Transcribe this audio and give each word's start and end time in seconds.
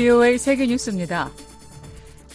VOA 0.00 0.38
세계 0.38 0.66
뉴스입니다. 0.66 1.30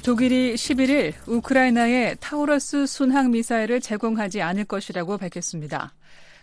독일이 0.04 0.54
11일 0.54 1.13
우크라이나에 1.25 2.13
타우러스 2.20 2.86
순항 2.86 3.31
미사일을 3.31 3.81
제공하지 3.81 4.43
않을 4.43 4.65
것이라고 4.65 5.18
밝혔습니다. 5.18 5.96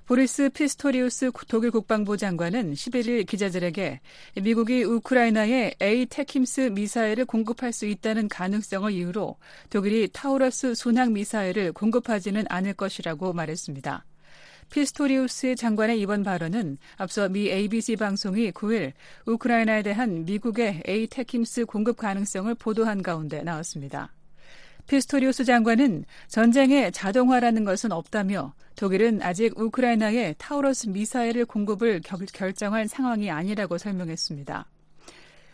보리스 0.05 0.51
피스토리우스 0.51 1.31
독일 1.47 1.71
국방부 1.71 2.17
장관은 2.17 2.73
11일 2.73 3.25
기자들에게 3.25 4.01
미국이 4.43 4.83
우크라이나에 4.83 5.75
에이태큼스 5.79 6.73
미사일을 6.73 7.25
공급할 7.25 7.73
수 7.73 7.87
있다는 7.87 8.27
가능성을 8.27 8.91
이유로 8.91 9.37
독일이 9.71 10.09
타우러스 10.13 10.75
순항 10.75 11.13
미사일을 11.13 11.73
공급하지는 11.73 12.47
않을 12.49 12.75
것이라고 12.75 13.33
말했습니다. 13.33 14.05
피스토리우스 14.73 15.55
장관의 15.55 16.01
이번 16.01 16.23
발언은 16.23 16.79
앞서 16.97 17.29
미 17.29 17.51
ABC 17.51 17.97
방송이 17.97 18.53
9일 18.53 18.95
우크라이나에 19.27 19.83
대한 19.83 20.25
미국의 20.25 20.85
에이태큼스 20.87 21.67
공급 21.67 21.99
가능성을 21.99 22.55
보도한 22.55 23.03
가운데 23.03 23.43
나왔습니다. 23.43 24.15
피스토리우스 24.87 25.45
장관은 25.45 26.07
전쟁에 26.27 26.91
자동화라는 26.91 27.67
것은 27.67 27.93
없다며 27.93 28.55
독일은 28.75 29.21
아직 29.21 29.61
우크라이나에 29.61 30.37
타우러스 30.39 30.87
미사일을 30.87 31.45
공급을 31.45 32.01
결정할 32.33 32.89
상황이 32.89 33.31
아니라고 33.31 33.77
설명했습니다. 33.77 34.72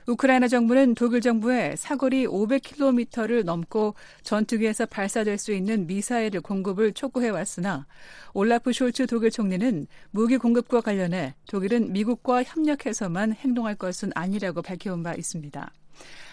우크라이나 0.08 0.48
정부는 0.48 0.94
독일 0.94 1.20
정부에 1.20 1.76
사거리 1.76 2.26
500km를 2.26 3.44
넘고 3.44 3.94
전투기에서 4.22 4.86
발사될 4.86 5.36
수 5.36 5.52
있는 5.52 5.86
미사일을 5.86 6.40
공급을 6.40 6.94
촉구해 6.94 7.28
왔으나 7.28 7.86
올라프 8.32 8.70
숄츠 8.70 9.06
독일 9.06 9.30
총리는 9.30 9.86
무기 10.10 10.38
공급과 10.38 10.80
관련해 10.80 11.34
독일은 11.46 11.92
미국과 11.92 12.42
협력해서만 12.42 13.34
행동할 13.34 13.74
것은 13.74 14.10
아니라고 14.14 14.62
밝혀온 14.62 15.02
바 15.02 15.14
있습니다. 15.14 15.70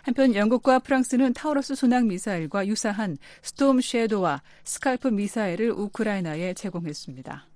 한편 0.04 0.36
영국과 0.36 0.80
프랑스는 0.80 1.34
타우러스 1.34 1.76
순항 1.76 2.08
미사일과 2.08 2.68
유사한 2.68 3.18
스톰 3.42 3.82
쉐도와 3.82 4.42
스칼프 4.64 5.10
미사일을 5.10 5.72
우크라이나에 5.72 6.54
제공했습니다. 6.54 7.48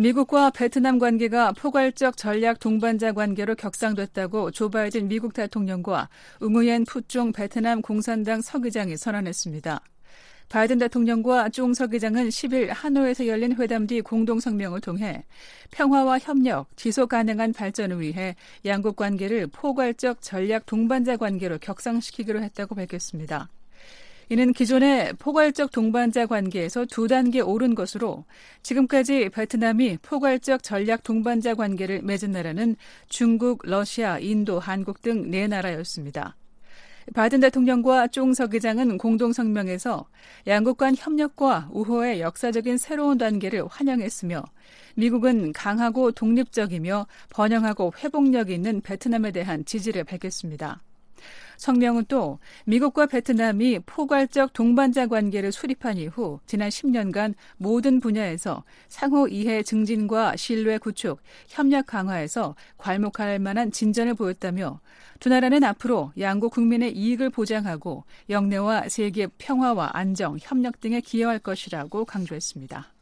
미국과 0.00 0.50
베트남 0.50 0.98
관계가 0.98 1.52
포괄적 1.52 2.16
전략 2.16 2.58
동반자 2.58 3.12
관계로 3.12 3.54
격상됐다고 3.54 4.50
조 4.50 4.68
바이든 4.68 5.06
미국 5.06 5.32
대통령과 5.32 6.08
응우옌 6.42 6.84
푸쫑 6.84 7.30
베트남 7.30 7.80
공산당 7.80 8.40
서기장이 8.40 8.96
선언했습니다. 8.96 9.80
바이든 10.48 10.78
대통령과 10.78 11.48
쫑 11.50 11.72
서기장은 11.72 12.28
10일 12.28 12.66
하노이에서 12.70 13.28
열린 13.28 13.54
회담 13.54 13.86
뒤 13.86 14.00
공동 14.00 14.40
성명을 14.40 14.80
통해 14.80 15.24
평화와 15.70 16.18
협력, 16.18 16.76
지속 16.76 17.10
가능한 17.10 17.52
발전을 17.52 18.00
위해 18.00 18.34
양국 18.64 18.96
관계를 18.96 19.46
포괄적 19.46 20.20
전략 20.20 20.66
동반자 20.66 21.16
관계로 21.16 21.58
격상시키기로 21.58 22.42
했다고 22.42 22.74
밝혔습니다. 22.74 23.48
이는 24.28 24.52
기존의 24.52 25.14
포괄적 25.18 25.70
동반자 25.70 26.26
관계에서 26.26 26.86
두 26.86 27.08
단계 27.08 27.40
오른 27.40 27.74
것으로 27.74 28.24
지금까지 28.62 29.28
베트남이 29.30 29.98
포괄적 30.02 30.62
전략 30.62 31.02
동반자 31.02 31.54
관계를 31.54 32.02
맺은 32.02 32.32
나라는 32.32 32.76
중국, 33.08 33.60
러시아, 33.64 34.18
인도, 34.18 34.58
한국 34.58 35.02
등 35.02 35.30
네 35.30 35.46
나라였습니다. 35.46 36.36
바이든 37.14 37.40
대통령과 37.40 38.08
쫑 38.08 38.32
서 38.32 38.46
기장은 38.46 38.96
공동 38.96 39.32
성명에서 39.32 40.06
양국 40.46 40.78
간 40.78 40.94
협력과 40.96 41.68
우호의 41.70 42.20
역사적인 42.20 42.78
새로운 42.78 43.18
단계를 43.18 43.66
환영했으며 43.68 44.42
미국은 44.96 45.52
강하고 45.52 46.12
독립적이며 46.12 47.06
번영하고 47.30 47.92
회복력 47.98 48.50
있는 48.50 48.80
베트남에 48.80 49.32
대한 49.32 49.64
지지를 49.66 50.04
밝혔습니다. 50.04 50.82
성명은 51.56 52.06
또 52.08 52.38
미국과 52.64 53.06
베트남이 53.06 53.80
포괄적 53.86 54.52
동반자 54.52 55.06
관계를 55.06 55.52
수립한 55.52 55.98
이후 55.98 56.40
지난 56.46 56.68
10년간 56.68 57.34
모든 57.56 58.00
분야에서 58.00 58.64
상호 58.88 59.28
이해 59.28 59.62
증진과 59.62 60.36
신뢰 60.36 60.78
구축, 60.78 61.20
협력 61.48 61.86
강화에서 61.86 62.54
괄목할 62.78 63.38
만한 63.38 63.70
진전을 63.70 64.14
보였다며 64.14 64.80
두 65.20 65.28
나라는 65.28 65.64
앞으로 65.64 66.12
양국 66.18 66.52
국민의 66.52 66.96
이익을 66.96 67.30
보장하고 67.30 68.04
영내와 68.30 68.88
세계 68.88 69.26
평화와 69.26 69.90
안정, 69.94 70.36
협력 70.40 70.80
등에 70.80 71.00
기여할 71.00 71.38
것이라고 71.38 72.04
강조했습니다. 72.04 72.93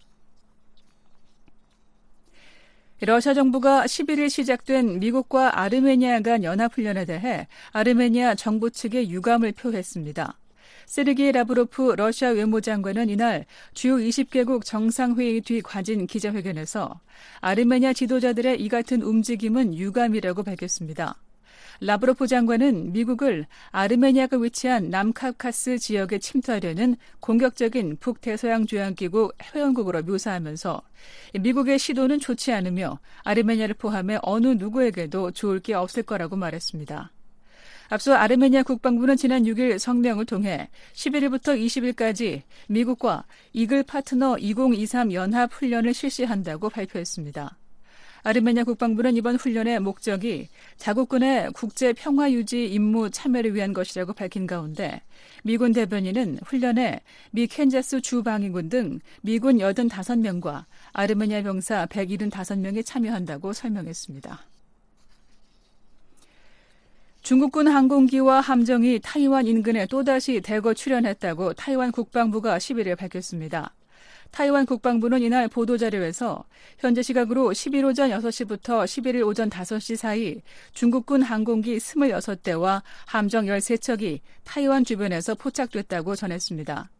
러시아 3.05 3.35
정부가 3.35 3.85
11일 3.85 4.31
시작된 4.31 5.01
미국과 5.01 5.59
아르메니아 5.61 6.21
간 6.21 6.45
연합훈련에 6.45 7.05
대해 7.05 7.49
아르메니아 7.73 8.37
정부 8.37 8.71
측에 8.71 9.09
유감을 9.09 9.53
표했습니다. 9.53 10.39
세르게이 10.87 11.33
라브로프 11.33 11.95
러시아 11.97 12.29
외무장관은 12.29 13.09
이날 13.09 13.45
주요 13.75 13.97
20개국 13.97 14.65
정상회의 14.65 15.41
뒤 15.41 15.63
가진 15.63 16.07
기자회견에서 16.07 17.01
아르메니아 17.41 17.93
지도자들의 17.93 18.61
이 18.61 18.69
같은 18.69 19.03
움직임은 19.03 19.75
유감이라고 19.75 20.45
밝혔습니다. 20.45 21.17
라브로프 21.85 22.29
장관은 22.29 22.93
미국을 22.93 23.45
아르메니아가 23.73 24.37
위치한 24.37 24.89
남카카스 24.91 25.79
지역에 25.79 26.21
침투하려는 26.21 26.95
공격적인 27.19 27.97
북대서양 27.99 28.67
조약기구 28.67 29.33
회원국으로 29.43 30.03
묘사하면서 30.05 30.81
미국의 31.41 31.81
시도는 31.81 32.21
좋지 32.21 32.53
않으며 32.53 33.01
아르메니아를 33.25 33.75
포함해 33.75 34.21
어느 34.23 34.47
누구에게도 34.47 35.33
좋을 35.33 35.59
게 35.59 35.75
없을 35.75 36.05
거라고 36.05 36.37
말했습니다. 36.37 37.11
앞서 37.89 38.15
아르메니아 38.15 38.63
국방부는 38.63 39.17
지난 39.17 39.43
6일 39.43 39.77
성명을 39.77 40.25
통해 40.25 40.71
11일부터 40.93 41.59
20일까지 41.59 42.43
미국과 42.69 43.25
이글 43.53 43.83
파트너 43.83 44.39
2023 44.39 45.13
연합 45.13 45.53
훈련을 45.53 45.93
실시한다고 45.93 46.71
발표했습니다. 46.71 47.59
아르메니아 48.25 48.65
국방부는 48.65 49.17
이번 49.17 49.35
훈련의 49.37 49.81
목적이 49.81 50.49
자국군의 50.77 51.51
국제 51.55 51.93
평화 51.93 52.31
유지 52.31 52.67
임무 52.67 53.11
참여를 53.11 53.55
위한 53.55 53.73
것이라고 53.73 54.13
밝힌 54.13 54.47
가운데 54.47 55.03
미군 55.43 55.73
대변인은 55.73 56.39
훈련에 56.45 57.01
미 57.33 57.49
캔자스 57.49 58.01
주방위군 58.01 58.69
등 58.69 59.01
미군 59.23 59.59
85명과 59.59 60.65
아르메니아 60.93 61.43
병사 61.43 61.87
175명이 61.87 62.87
참여한다고 62.87 63.53
설명했습니다. 63.53 64.41
중국군 67.23 67.69
항공기와 67.69 68.41
함정이 68.41 69.01
타이완 69.03 69.47
인근에 69.47 69.87
또다시 69.87 70.41
대거 70.41 70.75
출현했다고 70.75 71.55
타이완 71.55 71.93
국방부가 71.93 72.59
11일 72.59 72.97
밝혔습니다. 72.97 73.73
타이완 74.33 74.65
국방부는 74.65 75.21
이날 75.21 75.47
보도자료에서 75.47 76.45
현지 76.79 77.03
시각으로 77.03 77.51
11일 77.51 77.85
오전 77.85 78.11
6시부터 78.11 78.85
11일 78.85 79.27
오전 79.27 79.51
5시 79.51 79.97
사이 79.97 80.41
중국군 80.73 81.23
항공기 81.23 81.77
26대와 81.77 82.83
함정 83.05 83.45
13척이 83.45 84.21
타이완 84.45 84.85
주변에서 84.85 85.35
포착됐다고 85.35 86.17
전했습니다. 86.17 86.91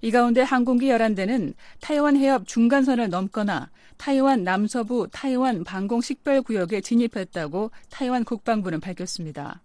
이 0.00 0.10
가운데 0.10 0.40
항공기 0.40 0.88
11대는 0.88 1.52
타이완 1.80 2.16
해협 2.16 2.46
중간선을 2.46 3.10
넘거나 3.10 3.70
타이완 3.98 4.42
남서부 4.42 5.06
타이완 5.12 5.64
방공 5.64 6.00
식별구역에 6.00 6.80
진입했다고 6.80 7.70
타이완 7.90 8.24
국방부는 8.24 8.80
밝혔습니다. 8.80 9.60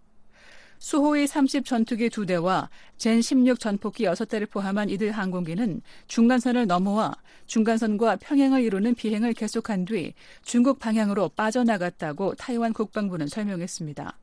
수호의 0.78 1.26
30 1.26 1.64
전투기 1.64 2.08
2대와 2.08 2.68
젠16 2.98 3.58
전폭기 3.58 4.04
6대를 4.04 4.50
포함한 4.50 4.90
이들 4.90 5.12
항공기는 5.12 5.82
중간선을 6.06 6.66
넘어와 6.66 7.14
중간선과 7.46 8.16
평행을 8.16 8.62
이루는 8.62 8.94
비행을 8.94 9.32
계속한 9.32 9.84
뒤 9.84 10.14
중국 10.42 10.78
방향으로 10.78 11.30
빠져나갔다고 11.30 12.34
타이완 12.34 12.72
국방부는 12.72 13.28
설명했습니다. 13.28 14.18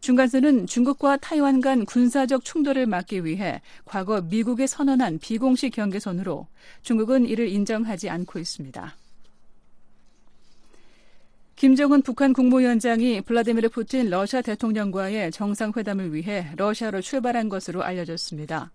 중간선은 0.00 0.66
중국과 0.66 1.18
타이완 1.18 1.60
간 1.60 1.84
군사적 1.84 2.44
충돌을 2.44 2.86
막기 2.86 3.24
위해 3.24 3.60
과거 3.84 4.22
미국에 4.22 4.66
선언한 4.66 5.18
비공식 5.18 5.74
경계선으로 5.74 6.46
중국은 6.82 7.26
이를 7.26 7.48
인정하지 7.48 8.08
않고 8.08 8.38
있습니다. 8.38 8.96
김정은 11.60 12.00
북한 12.00 12.32
국무위원장이 12.32 13.20
블라디미르 13.20 13.68
푸틴 13.68 14.08
러시아 14.08 14.40
대통령과의 14.40 15.30
정상회담을 15.30 16.14
위해 16.14 16.46
러시아로 16.56 17.02
출발한 17.02 17.50
것으로 17.50 17.82
알려졌습니다. 17.82 18.72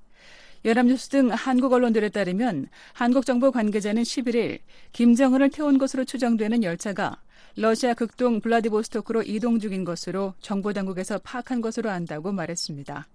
연합뉴스 0.66 1.10
등 1.10 1.32
한국 1.32 1.74
언론들에 1.74 2.10
따르면 2.10 2.68
한국 2.94 3.26
정부 3.26 3.52
관계자는 3.52 4.04
11일 4.04 4.60
김정은을 4.92 5.50
태운 5.50 5.80
것으로 5.80 6.06
추정되는 6.06 6.62
열차가 6.62 7.18
러시아 7.56 7.96
극동 7.96 8.40
블라디보스토크로 8.40 9.24
이동 9.24 9.58
중인 9.58 9.84
것으로 9.84 10.36
정보 10.40 10.72
당국에서 10.72 11.18
파악한 11.18 11.62
것으로 11.62 11.90
안다고 11.90 12.34
말했습니다. 12.34 13.08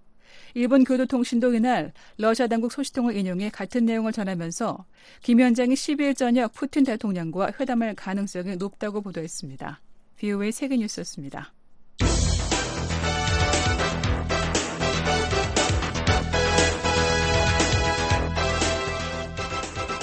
일본 0.53 0.83
교도통신도 0.83 1.53
이날 1.53 1.93
러시아 2.17 2.47
당국 2.47 2.71
소식통을 2.71 3.15
인용해 3.15 3.49
같은 3.49 3.85
내용을 3.85 4.11
전하면서 4.11 4.85
김 5.21 5.37
위원장이 5.39 5.73
12일 5.75 6.15
저녁 6.15 6.53
푸틴 6.53 6.83
대통령과 6.83 7.53
회담할 7.59 7.95
가능성이 7.95 8.55
높다고 8.55 9.01
보도했습니다. 9.01 9.81
BOA 10.17 10.51
세계 10.51 10.77
뉴스였습니다. 10.77 11.53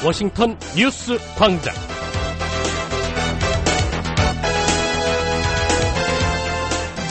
워싱턴 0.05 0.57
뉴스 0.77 1.19
광장. 1.37 1.88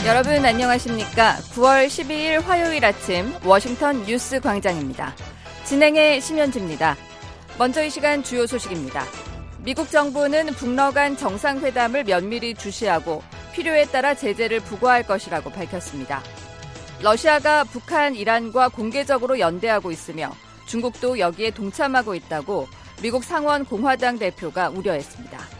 여러분 0.07 0.45
안녕하십니까? 0.45 1.35
9월 1.51 1.87
12일 1.87 2.41
화요일 2.41 2.85
아침 2.85 3.33
워싱턴 3.43 4.05
뉴스 4.05 4.39
광장입니다. 4.39 5.13
진행의 5.65 6.21
심현지입니다. 6.21 6.95
먼저 7.57 7.83
이 7.83 7.89
시간 7.89 8.23
주요 8.23 8.47
소식입니다. 8.47 9.03
미국 9.65 9.91
정부는 9.91 10.45
북러 10.53 10.91
간 10.91 11.17
정상회담을 11.17 12.05
면밀히 12.05 12.55
주시하고 12.55 13.21
필요에 13.51 13.83
따라 13.83 14.13
제재를 14.13 14.61
부과할 14.61 15.03
것이라고 15.03 15.49
밝혔습니다. 15.49 16.23
러시아가 17.01 17.65
북한, 17.65 18.15
이란과 18.15 18.69
공개적으로 18.69 19.39
연대하고 19.39 19.91
있으며 19.91 20.31
중국도 20.67 21.19
여기에 21.19 21.51
동참하고 21.51 22.15
있다고 22.15 22.69
미국 23.01 23.25
상원 23.25 23.65
공화당 23.65 24.17
대표가 24.17 24.69
우려했습니다. 24.69 25.56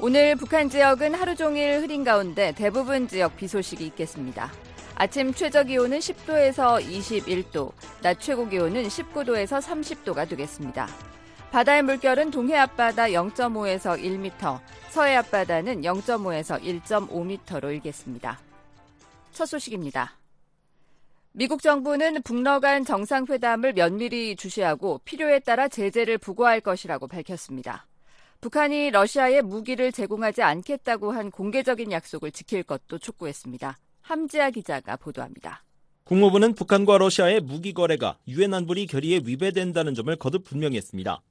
오늘 0.00 0.34
북한 0.34 0.68
지역은 0.68 1.14
하루 1.14 1.36
종일 1.36 1.80
흐린 1.80 2.02
가운데 2.02 2.52
대부분 2.52 3.06
지역 3.06 3.36
비 3.36 3.46
소식이 3.46 3.86
있겠습니다. 3.86 4.50
아침 4.96 5.32
최저 5.32 5.62
기온은 5.62 5.98
10도에서 6.00 6.84
21도, 6.84 7.72
낮 8.02 8.20
최고 8.20 8.48
기온은 8.48 8.82
19도에서 8.84 9.62
30도가 9.62 10.28
되겠습니다. 10.28 10.88
바다의 11.52 11.82
물결은 11.82 12.32
동해 12.32 12.56
앞바다 12.56 13.04
0.5에서 13.06 13.96
1m, 14.00 14.58
서해 14.90 15.14
앞바다는 15.14 15.82
0.5에서 15.82 16.60
1.5m로 16.60 17.72
일겠습니다. 17.74 18.40
첫 19.32 19.46
소식입니다. 19.46 20.18
미국 21.32 21.62
정부는 21.62 22.22
북러 22.22 22.58
간 22.58 22.84
정상회담을 22.84 23.72
면밀히 23.72 24.34
주시하고 24.34 25.00
필요에 25.04 25.38
따라 25.38 25.68
제재를 25.68 26.18
부과할 26.18 26.60
것이라고 26.60 27.06
밝혔습니다. 27.06 27.86
북한이 28.44 28.90
러시아에 28.90 29.40
무기를 29.40 29.90
제공하지 29.90 30.42
않겠다고 30.42 31.12
한 31.12 31.30
공개적인 31.30 31.90
약속을 31.90 32.30
지킬 32.30 32.62
것도 32.62 32.98
촉구했습니다. 32.98 33.78
함지아 34.02 34.50
기자가 34.50 34.98
보도합니다. 34.98 35.64
국무부는 36.04 36.54
북한과 36.54 36.98
러시아의 36.98 37.40
무기 37.40 37.72
거래가 37.72 38.18
유엔 38.28 38.52
안보리 38.52 38.86
결의에 38.86 39.22
위배된다는 39.24 39.94
점을 39.94 40.14
거듭 40.16 40.44
분명히 40.44 40.76
했습니다. 40.76 41.22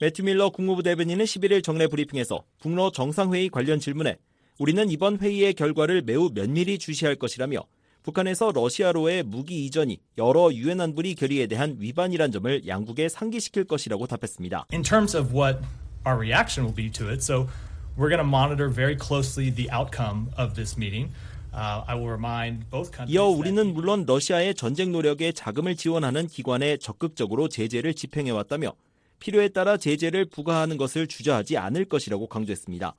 매튜 0.00 0.22
밀러 0.22 0.48
국무부 0.48 0.82
대변인은 0.82 1.26
11일 1.26 1.62
정례 1.62 1.88
브리핑에서 1.88 2.42
북러 2.58 2.90
정상회의 2.90 3.50
관련 3.50 3.78
질문에 3.78 4.16
우리는 4.58 4.88
이번 4.88 5.18
회의의 5.18 5.52
결과를 5.52 6.00
매우 6.00 6.30
면밀히 6.32 6.78
주시할 6.78 7.16
것이라며 7.16 7.60
북한에서 8.02 8.50
러시아로의 8.50 9.24
무기 9.24 9.66
이전이 9.66 10.00
여러 10.16 10.50
유엔 10.50 10.80
안보리 10.80 11.16
결의에 11.16 11.48
대한 11.48 11.76
위반이란 11.78 12.32
점을 12.32 12.66
양국에 12.66 13.10
상기시킬 13.10 13.64
것이라고 13.64 14.06
답했습니다. 14.06 14.68
Our 16.04 16.18
reaction 16.18 16.64
will 16.64 16.74
be 16.74 16.90
to 16.90 17.08
it, 17.12 17.22
so 17.22 17.48
we're 17.96 18.08
going 18.08 18.18
to 18.18 18.24
monitor 18.24 18.68
very 18.68 18.96
closely 18.96 19.50
the 19.50 19.70
outcome 19.70 20.30
of 20.36 20.54
this 20.54 20.76
meeting. 20.76 21.10
Uh, 21.54 21.84
이어 23.08 23.26
우리는 23.26 23.74
물론 23.74 24.06
러시아의 24.06 24.54
전쟁 24.54 24.90
노력에 24.90 25.32
자금을 25.32 25.76
지원하는 25.76 26.26
기관에 26.26 26.78
적극적으로 26.78 27.48
제재를 27.48 27.92
집행해왔다며 27.92 28.72
필요에 29.18 29.48
따라 29.48 29.76
제재를 29.76 30.24
부과하는 30.24 30.78
것을 30.78 31.06
주저하지 31.06 31.58
않을 31.58 31.84
것이라고 31.84 32.26
강조했습니다. 32.26 32.94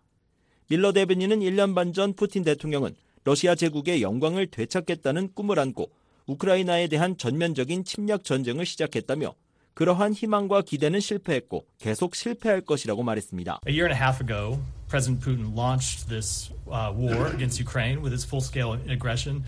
밀러 0.70 0.92
대변인은 0.92 1.40
1년 1.40 1.74
반 1.74 1.94
전 1.94 2.14
푸틴 2.14 2.44
대통령은 2.44 2.96
러시아 3.24 3.56
제국의 3.56 4.04
영광을 4.04 4.48
되찾겠다는 4.48 5.34
꿈을 5.34 5.58
안고 5.58 5.90
우크라이나에 6.28 6.88
대한 6.88 7.18
전면적인 7.18 7.84
침략 7.86 8.24
전쟁을 8.24 8.66
시작했다며 8.68 9.34
그러한 9.74 10.14
희망과 10.14 10.62
기대는 10.62 11.00
실패했고 11.00 11.66
계속 11.80 12.16
실패할 12.16 12.62
것이라고 12.62 13.04
말했습니다. 13.04 13.60
A 13.68 13.74
year 13.74 13.92
and 13.92 13.94
a 13.94 14.00
half 14.00 14.24
ago, 14.24 14.60
President 14.88 15.24
Putin 15.24 15.56
launched 15.56 16.08
this 16.08 16.52
uh, 16.68 16.94
war 16.96 17.28
against 17.34 17.60
Ukraine 17.60 18.02
with 18.02 18.14
its 18.14 18.26
full-scale 18.26 18.80
aggression. 18.90 19.44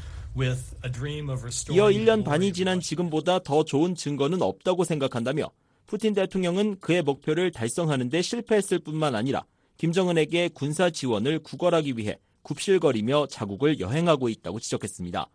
이어 1.72 1.88
1년 1.88 2.26
반이 2.26 2.52
지난 2.52 2.82
지금보다 2.82 3.40
더 3.40 3.64
좋은 3.64 3.96
증거는 3.96 4.42
없다고 4.42 4.84
생각한다며 4.84 5.50
푸틴 5.86 6.14
대통령은 6.14 6.82
그의 6.82 7.04
목표를 7.04 7.52
달성하는 7.52 8.10
데 8.10 8.22
실패했을 8.22 8.80
뿐만 8.80 9.16
아니라 9.16 9.46
김정은에게 9.78 10.50
군사 10.50 10.90
지원을 10.90 11.40
구걸하기 11.40 11.94
위해 11.96 12.18
굽실거리며 12.42 13.28
자국을 13.28 13.80
여행하고 13.80 14.28
있다고 14.28 14.60
지적했습니다. 14.60 15.26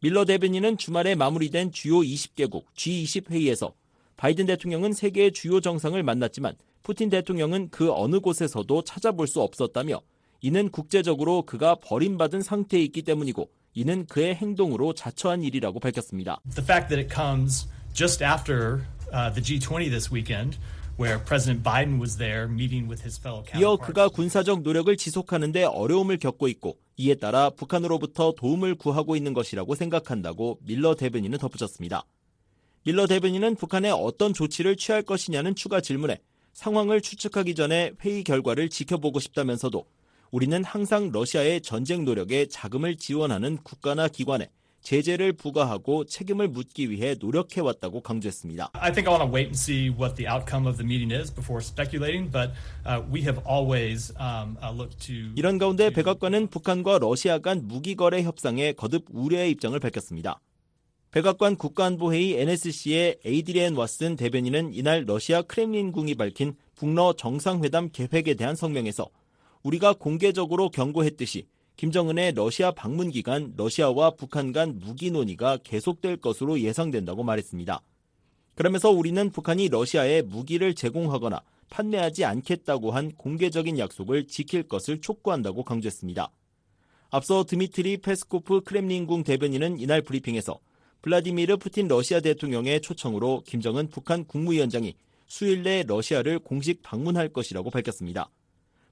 밀러 0.00 0.24
대변인은 0.24 0.78
주말에 0.78 1.14
마무리된 1.14 1.70
주요 1.70 1.96
20개국 1.96 2.64
G20 2.74 3.30
회의에서 3.30 3.74
바이든 4.22 4.46
대통령은 4.46 4.92
세계의 4.92 5.32
주요 5.32 5.60
정상을 5.60 6.00
만났지만 6.00 6.54
푸틴 6.84 7.10
대통령은 7.10 7.70
그 7.70 7.92
어느 7.92 8.20
곳에서도 8.20 8.84
찾아볼 8.84 9.26
수 9.26 9.40
없었다며 9.40 10.00
이는 10.40 10.70
국제적으로 10.70 11.42
그가 11.42 11.74
버림받은 11.82 12.42
상태에 12.42 12.80
있기 12.82 13.02
때문이고 13.02 13.50
이는 13.74 14.06
그의 14.06 14.36
행동으로 14.36 14.92
자처한 14.92 15.42
일이라고 15.42 15.80
밝혔습니다. 15.80 16.40
The 16.54 16.64
fact 16.64 16.88
that 16.88 17.00
it 17.00 17.12
comes 17.12 17.66
just 17.94 18.22
after 18.22 18.84
uh, 19.12 19.34
the 19.34 19.42
G20 19.42 19.90
this 19.90 20.14
weekend 20.14 20.56
이어 23.58 23.76
그가 23.76 24.08
군사적 24.08 24.62
노력을 24.62 24.96
지속하는데 24.96 25.64
어려움을 25.64 26.18
겪고 26.18 26.46
있고 26.46 26.76
이에 26.96 27.16
따라 27.16 27.50
북한으로부터 27.50 28.34
도움을 28.36 28.76
구하고 28.76 29.16
있는 29.16 29.32
것이라고 29.32 29.74
생각한다고 29.74 30.58
밀러 30.62 30.94
대변인은 30.94 31.38
덧붙였습니다. 31.38 32.04
밀러 32.84 33.06
대변인은 33.06 33.54
북한에 33.54 33.90
어떤 33.90 34.34
조치를 34.34 34.76
취할 34.76 35.02
것이냐는 35.02 35.54
추가 35.54 35.80
질문에 35.80 36.18
상황을 36.52 37.00
추측하기 37.00 37.54
전에 37.54 37.92
회의 38.04 38.24
결과를 38.24 38.70
지켜보고 38.70 39.20
싶다면서도 39.20 39.86
우리는 40.32 40.64
항상 40.64 41.12
러시아의 41.12 41.60
전쟁 41.60 42.04
노력에 42.04 42.46
자금을 42.46 42.96
지원하는 42.96 43.58
국가나 43.58 44.08
기관에 44.08 44.48
제재를 44.80 45.32
부과하고 45.32 46.06
책임을 46.06 46.48
묻기 46.48 46.90
위해 46.90 47.14
노력해왔다고 47.20 48.00
강조했습니다. 48.00 48.70
I 48.72 48.92
think 48.92 49.06
I 49.06 49.16
want 49.16 49.24
to 49.24 49.32
wait 49.32 49.46
and 49.46 49.56
see 49.56 49.88
what 49.88 50.16
the 50.16 50.26
outcome 50.26 50.66
of 50.66 50.76
the 50.76 50.84
meeting 50.84 51.14
is 51.14 51.32
before 51.32 51.62
speculating, 51.62 52.28
but 52.32 52.50
uh, 52.84 53.00
we 53.08 53.22
have 53.22 53.38
always 53.46 54.12
um, 54.18 54.58
uh, 54.60 54.74
looked 54.74 54.98
to. 55.06 55.30
이런 55.36 55.58
가운데 55.58 55.90
백악관은 55.90 56.48
북한과 56.48 56.98
러시아 56.98 57.38
간 57.38 57.68
무기 57.68 57.94
거래 57.94 58.24
협상에 58.24 58.72
거듭 58.72 59.04
우려의 59.12 59.52
입장을 59.52 59.78
밝혔습니다. 59.78 60.40
백악관 61.12 61.56
국가안보회의 61.56 62.40
NSC의 62.40 63.18
에이드리엔 63.22 63.74
왓슨 63.74 64.16
대변인은 64.16 64.72
이날 64.72 65.04
러시아 65.06 65.42
크렘린궁이 65.42 66.14
밝힌 66.14 66.54
북러 66.74 67.12
정상회담 67.12 67.90
계획에 67.92 68.32
대한 68.32 68.56
성명에서 68.56 69.10
우리가 69.62 69.92
공개적으로 69.92 70.70
경고했듯이 70.70 71.48
김정은의 71.76 72.32
러시아 72.32 72.70
방문 72.70 73.10
기간 73.10 73.52
러시아와 73.58 74.12
북한 74.12 74.52
간 74.52 74.78
무기 74.78 75.10
논의가 75.10 75.58
계속될 75.58 76.16
것으로 76.16 76.60
예상된다고 76.60 77.24
말했습니다. 77.24 77.82
그러면서 78.54 78.90
우리는 78.90 79.28
북한이 79.28 79.68
러시아에 79.68 80.22
무기를 80.22 80.74
제공하거나 80.74 81.42
판매하지 81.68 82.24
않겠다고 82.24 82.90
한 82.90 83.12
공개적인 83.12 83.78
약속을 83.78 84.28
지킬 84.28 84.62
것을 84.62 85.02
촉구한다고 85.02 85.62
강조했습니다. 85.64 86.32
앞서 87.10 87.44
드미트리 87.44 87.98
페스코프 87.98 88.62
크렘린궁 88.62 89.24
대변인은 89.24 89.78
이날 89.78 90.00
브리핑에서 90.00 90.58
블라디미르 91.02 91.58
푸틴 91.58 91.88
러시아 91.88 92.20
대통령의 92.20 92.80
초청으로 92.80 93.42
김정은 93.46 93.88
북한 93.88 94.24
국무위원장이 94.24 94.94
수일 95.26 95.62
내 95.62 95.82
러시아를 95.82 96.38
공식 96.38 96.82
방문할 96.82 97.28
것이라고 97.28 97.70
밝혔습니다. 97.70 98.30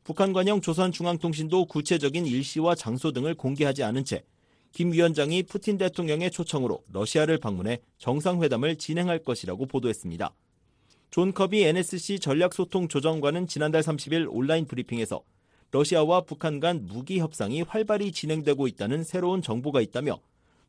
북한 0.04 0.32
관영 0.32 0.60
조선중앙통신도 0.60 1.66
구체적인 1.66 2.26
일시와 2.26 2.74
장소 2.74 3.12
등을 3.12 3.34
공개하지 3.34 3.82
않은 3.84 4.04
채 4.04 4.22
김 4.72 4.92
위원장이 4.92 5.42
푸틴 5.44 5.78
대통령의 5.78 6.30
초청으로 6.30 6.84
러시아를 6.92 7.38
방문해 7.38 7.80
정상회담을 7.98 8.76
진행할 8.76 9.18
것이라고 9.20 9.66
보도했습니다. 9.66 10.32
존 11.10 11.32
커비 11.32 11.64
NSC 11.64 12.20
전략소통 12.20 12.86
조정관은 12.86 13.48
지난달 13.48 13.82
30일 13.82 14.28
온라인 14.30 14.66
브리핑에서 14.66 15.22
러시아와 15.72 16.22
북한 16.22 16.60
간 16.60 16.86
무기 16.86 17.18
협상이 17.18 17.62
활발히 17.62 18.12
진행되고 18.12 18.68
있다는 18.68 19.02
새로운 19.02 19.42
정보가 19.42 19.80
있다며 19.80 20.20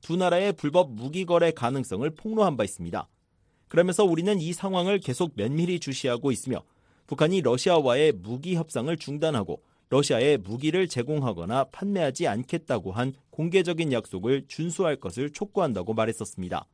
두 0.01 0.15
나라의 0.15 0.53
불법 0.53 0.91
무기 0.91 1.25
거래 1.25 1.51
가능성을 1.51 2.09
폭로한 2.11 2.57
바 2.57 2.63
있습니다. 2.63 3.07
그러면서 3.67 4.03
우리는 4.03 4.39
이 4.39 4.51
상황을 4.51 4.99
계속 4.99 5.31
면밀히 5.35 5.79
주시하고 5.79 6.31
있으며 6.31 6.63
북한이 7.07 7.41
러시아와의 7.41 8.13
무기 8.13 8.55
협상을 8.55 8.95
중단하고 8.97 9.61
러시아에 9.89 10.37
무기를 10.37 10.87
제공하거나 10.87 11.65
판매하지 11.65 12.27
않겠다고 12.27 12.93
한 12.93 13.13
공개적인 13.29 13.91
약속을 13.91 14.45
준수할 14.47 14.95
것을 14.95 15.29
촉구한다고 15.31 15.93
말했었습니다. 15.93 16.65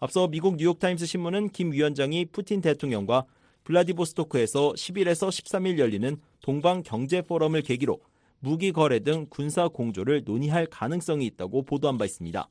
앞서 0.00 0.26
미국 0.26 0.56
뉴욕타임스 0.56 1.06
신문은 1.06 1.50
김 1.50 1.70
위원장이 1.70 2.26
푸틴 2.26 2.60
대통령과 2.60 3.24
블라디보스토크에서 3.62 4.72
10일에서 4.72 5.28
13일 5.28 5.78
열리는 5.78 6.16
동방 6.40 6.82
경제 6.82 7.22
포럼을 7.22 7.62
계기로 7.62 8.00
무기 8.44 8.72
거래 8.72 8.98
등 8.98 9.26
군사 9.30 9.68
공조를 9.68 10.24
논의할 10.24 10.66
가능성이 10.66 11.26
있다고 11.26 11.62
보도한 11.62 11.96
바 11.96 12.04
있습니다. 12.04 12.48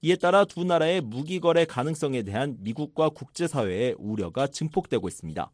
이에 0.00 0.16
따라 0.16 0.44
두 0.44 0.64
나라의 0.64 1.00
무기 1.00 1.38
거래 1.38 1.64
가능성에 1.64 2.24
대한 2.24 2.56
미국과 2.58 3.10
국제사회의 3.10 3.94
우려가 3.98 4.48
증폭되고 4.48 5.06
있습니다. 5.06 5.52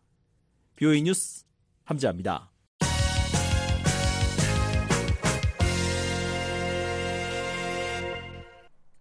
뷰이 0.75 1.03
뉴스 1.03 1.45
함지합니다. 1.85 2.51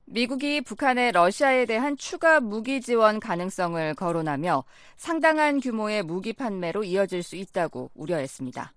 미국이 0.05 0.59
북한의 0.59 1.13
러시아에 1.13 1.65
대한 1.65 1.95
추가 1.95 2.41
무기 2.41 2.81
지원 2.81 3.21
가능성을 3.21 3.93
거론하며 3.93 4.65
상당한 4.97 5.61
규모의 5.61 6.03
무기 6.03 6.33
판매로 6.33 6.83
이어질 6.83 7.23
수 7.23 7.37
있다고 7.37 7.91
우려했습니다. 7.93 8.73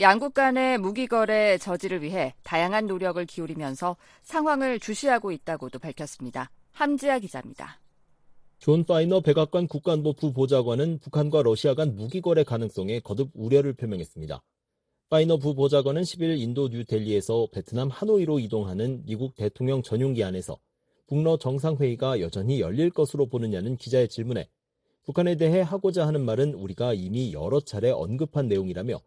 양국 0.00 0.32
간의 0.32 0.78
무기 0.78 1.06
거래 1.06 1.58
저지를 1.58 2.02
위해 2.02 2.34
다양한 2.44 2.86
노력을 2.86 3.22
기울이면서 3.26 3.96
상황을 4.22 4.80
주시하고 4.80 5.32
있다고도 5.32 5.78
밝혔습니다. 5.78 6.50
함지아 6.70 7.18
기자입니다. 7.18 7.78
존 8.58 8.84
파이너 8.84 9.20
백악관 9.20 9.68
국가안보 9.68 10.14
부보좌관은 10.14 11.00
북한과 11.00 11.42
러시아 11.42 11.74
간 11.74 11.94
무기 11.94 12.22
거래 12.22 12.42
가능성에 12.42 13.00
거듭 13.00 13.30
우려를 13.34 13.74
표명했습니다. 13.74 14.42
파이너 15.10 15.36
부보좌관은 15.36 16.02
10일 16.02 16.38
인도 16.38 16.68
뉴델리에서 16.68 17.48
베트남 17.52 17.90
하노이로 17.90 18.38
이동하는 18.38 19.02
미국 19.04 19.34
대통령 19.34 19.82
전용기 19.82 20.24
안에서 20.24 20.58
북러 21.06 21.36
정상회의가 21.36 22.20
여전히 22.20 22.60
열릴 22.60 22.88
것으로 22.88 23.26
보느냐는 23.26 23.76
기자의 23.76 24.08
질문에 24.08 24.48
북한에 25.02 25.36
대해 25.36 25.60
하고자 25.60 26.06
하는 26.06 26.24
말은 26.24 26.54
우리가 26.54 26.94
이미 26.94 27.34
여러 27.34 27.60
차례 27.60 27.90
언급한 27.90 28.48
내용이라며 28.48 28.98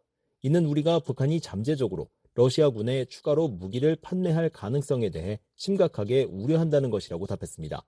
이는 0.45 0.67
우리가 0.67 0.99
북한이 0.99 1.41
잠재적으로 1.41 2.07
러시아군에 2.35 3.05
추가로 3.05 3.47
무기를 3.47 3.95
판매할 3.95 4.47
가능성에 4.49 5.09
대해 5.09 5.39
심각하게 5.55 6.25
우려한다는 6.25 6.91
것이라고 6.91 7.25
답했습니다. 7.25 7.83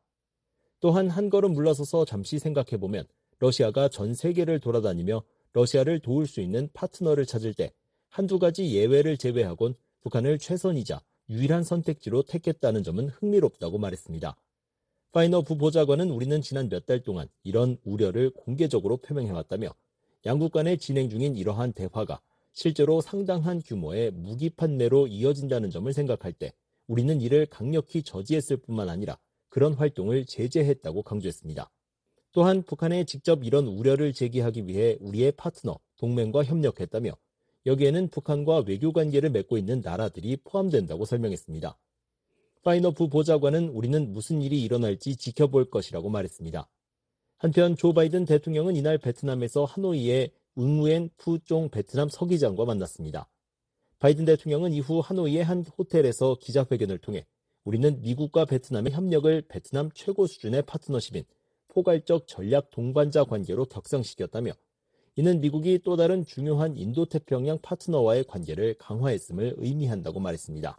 또한 0.79 1.07
한 1.07 1.29
걸음 1.29 1.53
물러서서 1.53 2.05
잠시 2.05 2.39
생각해보면 2.39 3.05
러시아가 3.37 3.89
전 3.89 4.15
세계를 4.15 4.59
돌아다니며 4.59 5.21
러시아를 5.53 5.99
도울 5.99 6.25
수 6.25 6.41
있는 6.41 6.67
파트너를 6.73 7.27
찾을 7.27 7.53
때 7.53 7.71
한두 8.09 8.39
가지 8.39 8.73
예외를 8.73 9.17
제외하곤 9.17 9.75
북한을 10.01 10.39
최선이자 10.39 11.03
유일한 11.29 11.61
선택지로 11.63 12.23
택했다는 12.23 12.81
점은 12.81 13.09
흥미롭다고 13.09 13.77
말했습니다. 13.77 14.35
파이너 15.11 15.43
부보좌관은 15.43 16.09
우리는 16.09 16.41
지난 16.41 16.69
몇 16.69 16.87
달 16.87 17.03
동안 17.03 17.27
이런 17.43 17.77
우려를 17.83 18.31
공개적으로 18.31 18.97
표명해왔다며 18.97 19.69
양국 20.25 20.51
간에 20.53 20.75
진행 20.77 21.07
중인 21.07 21.35
이러한 21.35 21.73
대화가 21.73 22.19
실제로 22.59 23.01
상당한 23.01 23.61
규모의 23.63 24.09
무기 24.09 24.49
판매로 24.49 25.05
이어진다는 25.05 25.69
점을 25.69 25.93
생각할 25.93 26.33
때 26.33 26.53
우리는 26.87 27.21
이를 27.21 27.45
강력히 27.45 28.01
저지했을 28.01 28.57
뿐만 28.57 28.89
아니라 28.89 29.19
그런 29.47 29.75
활동을 29.75 30.25
제재했다고 30.25 31.03
강조했습니다. 31.03 31.69
또한 32.31 32.63
북한에 32.63 33.03
직접 33.03 33.43
이런 33.43 33.67
우려를 33.67 34.11
제기하기 34.11 34.65
위해 34.65 34.97
우리의 35.01 35.33
파트너, 35.33 35.77
동맹과 35.99 36.45
협력했다며 36.45 37.11
여기에는 37.67 38.07
북한과 38.07 38.63
외교 38.65 38.91
관계를 38.91 39.29
맺고 39.29 39.59
있는 39.59 39.81
나라들이 39.81 40.37
포함된다고 40.37 41.05
설명했습니다. 41.05 41.77
파이너 42.63 43.09
부보좌관은 43.09 43.69
우리는 43.69 44.11
무슨 44.13 44.41
일이 44.41 44.63
일어날지 44.63 45.17
지켜볼 45.17 45.69
것이라고 45.69 46.09
말했습니다. 46.09 46.67
한편 47.37 47.75
조 47.75 47.93
바이든 47.93 48.25
대통령은 48.25 48.75
이날 48.75 48.97
베트남에서 48.97 49.65
하노이의 49.65 50.31
응우옌 50.57 51.11
푸쫑 51.17 51.69
베트남 51.69 52.09
서기장과 52.09 52.65
만났습니다. 52.65 53.29
바이든 53.99 54.25
대통령은 54.25 54.73
이후 54.73 54.99
하노이의 54.99 55.43
한 55.43 55.63
호텔에서 55.77 56.37
기자회견을 56.39 56.97
통해 56.99 57.25
우리는 57.63 58.01
미국과 58.01 58.45
베트남의 58.45 58.93
협력을 58.93 59.43
베트남 59.47 59.89
최고 59.93 60.25
수준의 60.25 60.63
파트너십인 60.63 61.23
포괄적 61.67 62.27
전략 62.27 62.69
동반자 62.71 63.25
관계로 63.25 63.65
격상시켰다며 63.65 64.51
이는 65.15 65.41
미국이 65.41 65.79
또 65.83 65.95
다른 65.95 66.23
중요한 66.25 66.77
인도태평양 66.77 67.59
파트너와의 67.61 68.25
관계를 68.25 68.75
강화했음을 68.77 69.55
의미한다고 69.57 70.19
말했습니다. 70.19 70.77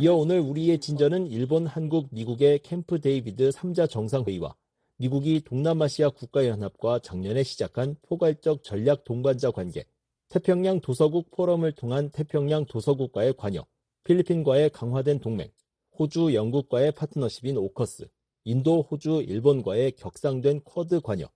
이어 0.00 0.14
오늘 0.14 0.40
우리의 0.40 0.80
진전은 0.80 1.26
일본, 1.26 1.66
한국, 1.66 2.08
미국의 2.10 2.60
캠프 2.60 3.00
데이비드 3.00 3.50
3자 3.50 3.88
정상회의와 3.90 4.54
미국이 4.96 5.42
동남아시아 5.42 6.10
국가연합과 6.10 7.00
작년에 7.00 7.42
시작한 7.42 7.96
포괄적 8.02 8.62
전략 8.62 9.04
동반자 9.04 9.50
관계, 9.50 9.84
태평양 10.28 10.80
도서국 10.80 11.30
포럼을 11.30 11.72
통한 11.72 12.10
태평양 12.10 12.64
도서국과의 12.66 13.34
관여, 13.36 13.66
필리핀과의 14.04 14.70
강화된 14.70 15.20
동맹, 15.20 15.50
호주, 15.98 16.34
영국과의 16.34 16.92
파트너십인 16.92 17.56
오커스, 17.56 18.08
인도, 18.44 18.82
호주, 18.82 19.24
일본과의 19.26 19.92
격상된 19.92 20.62
쿼드 20.64 21.00
관여, 21.00 21.28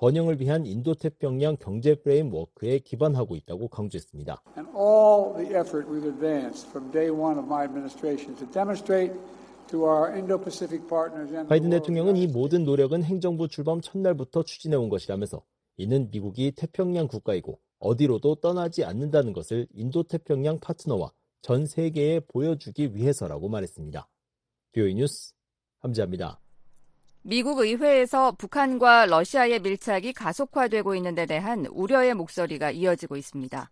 번영을 0.00 0.40
위한 0.40 0.64
인도태평양 0.64 1.58
경제 1.60 1.94
프레임워크에 1.94 2.78
기반하고 2.78 3.36
있다고 3.36 3.68
강조했습니다. 3.68 4.42
바이든 11.48 11.68
대통령은 11.68 12.16
이 12.16 12.26
모든 12.26 12.64
노력은 12.64 13.04
행정부 13.04 13.46
출범 13.46 13.82
첫날부터 13.82 14.42
추진해온 14.42 14.88
것이라면서 14.88 15.42
이는 15.76 16.08
미국이 16.10 16.52
태평양 16.52 17.06
국가이고 17.06 17.60
어디로도 17.78 18.36
떠나지 18.36 18.84
않는다는 18.84 19.34
것을 19.34 19.66
인도태평양 19.74 20.60
파트너와 20.60 21.12
전 21.42 21.66
세계에 21.66 22.20
보여주기 22.20 22.94
위해서라고 22.96 23.50
말했습니다. 23.50 24.08
VOA 24.72 24.94
뉴스 24.94 25.34
함지아입니다. 25.80 26.40
미국 27.22 27.58
의회에서 27.58 28.32
북한과 28.32 29.04
러시아의 29.04 29.60
밀착이 29.60 30.14
가속화되고 30.14 30.94
있는 30.94 31.14
데 31.14 31.26
대한 31.26 31.66
우려의 31.66 32.14
목소리가 32.14 32.70
이어지고 32.70 33.18
있습니다. 33.18 33.70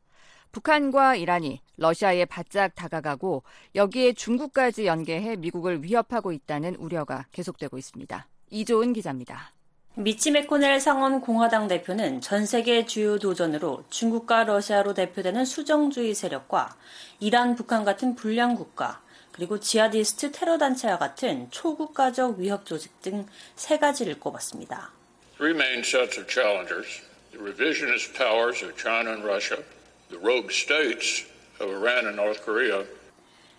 북한과 0.53 1.17
이란이 1.17 1.63
러시아에 1.79 2.27
바짝 2.27 2.75
다가가고 2.75 3.45
여기에 3.75 4.13
중국까지 4.13 4.87
연계해 4.87 5.37
미국을 5.37 5.83
위협하고 5.83 6.33
있다는 6.33 6.75
우려가 6.77 7.25
계속되고 7.33 7.79
있습니다. 7.79 8.27
이조은 8.51 8.93
기자입니다. 8.93 9.55
미치 9.95 10.31
매코넬 10.31 10.79
상원 10.79 11.21
공화당 11.21 11.69
대표는 11.69 12.21
전 12.21 12.47
세계 12.47 12.85
주요 12.85 13.19
도전으로 13.19 13.85
중국과 13.89 14.45
러시아로 14.45 14.95
대표되는 14.95 15.45
수정주의 15.45 16.15
세력과 16.15 16.77
이란, 17.19 17.57
북한 17.57 17.85
같은 17.85 18.15
불량 18.15 18.55
국가, 18.55 19.01
그리고 19.39 19.61
지하디스트 19.61 20.33
테러 20.33 20.59
단체와 20.59 20.99
같은 20.99 21.49
초국가적 21.53 22.39
위협 22.39 22.67
조직 22.67 23.01
등 23.03 23.25
세 23.55 23.79
가지를 23.79 24.19
꼽았습니다. 24.19 24.91
Three 25.37 25.55
main 25.55 25.79
sets 25.85 26.19
of 26.19 26.27
challengers: 26.29 27.01
the 27.31 27.39
revisionist 27.39 28.19
powers 28.19 28.65
of 28.65 28.75
China 28.77 29.15
and 29.15 29.23
Russia, 29.25 29.63
the 30.11 30.19
rogue 30.21 30.51
states 30.51 31.25
of 31.61 31.71
Iran 31.71 32.11
and 32.11 32.17
North 32.21 32.43
Korea. 32.45 32.85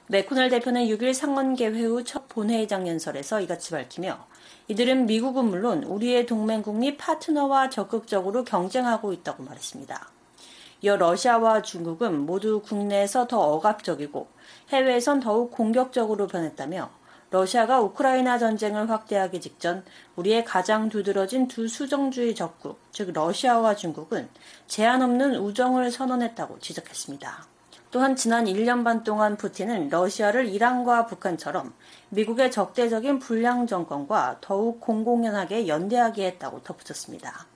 메코넬 0.07 0.49
대표는 0.49 0.87
6일 0.87 1.13
상원 1.13 1.55
개회 1.55 1.69
후 1.85 2.03
첫 2.03 2.27
본회의장 2.27 2.85
연설에서 2.85 3.39
이같이 3.39 3.71
밝히며 3.71 4.27
이들은 4.67 5.05
미국은 5.05 5.45
물론 5.45 5.83
우리의 5.85 6.25
동맹국 6.25 6.75
및 6.75 6.97
파트너와 6.97 7.69
적극적으로 7.69 8.43
경쟁하고 8.43 9.13
있다고 9.13 9.43
말했습니다. 9.43 10.11
이어 10.81 10.95
러시아와 10.95 11.61
중국은 11.61 12.25
모두 12.25 12.61
국내에서 12.61 13.27
더 13.27 13.39
억압적이고 13.39 14.27
해외에선 14.69 15.19
더욱 15.19 15.51
공격적으로 15.51 16.27
변했다며 16.27 16.89
러시아가 17.31 17.79
우크라이나 17.81 18.39
전쟁을 18.39 18.89
확대하기 18.89 19.39
직전 19.41 19.83
우리의 20.15 20.45
가장 20.45 20.89
두드러진 20.89 21.47
두 21.47 21.67
수정주의 21.67 22.33
적국, 22.33 22.79
즉 22.91 23.11
러시아와 23.13 23.75
중국은 23.75 24.29
제한 24.67 25.01
없는 25.01 25.35
우정을 25.35 25.91
선언했다고 25.91 26.59
지적했습니다. 26.59 27.47
또한 27.91 28.15
지난 28.15 28.45
1년 28.45 28.83
반 28.83 29.03
동안 29.03 29.35
푸틴은 29.35 29.89
러시아를 29.89 30.47
이란과 30.47 31.07
북한처럼 31.07 31.73
미국의 32.09 32.51
적대적인 32.51 33.19
불량 33.19 33.67
정권과 33.67 34.37
더욱 34.41 34.79
공공연하게 34.79 35.67
연대하게 35.67 36.27
했다고 36.27 36.63
덧붙였습니다. 36.63 37.47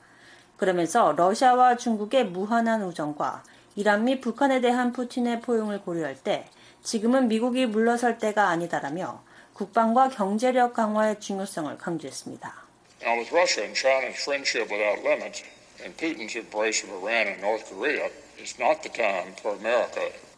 그러면서 0.63 1.11
러시아와 1.11 1.75
중국의 1.75 2.27
무한한 2.27 2.83
우정과 2.83 3.43
이란 3.75 4.05
및 4.05 4.21
북한에 4.21 4.61
대한 4.61 4.93
푸틴의 4.93 5.41
포용을 5.41 5.81
고려할 5.81 6.15
때 6.15 6.45
지금은 6.83 7.27
미국이 7.27 7.65
물러설 7.65 8.17
때가 8.17 8.47
아니다라며 8.47 9.21
국방과 9.51 10.07
경제력 10.07 10.73
강화의 10.73 11.19
중요성을 11.19 11.77
강조했습니다. 11.77 12.55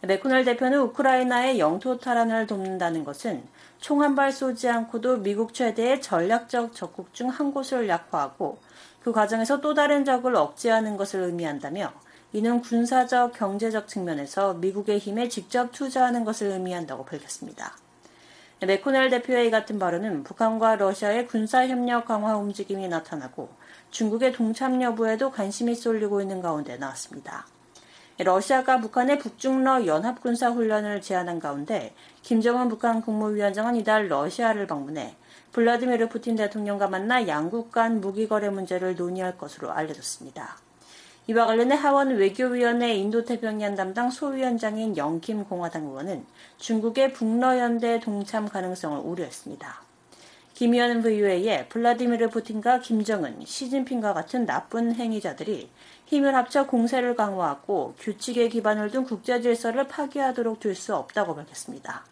맥코넬 0.02 0.46
대표는 0.46 0.80
우크라이나의 0.82 1.60
영토 1.60 1.98
탈환을 1.98 2.48
돕는다는 2.48 3.04
것은 3.04 3.44
총 3.80 4.02
한 4.02 4.16
발 4.16 4.32
쏘지 4.32 4.70
않고도 4.70 5.18
미국 5.18 5.54
최대의 5.54 6.02
전략적 6.02 6.74
적국 6.74 7.14
중 7.14 7.30
한 7.30 7.54
곳을 7.54 7.88
약화하고 7.90 8.58
그 9.02 9.12
과정에서 9.12 9.62
또 9.62 9.74
다른 9.74 10.06
적을 10.06 10.36
억제하는 10.36 10.98
것을 10.98 11.22
의미한다며 11.22 11.92
이는 12.34 12.62
군사적, 12.62 13.34
경제적 13.34 13.88
측면에서 13.88 14.56
미국의 14.56 15.00
힘에 15.00 15.30
직접 15.30 15.72
투자하는 15.72 16.26
것을 16.26 16.48
의미한다고 16.48 17.06
밝혔습니다. 17.06 17.78
맥코넬 18.62 19.10
대표의 19.10 19.52
같은 19.52 19.80
발언은 19.80 20.24
북한과 20.24 20.78
러시아의 20.78 21.28
군사협력 21.28 22.06
강화 22.06 22.36
움직임이 22.38 22.88
나타나고 22.88 23.50
중국의 23.92 24.34
동참 24.34 24.82
여부에도 24.82 25.32
관심이 25.32 25.76
쏠리고 25.76 26.22
있는 26.22 26.42
가운데 26.42 26.78
나왔습니다. 26.78 27.46
러시아가 28.18 28.80
북한의 28.80 29.20
북중러 29.20 29.86
연합군사훈련을 29.86 31.02
제안한 31.02 31.40
가운데 31.40 31.94
김정은 32.22 32.70
북한 32.70 33.02
국무위원장은 33.02 33.76
이달 33.76 34.08
러시아를 34.08 34.68
방문해 34.68 35.16
블라디미르 35.52 36.08
푸틴 36.08 36.36
대통령과 36.36 36.88
만나 36.88 37.28
양국 37.28 37.72
간 37.72 38.00
무기 38.00 38.28
거래 38.28 38.50
문제를 38.50 38.96
논의할 38.96 39.38
것으로 39.38 39.72
알려졌습니다. 39.72 40.58
이와 41.28 41.46
관련해 41.46 41.76
하원 41.76 42.16
외교위원회 42.16 42.94
인도태평양 42.94 43.76
담당 43.76 44.12
소위원장인 44.12 44.96
영김 44.96 45.46
공화당 45.46 45.86
의원은 45.86 46.26
중국의 46.58 47.14
북러연대 47.14 48.00
동참 48.00 48.48
가능성을 48.48 49.00
우려했습니다. 49.00 49.82
김 50.54 50.74
의원은 50.74 51.02
VOA에 51.02 51.68
블라디미르 51.68 52.30
푸틴과 52.30 52.80
김정은, 52.80 53.44
시진핑과 53.44 54.14
같은 54.14 54.46
나쁜 54.46 54.96
행위자들이 54.96 55.70
힘을 56.06 56.36
합쳐 56.36 56.68
공세를 56.68 57.16
강화하고 57.16 57.96
규칙에 58.00 58.48
기반을 58.50 58.92
둔 58.92 59.06
국제 59.06 59.42
질서를 59.42 59.88
파괴하도록 59.88 60.60
둘 60.60 60.76
수 60.76 60.96
없다고 60.96 61.36
밝혔습니다. 61.36 62.06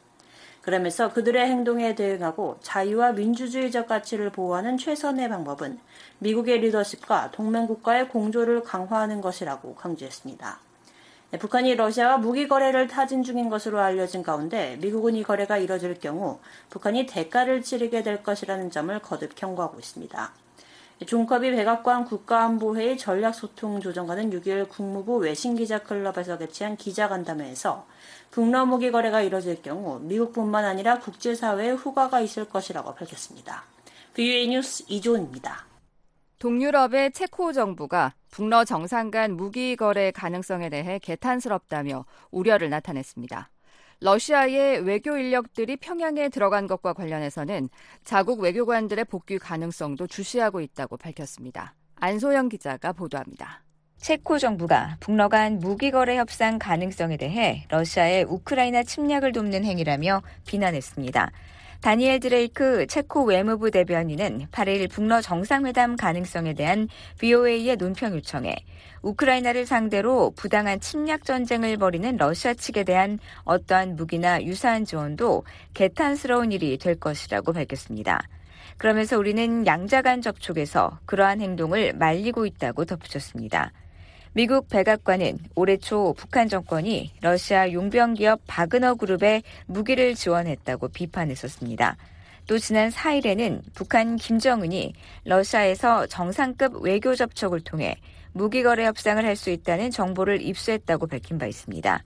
그러면서 0.62 1.12
그들의 1.12 1.46
행동에 1.46 1.94
대응하고 1.94 2.58
자유와 2.62 3.12
민주주의적 3.12 3.88
가치를 3.88 4.30
보호하는 4.30 4.78
최선의 4.78 5.28
방법은 5.28 5.78
미국의 6.20 6.60
리더십과 6.62 7.32
동맹국가의 7.32 8.08
공조를 8.08 8.64
강화하는 8.64 9.20
것이라고 9.20 9.76
강조했습니다. 9.76 10.60
네, 11.32 11.38
북한이 11.38 11.76
러시아와 11.76 12.18
무기 12.18 12.48
거래를 12.48 12.88
타진 12.88 13.24
중인 13.24 13.50
것으로 13.50 13.80
알려진 13.80 14.24
가운데 14.24 14.78
미국은 14.82 15.16
이 15.16 15.24
거래가 15.24 15.58
이뤄질 15.58 16.00
경우 16.00 16.40
북한이 16.70 17.08
대가를 17.08 17.62
치르게 17.62 18.02
될 18.02 18.24
것이라는 18.24 18.72
점을 18.72 18.98
거듭 19.00 19.36
경고하고 19.36 19.80
있습니다. 19.80 20.43
종커비 21.06 21.52
백악관 21.52 22.06
국가안보회의 22.06 22.98
전략소통 22.98 23.82
조정관은 23.82 24.30
6일 24.30 24.70
국무부 24.70 25.18
외신기자클럽에서 25.18 26.38
개최한 26.38 26.78
기자간담회에서 26.78 27.86
북러무기 28.32 28.92
거래가 28.92 29.22
이뤄질 29.22 29.62
경우 29.62 30.00
미국뿐만 30.00 30.66
아니라 30.66 31.00
국제사회에 31.00 31.72
후과가 31.72 32.20
있을 32.22 32.46
것이라고 32.46 32.96
밝혔습니다. 32.96 33.64
VUA 34.14 34.48
뉴스 34.48 34.84
이조은입니다. 34.88 35.66
동유럽의 36.40 37.12
체코 37.12 37.54
정부가 37.54 38.14
북러 38.30 38.66
정상 38.66 39.12
간 39.12 39.38
무기 39.38 39.76
거래 39.76 40.12
가능성에 40.12 40.70
대해 40.70 41.00
개탄스럽다며 41.00 42.06
우려를 42.32 42.70
나타냈습니다. 42.70 43.50
러시아의 44.04 44.82
외교 44.82 45.16
인력들이 45.16 45.78
평양에 45.78 46.28
들어간 46.28 46.68
것과 46.68 46.92
관련해서는 46.92 47.70
자국 48.04 48.42
외교관들의 48.42 49.06
복귀 49.06 49.40
가능성도 49.40 50.08
주시하고 50.08 50.60
있다고 50.60 50.98
밝혔습니다. 50.98 51.74
안소영 52.02 52.50
기자가 52.50 52.92
보도합니다. 52.92 53.64
체코 53.98 54.38
정부가 54.40 54.98
북러 55.00 55.30
간 55.30 55.60
무기 55.60 55.90
거래 55.90 56.18
협상 56.18 56.60
가능성에 56.60 57.16
대해 57.16 57.66
러시아의 57.70 58.26
우크라이나 58.26 58.84
침략을 58.84 59.32
돕는 59.32 59.64
행위라며 59.64 60.22
비난했습니다. 60.46 61.32
다니엘 61.84 62.22
드레이크 62.22 62.88
체코 62.88 63.26
외무부 63.26 63.70
대변인은 63.70 64.48
8일 64.54 64.90
북러 64.90 65.20
정상회담 65.20 65.98
가능성에 65.98 66.54
대한 66.54 66.88
VOA의 67.20 67.76
논평 67.76 68.14
요청에 68.16 68.56
우크라이나를 69.02 69.66
상대로 69.66 70.32
부당한 70.34 70.80
침략 70.80 71.26
전쟁을 71.26 71.76
벌이는 71.76 72.16
러시아 72.16 72.54
측에 72.54 72.86
대한 72.86 73.20
어떠한 73.44 73.98
무기나 73.98 74.42
유사한 74.44 74.86
지원도 74.86 75.44
개탄스러운 75.74 76.54
일이 76.54 76.78
될 76.78 76.98
것이라고 76.98 77.52
밝혔습니다. 77.52 78.22
그러면서 78.78 79.18
우리는 79.18 79.68
양자 79.68 80.04
간 80.04 80.22
접촉에서 80.22 81.00
그러한 81.06 81.42
행동을 81.42 81.92
말리고 81.92 82.46
있다고 82.46 82.86
덧붙였습니다. 82.86 83.74
미국 84.36 84.68
백악관은 84.68 85.38
올해 85.54 85.78
초 85.78 86.14
북한 86.14 86.48
정권이 86.48 87.12
러시아 87.22 87.72
용병 87.72 88.16
기업 88.16 88.42
바그너 88.48 88.96
그룹에 88.96 89.44
무기를 89.68 90.16
지원했다고 90.16 90.88
비판했었습니다. 90.88 91.98
또 92.48 92.58
지난 92.58 92.90
4일에는 92.90 93.62
북한 93.76 94.16
김정은이 94.16 94.94
러시아에서 95.26 96.08
정상급 96.08 96.82
외교 96.82 97.14
접촉을 97.14 97.62
통해 97.62 97.96
무기 98.32 98.64
거래 98.64 98.86
협상을 98.86 99.24
할 99.24 99.36
수 99.36 99.52
있다는 99.52 99.92
정보를 99.92 100.42
입수했다고 100.42 101.06
밝힌 101.06 101.38
바 101.38 101.46
있습니다. 101.46 102.04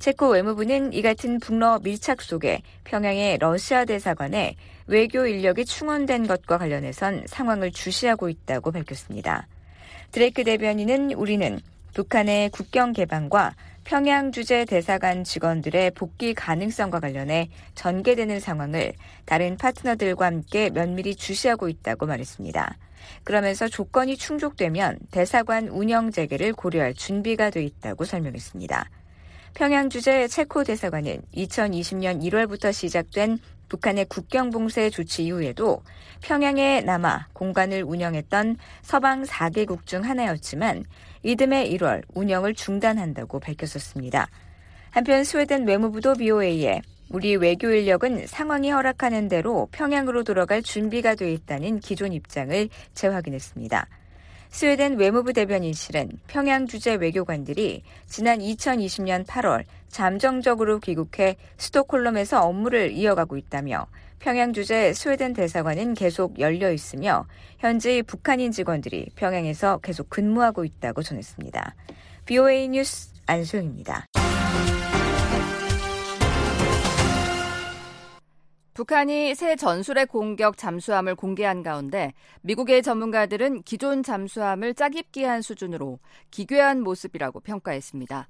체코 0.00 0.30
외무부는 0.30 0.92
이 0.92 1.00
같은 1.00 1.38
북러 1.38 1.78
밀착 1.78 2.22
속에 2.22 2.62
평양의 2.84 3.38
러시아 3.38 3.84
대사관에 3.84 4.56
외교 4.88 5.26
인력이 5.26 5.64
충원된 5.64 6.26
것과 6.26 6.58
관련해선 6.58 7.24
상황을 7.26 7.70
주시하고 7.70 8.28
있다고 8.28 8.72
밝혔습니다. 8.72 9.46
드레이크 10.10 10.42
대변인은 10.42 11.12
우리는 11.12 11.60
북한의 11.92 12.50
국경 12.50 12.92
개방과 12.92 13.54
평양 13.84 14.32
주재 14.32 14.64
대사관 14.64 15.24
직원들의 15.24 15.92
복귀 15.92 16.34
가능성과 16.34 17.00
관련해 17.00 17.50
전개되는 17.74 18.40
상황을 18.40 18.92
다른 19.24 19.56
파트너들과 19.56 20.26
함께 20.26 20.70
면밀히 20.70 21.14
주시하고 21.14 21.68
있다고 21.68 22.06
말했습니다. 22.06 22.76
그러면서 23.24 23.68
조건이 23.68 24.16
충족되면 24.16 24.98
대사관 25.10 25.68
운영 25.68 26.10
재개를 26.10 26.52
고려할 26.52 26.94
준비가 26.94 27.50
돼 27.50 27.62
있다고 27.62 28.04
설명했습니다. 28.04 28.90
평양 29.54 29.88
주재 29.90 30.28
체코 30.28 30.64
대사관은 30.64 31.22
2020년 31.34 32.22
1월부터 32.22 32.72
시작된 32.72 33.38
북한의 33.68 34.06
국경 34.06 34.50
봉쇄 34.50 34.90
조치 34.90 35.24
이후에도 35.24 35.82
평양에 36.22 36.80
남아 36.80 37.28
공간을 37.32 37.82
운영했던 37.82 38.56
서방 38.82 39.24
4개국 39.24 39.86
중 39.86 40.04
하나였지만 40.04 40.84
이듬해 41.22 41.68
1월 41.70 42.02
운영을 42.14 42.54
중단한다고 42.54 43.40
밝혔었습니다. 43.40 44.28
한편 44.90 45.24
스웨덴 45.24 45.66
외무부도 45.66 46.14
BOA에 46.14 46.80
우리 47.10 47.36
외교 47.36 47.70
인력은 47.70 48.26
상황이 48.26 48.70
허락하는 48.70 49.28
대로 49.28 49.68
평양으로 49.72 50.24
돌아갈 50.24 50.62
준비가 50.62 51.14
돼 51.14 51.32
있다는 51.32 51.80
기존 51.80 52.12
입장을 52.12 52.68
재확인했습니다. 52.94 53.86
스웨덴 54.50 54.96
외무부 54.96 55.32
대변인실은 55.32 56.10
평양 56.26 56.66
주재 56.66 56.94
외교관들이 56.94 57.82
지난 58.06 58.38
2020년 58.38 59.26
8월 59.26 59.64
잠정적으로 59.88 60.78
귀국해 60.80 61.36
스톡홀름에서 61.58 62.40
업무를 62.40 62.90
이어가고 62.90 63.36
있다며 63.36 63.86
평양 64.18 64.52
주재 64.52 64.92
스웨덴 64.94 65.32
대사관은 65.32 65.94
계속 65.94 66.38
열려 66.40 66.72
있으며 66.72 67.26
현재 67.58 68.02
북한인 68.02 68.50
직원들이 68.50 69.10
평양에서 69.14 69.78
계속 69.78 70.10
근무하고 70.10 70.64
있다고 70.64 71.02
전했습니다. 71.02 71.74
BOA 72.26 72.68
뉴스 72.68 73.12
안소영입니다. 73.26 74.06
북한이 78.78 79.34
새 79.34 79.56
전술의 79.56 80.06
공격 80.06 80.56
잠수함을 80.56 81.16
공개한 81.16 81.64
가운데 81.64 82.14
미국의 82.42 82.84
전문가들은 82.84 83.64
기존 83.64 84.04
잠수함을 84.04 84.74
짜깁기한 84.74 85.42
수준으로 85.42 85.98
기괴한 86.30 86.82
모습이라고 86.82 87.40
평가했습니다. 87.40 88.28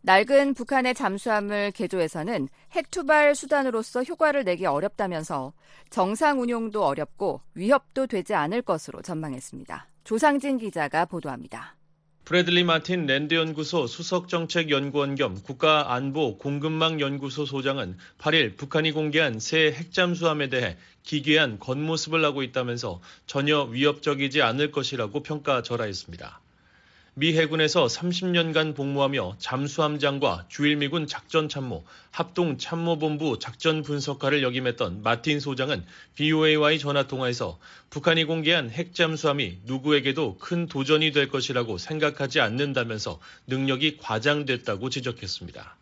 낡은 0.00 0.54
북한의 0.54 0.94
잠수함을 0.94 1.72
개조해서는 1.72 2.48
핵투발 2.72 3.34
수단으로서 3.34 4.02
효과를 4.02 4.44
내기 4.44 4.64
어렵다면서 4.64 5.52
정상 5.90 6.40
운용도 6.40 6.82
어렵고 6.82 7.42
위협도 7.52 8.06
되지 8.06 8.32
않을 8.32 8.62
것으로 8.62 9.02
전망했습니다. 9.02 9.86
조상진 10.04 10.56
기자가 10.56 11.04
보도합니다. 11.04 11.76
브래들리 12.30 12.62
마틴 12.62 13.06
랜드 13.06 13.34
연구소 13.34 13.88
수석 13.88 14.28
정책 14.28 14.70
연구원 14.70 15.16
겸 15.16 15.42
국가안보 15.42 16.38
공급망 16.38 17.00
연구소 17.00 17.44
소장은 17.44 17.98
8일 18.18 18.56
북한이 18.56 18.92
공개한 18.92 19.40
새 19.40 19.72
핵잠수함에 19.72 20.48
대해 20.48 20.76
기괴한 21.02 21.58
겉모습을 21.58 22.24
하고 22.24 22.44
있다면서 22.44 23.00
전혀 23.26 23.62
위협적이지 23.62 24.42
않을 24.42 24.70
것이라고 24.70 25.24
평가 25.24 25.62
절하했습니다. 25.62 26.39
미 27.14 27.36
해군에서 27.36 27.86
30년간 27.86 28.76
복무하며 28.76 29.36
잠수함장과 29.38 30.46
주일미군 30.48 31.08
작전참모, 31.08 31.84
합동참모본부 32.12 33.40
작전분석가를 33.40 34.44
역임했던 34.44 35.02
마틴 35.02 35.40
소장은 35.40 35.82
BOA와의 36.14 36.78
전화통화에서 36.78 37.58
북한이 37.90 38.24
공개한 38.24 38.70
핵잠수함이 38.70 39.58
누구에게도 39.66 40.38
큰 40.38 40.66
도전이 40.66 41.10
될 41.10 41.28
것이라고 41.28 41.78
생각하지 41.78 42.40
않는다면서 42.40 43.18
능력이 43.48 43.96
과장됐다고 43.96 44.88
지적했습니다. 44.88 45.76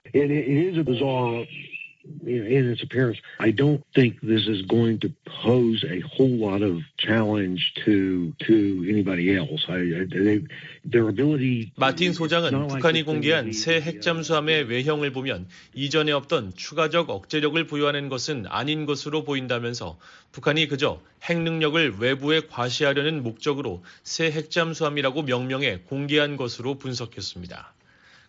In 2.27 2.71
its 2.71 2.83
appearance. 2.83 3.19
I 3.39 3.51
don't 3.51 3.83
think 3.95 4.21
this 4.21 4.47
is 4.47 4.63
going 4.67 5.01
to 5.01 5.11
pose 5.45 5.85
a 5.85 6.01
whole 6.01 6.37
lot 6.37 6.63
of 6.63 6.83
challenge 6.99 7.73
to 7.85 8.33
to 8.47 8.85
anybody 8.89 9.37
else. 9.37 9.65
I, 9.69 10.07
they, 10.09 10.45
their 10.85 11.09
ability. 11.09 11.73
마틴 11.77 12.13
소장은 12.13 12.69
북한이 12.69 13.05
공개한 13.05 13.53
새 13.53 13.81
핵잠수함의 13.81 14.65
외형을 14.65 15.13
보면 15.13 15.47
이전에 15.75 16.13
없던 16.13 16.55
추가적 16.55 17.11
억제력을 17.11 17.63
부여하는 17.67 18.09
것은 18.09 18.47
아닌 18.49 18.87
것으로 18.87 19.25
보인다면서 19.25 19.99
북한이 20.33 20.69
그저 20.69 21.01
핵 21.23 21.39
능력을 21.41 21.97
외부에 21.99 22.43
과시하려는 22.49 23.23
목적으로 23.23 23.83
새 24.03 24.31
핵잠수함이라고 24.31 25.23
명명해 25.23 25.81
공개한 25.89 26.37
것으로 26.37 26.79
분석했습니다. 26.79 27.75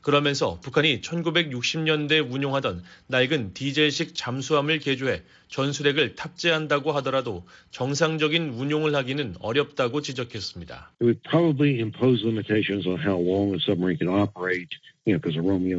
그러면서 0.02 0.60
북한이 0.62 1.02
1960년대 1.02 2.32
운용하던 2.32 2.84
낡은 3.08 3.54
디젤식 3.54 4.16
잠수함을 4.16 4.80
개조해 4.80 5.24
전술핵을 5.50 6.16
탑재한다고 6.16 6.92
하더라도 6.94 7.46
정상적인 7.72 8.50
운용을 8.50 8.96
하기는 8.96 9.36
어렵다고 9.40 10.02
지적했습니다. 10.02 10.92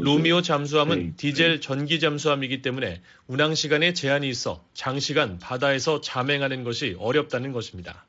로미오 0.03 0.43
잠수함은 0.43 1.15
디젤 1.17 1.61
전기 1.61 2.01
잠수함이기 2.01 2.63
때문에 2.63 3.01
운항 3.27 3.55
시간에 3.55 3.93
제한이 3.93 4.29
있어 4.29 4.65
장시간 4.75 5.39
바다에서 5.39 6.01
잠행하는 6.01 6.65
것이 6.65 6.97
어렵다는 6.99 7.53
것입니다. 7.53 8.07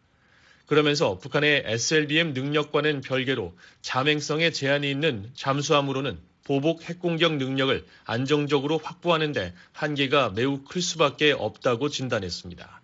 그러면서 0.72 1.18
북한의 1.18 1.64
SLBM 1.66 2.32
능력과는 2.34 3.02
별개로 3.02 3.54
자맹성에 3.82 4.52
제한이 4.52 4.90
있는 4.90 5.30
잠수함으로는 5.34 6.18
보복 6.46 6.84
핵공격 6.84 7.36
능력을 7.36 7.86
안정적으로 8.06 8.78
확보하는데 8.78 9.54
한계가 9.74 10.30
매우 10.30 10.64
클 10.64 10.82
수밖에 10.82 11.34
없다고 11.34 11.90
진단했습니다. 11.90 12.82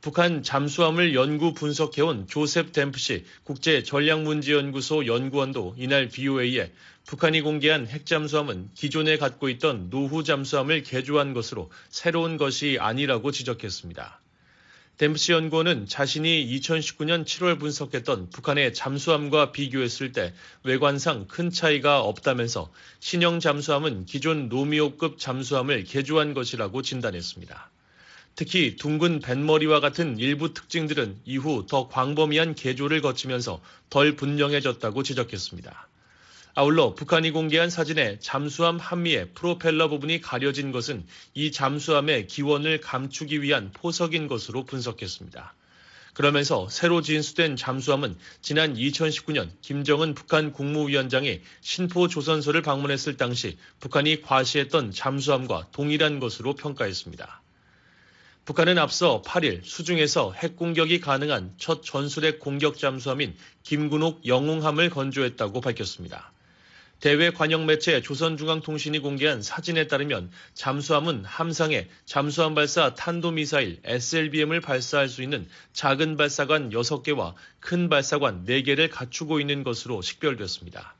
북한 0.00 0.42
잠수함을 0.42 1.14
연구 1.14 1.52
분석해온 1.52 2.28
조셉 2.28 2.72
댐프시 2.72 3.26
국제전략문제연구소 3.44 5.06
연구원도 5.06 5.74
이날 5.76 6.08
BOA에 6.08 6.72
북한이 7.04 7.42
공개한 7.42 7.86
핵잠수함은 7.86 8.70
기존에 8.72 9.18
갖고 9.18 9.50
있던 9.50 9.90
노후 9.90 10.24
잠수함을 10.24 10.82
개조한 10.82 11.34
것으로 11.34 11.70
새로운 11.90 12.38
것이 12.38 12.78
아니라고 12.80 13.32
지적했습니다. 13.32 14.22
댐프시 14.98 15.32
연구원은 15.32 15.86
자신이 15.88 16.46
2019년 16.58 17.26
7월 17.26 17.60
분석했던 17.60 18.30
북한의 18.30 18.72
잠수함과 18.72 19.52
비교했을 19.52 20.12
때 20.12 20.32
외관상 20.62 21.26
큰 21.26 21.50
차이가 21.50 22.00
없다면서 22.00 22.72
신형 23.00 23.40
잠수함은 23.40 24.06
기존 24.06 24.48
노미오급 24.48 25.18
잠수함을 25.18 25.84
개조한 25.84 26.32
것이라고 26.32 26.80
진단했습니다. 26.80 27.70
특히 28.36 28.76
둥근 28.76 29.20
뱃머리와 29.20 29.80
같은 29.80 30.18
일부 30.18 30.54
특징들은 30.54 31.18
이후 31.26 31.66
더 31.68 31.88
광범위한 31.88 32.54
개조를 32.54 33.02
거치면서 33.02 33.60
덜 33.90 34.16
분명해졌다고 34.16 35.02
지적했습니다. 35.02 35.88
아울러 36.58 36.94
북한이 36.94 37.32
공개한 37.32 37.68
사진에 37.68 38.18
잠수함 38.18 38.78
한미의 38.78 39.32
프로펠러 39.34 39.90
부분이 39.90 40.22
가려진 40.22 40.72
것은 40.72 41.04
이 41.34 41.52
잠수함의 41.52 42.28
기원을 42.28 42.80
감추기 42.80 43.42
위한 43.42 43.72
포석인 43.74 44.26
것으로 44.26 44.64
분석했습니다. 44.64 45.54
그러면서 46.14 46.66
새로 46.70 47.02
진수된 47.02 47.56
잠수함은 47.56 48.16
지난 48.40 48.74
2019년 48.74 49.50
김정은 49.60 50.14
북한 50.14 50.50
국무위원장이 50.50 51.42
신포 51.60 52.08
조선소를 52.08 52.62
방문했을 52.62 53.18
당시 53.18 53.58
북한이 53.80 54.22
과시했던 54.22 54.92
잠수함과 54.92 55.68
동일한 55.72 56.20
것으로 56.20 56.54
평가했습니다. 56.54 57.42
북한은 58.46 58.78
앞서 58.78 59.20
8일 59.26 59.60
수중에서 59.62 60.32
핵 60.32 60.56
공격이 60.56 61.00
가능한 61.00 61.52
첫 61.58 61.82
전술핵 61.82 62.40
공격 62.40 62.78
잠수함인 62.78 63.36
김군옥 63.62 64.26
영웅함을 64.26 64.88
건조했다고 64.88 65.60
밝혔습니다. 65.60 66.32
대외 67.00 67.30
관영 67.30 67.66
매체 67.66 68.00
조선중앙통신이 68.00 69.00
공개한 69.00 69.42
사진에 69.42 69.86
따르면 69.86 70.30
잠수함은 70.54 71.24
함상에 71.24 71.88
잠수함 72.06 72.54
발사 72.54 72.94
탄도미사일 72.94 73.80
SLBM을 73.84 74.60
발사할 74.60 75.08
수 75.08 75.22
있는 75.22 75.46
작은 75.74 76.16
발사관 76.16 76.70
6개와 76.70 77.34
큰 77.60 77.88
발사관 77.88 78.44
4개를 78.46 78.90
갖추고 78.90 79.40
있는 79.40 79.62
것으로 79.62 80.00
식별됐습니다. 80.00 80.95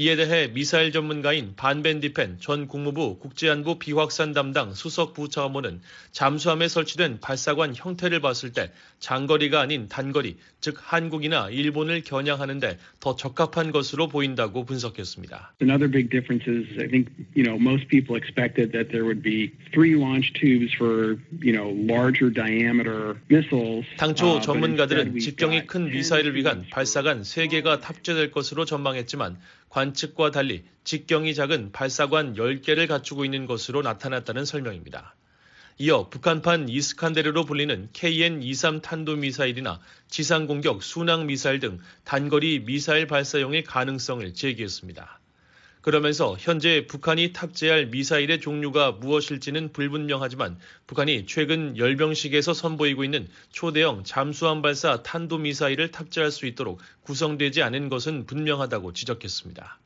이에 0.00 0.16
대해 0.16 0.48
미사일 0.50 0.92
전문가인 0.92 1.52
반벤디펜 1.56 2.38
전 2.40 2.68
국무부 2.68 3.18
국제안보 3.18 3.78
비확산 3.78 4.32
담당 4.32 4.72
수석 4.72 5.12
부차관은 5.12 5.82
잠수함에 6.12 6.68
설치된 6.68 7.20
발사관 7.20 7.74
형태를 7.76 8.20
봤을 8.20 8.50
때 8.54 8.72
장거리가 9.00 9.60
아닌 9.60 9.90
단거리, 9.90 10.38
즉 10.60 10.78
한국이나 10.80 11.50
일본을 11.50 12.00
겨냥하는데 12.00 12.78
더 12.98 13.14
적합한 13.14 13.72
것으로 13.72 14.08
보인다고 14.08 14.64
분석했습니다. 14.64 15.52
Another 15.60 15.90
big 15.90 16.08
difference 16.08 16.48
is 16.48 16.66
I 16.80 16.88
think 16.88 17.12
you 17.36 17.44
know 17.44 17.60
most 17.60 17.86
people 17.88 18.16
expected 18.16 18.72
that 18.72 18.88
there 18.88 19.04
would 19.04 19.20
be 19.20 19.52
three 19.74 20.00
launch 20.00 20.32
tubes 20.32 20.72
for 20.80 21.20
you 21.44 21.52
know 21.52 21.68
larger 21.68 22.32
diameter 22.32 23.20
missiles. 23.28 23.84
당초 23.98 24.40
전문가들은 24.40 25.18
직경이 25.18 25.66
큰 25.66 25.90
미사일을 25.90 26.36
위한 26.36 26.64
발사관 26.70 27.20
3개가 27.20 27.82
탑재될 27.82 28.30
것으로 28.30 28.64
전망했지만 28.64 29.36
관측과 29.70 30.30
달리 30.32 30.64
직경이 30.84 31.34
작은 31.34 31.72
발사관 31.72 32.34
10개를 32.34 32.86
갖추고 32.86 33.24
있는 33.24 33.46
것으로 33.46 33.82
나타났다는 33.82 34.44
설명입니다. 34.44 35.14
이어 35.78 36.10
북한판 36.10 36.68
이스칸데르로 36.68 37.46
불리는 37.46 37.88
KN-23 37.94 38.82
탄도미사일이나 38.82 39.80
지상공격 40.08 40.82
순항미사일 40.82 41.60
등 41.60 41.78
단거리 42.04 42.64
미사일 42.66 43.06
발사용의 43.06 43.64
가능성을 43.64 44.34
제기했습니다. 44.34 45.19
그러면서 45.82 46.36
현재 46.38 46.86
북한이 46.86 47.32
탑재할 47.32 47.86
미사일의 47.86 48.40
종류가 48.40 48.92
무엇일지는 48.92 49.72
불분명하지만 49.72 50.58
북한이 50.86 51.24
최근 51.26 51.76
열병식에서 51.78 52.52
선보이고 52.52 53.02
있는 53.02 53.28
초대형 53.50 54.04
잠수함 54.04 54.60
발사 54.60 55.02
탄도미사일을 55.02 55.90
탑재할 55.90 56.30
수 56.30 56.44
있도록 56.44 56.80
구성되지 57.02 57.62
않은 57.62 57.88
것은 57.88 58.26
분명하다고 58.26 58.92
지적했습니다. 58.92 59.78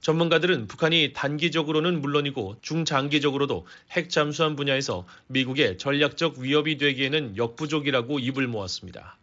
전문가들은 0.00 0.66
북한이 0.66 1.12
단기적으로는 1.12 2.00
물론이고 2.00 2.56
중장기적으로도 2.62 3.66
핵 3.90 4.08
잠수함 4.08 4.56
분야에서 4.56 5.06
미국의 5.26 5.76
전략적 5.76 6.38
위협이 6.38 6.78
되기에는 6.78 7.36
역부족이라고 7.36 8.18
입을 8.18 8.48
모았습니다. 8.48 9.19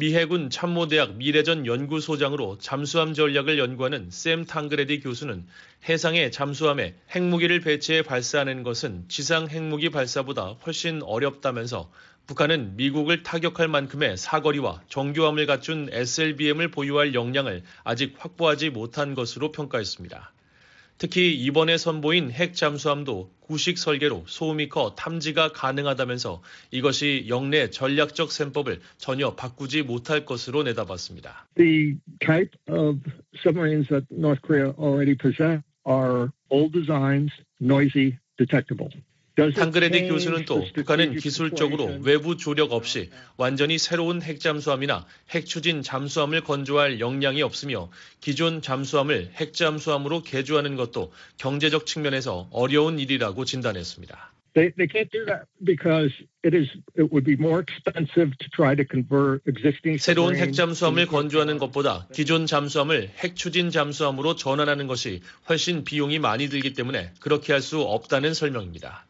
미 0.00 0.14
해군 0.14 0.48
참모대학 0.48 1.16
미래전 1.16 1.66
연구소장으로 1.66 2.56
잠수함 2.56 3.12
전략을 3.12 3.58
연구하는 3.58 4.08
샘 4.10 4.46
탕그레디 4.46 5.00
교수는 5.00 5.46
해상의 5.86 6.32
잠수함에 6.32 6.94
핵무기를 7.14 7.60
배치해 7.60 8.00
발사하는 8.00 8.62
것은 8.62 9.04
지상 9.08 9.48
핵무기 9.48 9.90
발사보다 9.90 10.56
훨씬 10.64 11.02
어렵다면서 11.02 11.90
북한은 12.26 12.76
미국을 12.76 13.22
타격할 13.22 13.68
만큼의 13.68 14.16
사거리와 14.16 14.80
정교함을 14.88 15.44
갖춘 15.44 15.90
SLBM을 15.92 16.70
보유할 16.70 17.12
역량을 17.12 17.62
아직 17.84 18.14
확보하지 18.16 18.70
못한 18.70 19.14
것으로 19.14 19.52
평가했습니다. 19.52 20.32
특히 21.00 21.34
이번에 21.34 21.78
선보인 21.78 22.30
핵 22.30 22.54
잠수함도 22.54 23.30
구식 23.40 23.78
설계로 23.78 24.24
소음이 24.26 24.68
커 24.68 24.94
탐지가 24.94 25.52
가능하다면서 25.52 26.42
이것이 26.72 27.24
영내 27.26 27.70
전략적 27.70 28.30
셈법을 28.30 28.80
전혀 28.98 29.34
바꾸지 29.34 29.82
못할 29.82 30.26
것으로 30.26 30.62
내다봤습니다. 30.62 31.48
The 31.56 31.96
type 32.20 32.50
of 32.68 32.98
submarines 33.42 33.88
that 33.88 34.04
North 34.12 34.42
Korea 34.42 34.74
already 34.78 35.16
possess 35.16 35.62
are 35.88 36.28
old 36.50 36.74
designs, 36.74 37.32
noisy, 37.58 38.18
detectable. 38.36 38.90
탕그레디 39.36 40.08
교수는 40.08 40.44
또 40.44 40.66
북한은 40.74 41.16
기술적으로 41.16 41.98
외부 42.02 42.36
조력 42.36 42.72
없이 42.72 43.10
완전히 43.36 43.78
새로운 43.78 44.22
핵잠수함이나 44.22 45.06
핵추진 45.30 45.82
잠수함을 45.82 46.42
건조할 46.42 47.00
역량이 47.00 47.42
없으며 47.42 47.90
기존 48.20 48.60
잠수함을 48.60 49.30
핵잠수함으로 49.34 50.22
개조하는 50.22 50.76
것도 50.76 51.12
경제적 51.38 51.86
측면에서 51.86 52.48
어려운 52.50 52.98
일이라고 52.98 53.44
진단했습니다. 53.44 54.32
They, 54.52 54.74
they 54.74 54.88
can't 54.88 55.12
do 55.12 55.24
that 55.26 55.46
because 55.64 56.12
it 56.44 56.56
is 56.56 56.66
it 56.98 57.06
would 57.12 57.24
be 57.24 57.36
more 57.38 57.62
expensive 57.62 58.36
to 58.36 58.48
try 58.50 58.74
to 58.74 58.84
convert 58.84 59.42
existing 59.46 60.02
새로운 60.02 60.34
핵 60.34 60.52
잠수함을 60.52 61.06
건조하는 61.06 61.58
것보다 61.58 62.08
기존 62.12 62.46
잠수함을 62.46 63.10
핵 63.18 63.36
추진 63.36 63.70
잠수함으로 63.70 64.34
전환하는 64.34 64.88
것이 64.88 65.22
훨씬 65.48 65.84
비용이 65.84 66.18
많이 66.18 66.48
들기 66.48 66.72
때문에 66.72 67.12
그렇게 67.20 67.52
할 67.52 67.62
수 67.62 67.80
없다는 67.80 68.34
설명입니다. 68.34 69.06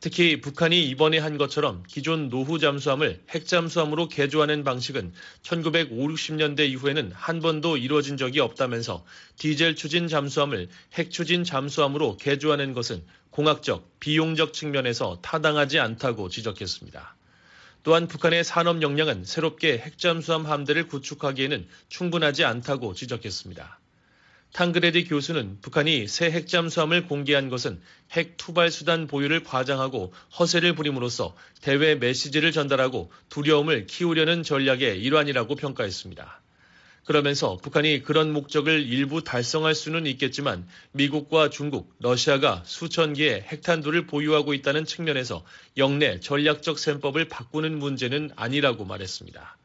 특히 0.00 0.40
북한이 0.40 0.88
이번에 0.88 1.18
한 1.18 1.36
것처럼 1.36 1.82
기존 1.86 2.30
노후 2.30 2.58
잠수함을 2.58 3.20
핵 3.28 3.46
잠수함으로 3.46 4.08
개조하는 4.08 4.64
방식은 4.64 5.12
1950, 5.42 6.30
60년대 6.30 6.68
이후에는 6.70 7.12
한 7.14 7.40
번도 7.40 7.76
이루어진 7.76 8.16
적이 8.16 8.40
없다면서 8.40 9.04
디젤 9.36 9.76
추진 9.76 10.08
잠수함을 10.08 10.68
핵 10.94 11.10
추진 11.10 11.44
잠수함으로 11.44 12.16
개조하는 12.16 12.72
것은 12.72 13.02
공학적, 13.30 14.00
비용적 14.00 14.52
측면에서 14.52 15.18
타당하지 15.22 15.78
않다고 15.78 16.28
지적했습니다. 16.28 17.16
또한 17.82 18.08
북한의 18.08 18.44
산업 18.44 18.82
역량은 18.82 19.24
새롭게 19.24 19.78
핵잠수함 19.78 20.46
함대를 20.46 20.88
구축하기에는 20.88 21.66
충분하지 21.88 22.44
않다고 22.44 22.94
지적했습니다. 22.94 23.79
탕그레디 24.52 25.04
교수는 25.04 25.58
북한이 25.60 26.08
새 26.08 26.30
핵잠수함을 26.30 27.06
공개한 27.06 27.48
것은 27.48 27.80
핵 28.12 28.36
투발 28.36 28.70
수단 28.70 29.06
보유를 29.06 29.44
과장하고 29.44 30.12
허세를 30.38 30.74
부림으로써 30.74 31.36
대외 31.60 31.94
메시지를 31.94 32.50
전달하고 32.50 33.12
두려움을 33.28 33.86
키우려는 33.86 34.42
전략의 34.42 35.00
일환이라고 35.00 35.54
평가했습니다. 35.54 36.40
그러면서 37.04 37.56
북한이 37.56 38.02
그런 38.02 38.32
목적을 38.32 38.86
일부 38.86 39.24
달성할 39.24 39.74
수는 39.74 40.06
있겠지만 40.06 40.66
미국과 40.92 41.50
중국, 41.50 41.94
러시아가 41.98 42.62
수천 42.66 43.14
개의 43.14 43.42
핵탄두를 43.42 44.06
보유하고 44.06 44.54
있다는 44.54 44.84
측면에서 44.84 45.44
영내 45.76 46.20
전략적 46.20 46.78
셈법을 46.78 47.28
바꾸는 47.28 47.78
문제는 47.78 48.30
아니라고 48.36 48.84
말했습니다. 48.84 49.56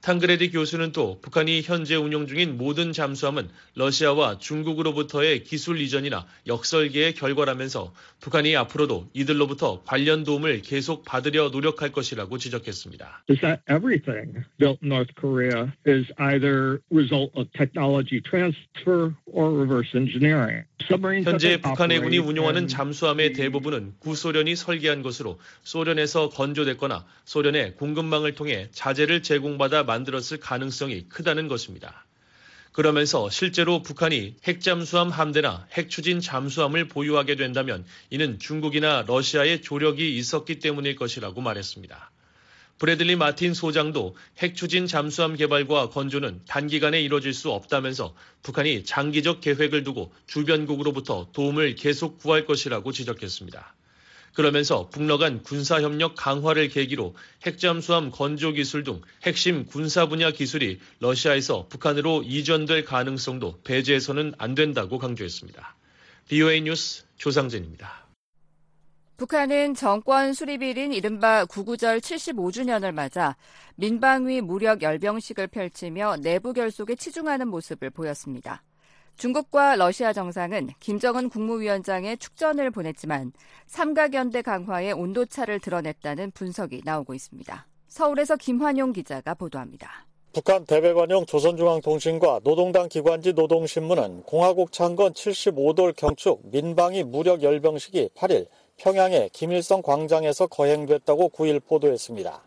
탕그레디 0.00 0.50
교수는 0.50 0.92
또 0.92 1.20
북한이 1.20 1.62
현재 1.62 1.96
운영 1.96 2.26
중인 2.26 2.56
모든 2.56 2.92
잠수함은 2.92 3.48
러시아와 3.74 4.38
중국으로부터의 4.38 5.42
기술 5.42 5.80
이전이나 5.80 6.26
역설계의 6.46 7.14
결과라면서 7.14 7.92
북한이 8.20 8.56
앞으로도 8.56 9.10
이들로부터 9.12 9.82
관련 9.84 10.22
도움을 10.22 10.62
계속 10.62 11.04
받으려 11.04 11.48
노력할 11.48 11.90
것이라고 11.90 12.38
지적했습니다. 12.38 13.24
Everything 13.68 14.44
built 14.58 14.78
in 14.82 14.88
North 14.88 15.12
Korea 15.16 15.72
is 15.86 16.06
either 16.18 16.80
result 16.90 17.32
of 17.34 17.48
technology 17.52 18.20
transfer 18.22 19.14
or 19.26 19.50
reverse 19.50 19.90
engineering. 19.94 20.67
현재 21.24 21.60
북한 21.60 21.90
해군이 21.90 22.18
운용하는 22.18 22.68
잠수함의 22.68 23.32
대부분은 23.32 23.94
구소련이 23.98 24.54
설계한 24.54 25.02
것으로 25.02 25.38
소련에서 25.64 26.28
건조됐거나 26.30 27.04
소련의 27.24 27.74
공급망을 27.74 28.34
통해 28.34 28.68
자재를 28.70 29.22
제공받아 29.22 29.82
만들었을 29.82 30.38
가능성이 30.40 31.08
크다는 31.08 31.48
것입니다. 31.48 32.06
그러면서 32.72 33.28
실제로 33.28 33.82
북한이 33.82 34.36
핵잠수함 34.46 35.10
함대나 35.10 35.66
핵추진 35.72 36.20
잠수함을 36.20 36.86
보유하게 36.86 37.34
된다면 37.34 37.84
이는 38.10 38.38
중국이나 38.38 39.04
러시아의 39.06 39.62
조력이 39.62 40.16
있었기 40.16 40.60
때문일 40.60 40.94
것이라고 40.94 41.40
말했습니다. 41.40 42.10
브래들리 42.78 43.16
마틴 43.16 43.54
소장도 43.54 44.16
핵 44.38 44.54
추진 44.54 44.86
잠수함 44.86 45.36
개발과 45.36 45.90
건조는 45.90 46.42
단기간에 46.46 47.00
이뤄질 47.00 47.34
수 47.34 47.50
없다면서 47.50 48.14
북한이 48.42 48.84
장기적 48.84 49.40
계획을 49.40 49.82
두고 49.82 50.12
주변국으로부터 50.26 51.28
도움을 51.32 51.74
계속 51.74 52.18
구할 52.18 52.46
것이라고 52.46 52.92
지적했습니다. 52.92 53.74
그러면서 54.34 54.88
북러 54.90 55.18
간 55.18 55.42
군사협력 55.42 56.14
강화를 56.14 56.68
계기로 56.68 57.16
핵잠수함 57.44 58.12
건조 58.12 58.52
기술 58.52 58.84
등 58.84 59.00
핵심 59.24 59.64
군사 59.66 60.06
분야 60.06 60.30
기술이 60.30 60.78
러시아에서 61.00 61.66
북한으로 61.68 62.22
이전될 62.24 62.84
가능성도 62.84 63.58
배제해서는 63.64 64.34
안 64.38 64.54
된다고 64.54 64.98
강조했습니다. 64.98 65.74
BOA 66.28 66.60
뉴스 66.60 67.04
조상진입니다. 67.16 68.07
북한은 69.18 69.74
정권 69.74 70.32
수립일인 70.32 70.92
이른바 70.92 71.44
구구절 71.44 71.98
75주년을 71.98 72.92
맞아 72.92 73.34
민방위 73.74 74.40
무력 74.40 74.80
열병식을 74.80 75.48
펼치며 75.48 76.18
내부 76.22 76.52
결속에 76.52 76.94
치중하는 76.94 77.48
모습을 77.48 77.90
보였습니다. 77.90 78.62
중국과 79.16 79.74
러시아 79.74 80.12
정상은 80.12 80.68
김정은 80.78 81.30
국무위원장의 81.30 82.18
축전을 82.18 82.70
보냈지만 82.70 83.32
삼각연대 83.66 84.42
강화의 84.42 84.92
온도차를 84.92 85.58
드러냈다는 85.58 86.30
분석이 86.30 86.82
나오고 86.84 87.12
있습니다. 87.12 87.66
서울에서 87.88 88.36
김환용 88.36 88.92
기자가 88.92 89.34
보도합니다. 89.34 90.06
북한 90.32 90.64
대백원용 90.64 91.26
조선중앙통신과 91.26 92.42
노동당 92.44 92.88
기관지 92.88 93.32
노동신문은 93.32 94.22
공화국 94.22 94.70
창건 94.70 95.14
75돌 95.14 95.96
경축 95.96 96.42
민방위 96.52 97.02
무력 97.02 97.42
열병식이 97.42 98.10
8일 98.14 98.46
평양의 98.78 99.30
김일성 99.32 99.82
광장에서 99.82 100.46
거행됐다고 100.46 101.30
9일 101.30 101.60
보도했습니다. 101.66 102.42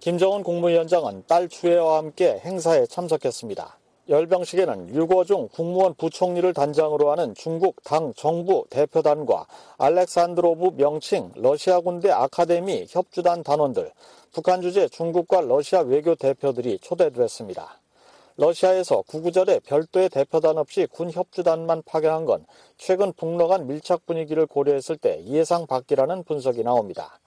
김정은 0.00 0.42
국무위원장은 0.42 1.24
딸 1.26 1.48
추혜와 1.48 1.98
함께 1.98 2.40
행사에 2.42 2.86
참석했습니다. 2.86 3.78
열병식에는 4.08 4.94
유거중 4.94 5.48
국무원 5.52 5.92
부총리를 5.94 6.50
단장으로 6.54 7.10
하는 7.10 7.34
중국 7.34 7.82
당 7.84 8.14
정부 8.14 8.64
대표단과 8.70 9.46
알렉산드로브 9.76 10.76
명칭 10.76 11.32
러시아 11.34 11.80
군대 11.80 12.10
아카데미 12.10 12.86
협주단 12.88 13.42
단원들, 13.42 13.92
북한 14.32 14.62
주재 14.62 14.88
중국과 14.88 15.42
러시아 15.42 15.80
외교 15.80 16.14
대표들이 16.14 16.78
초대됐습니다. 16.80 17.80
러시아에서 18.38 19.02
구구절에 19.02 19.60
별도의 19.60 20.10
대표단 20.10 20.58
없이 20.58 20.86
군 20.90 21.10
협주단만 21.10 21.82
파견한 21.86 22.26
건 22.26 22.44
최근 22.76 23.12
북러 23.14 23.46
간 23.46 23.66
밀착 23.66 24.04
분위기를 24.04 24.46
고려했을 24.46 24.98
때 24.98 25.24
예상 25.24 25.66
밖이라는 25.66 26.24
분석이 26.24 26.62
나옵니다. 26.62 27.18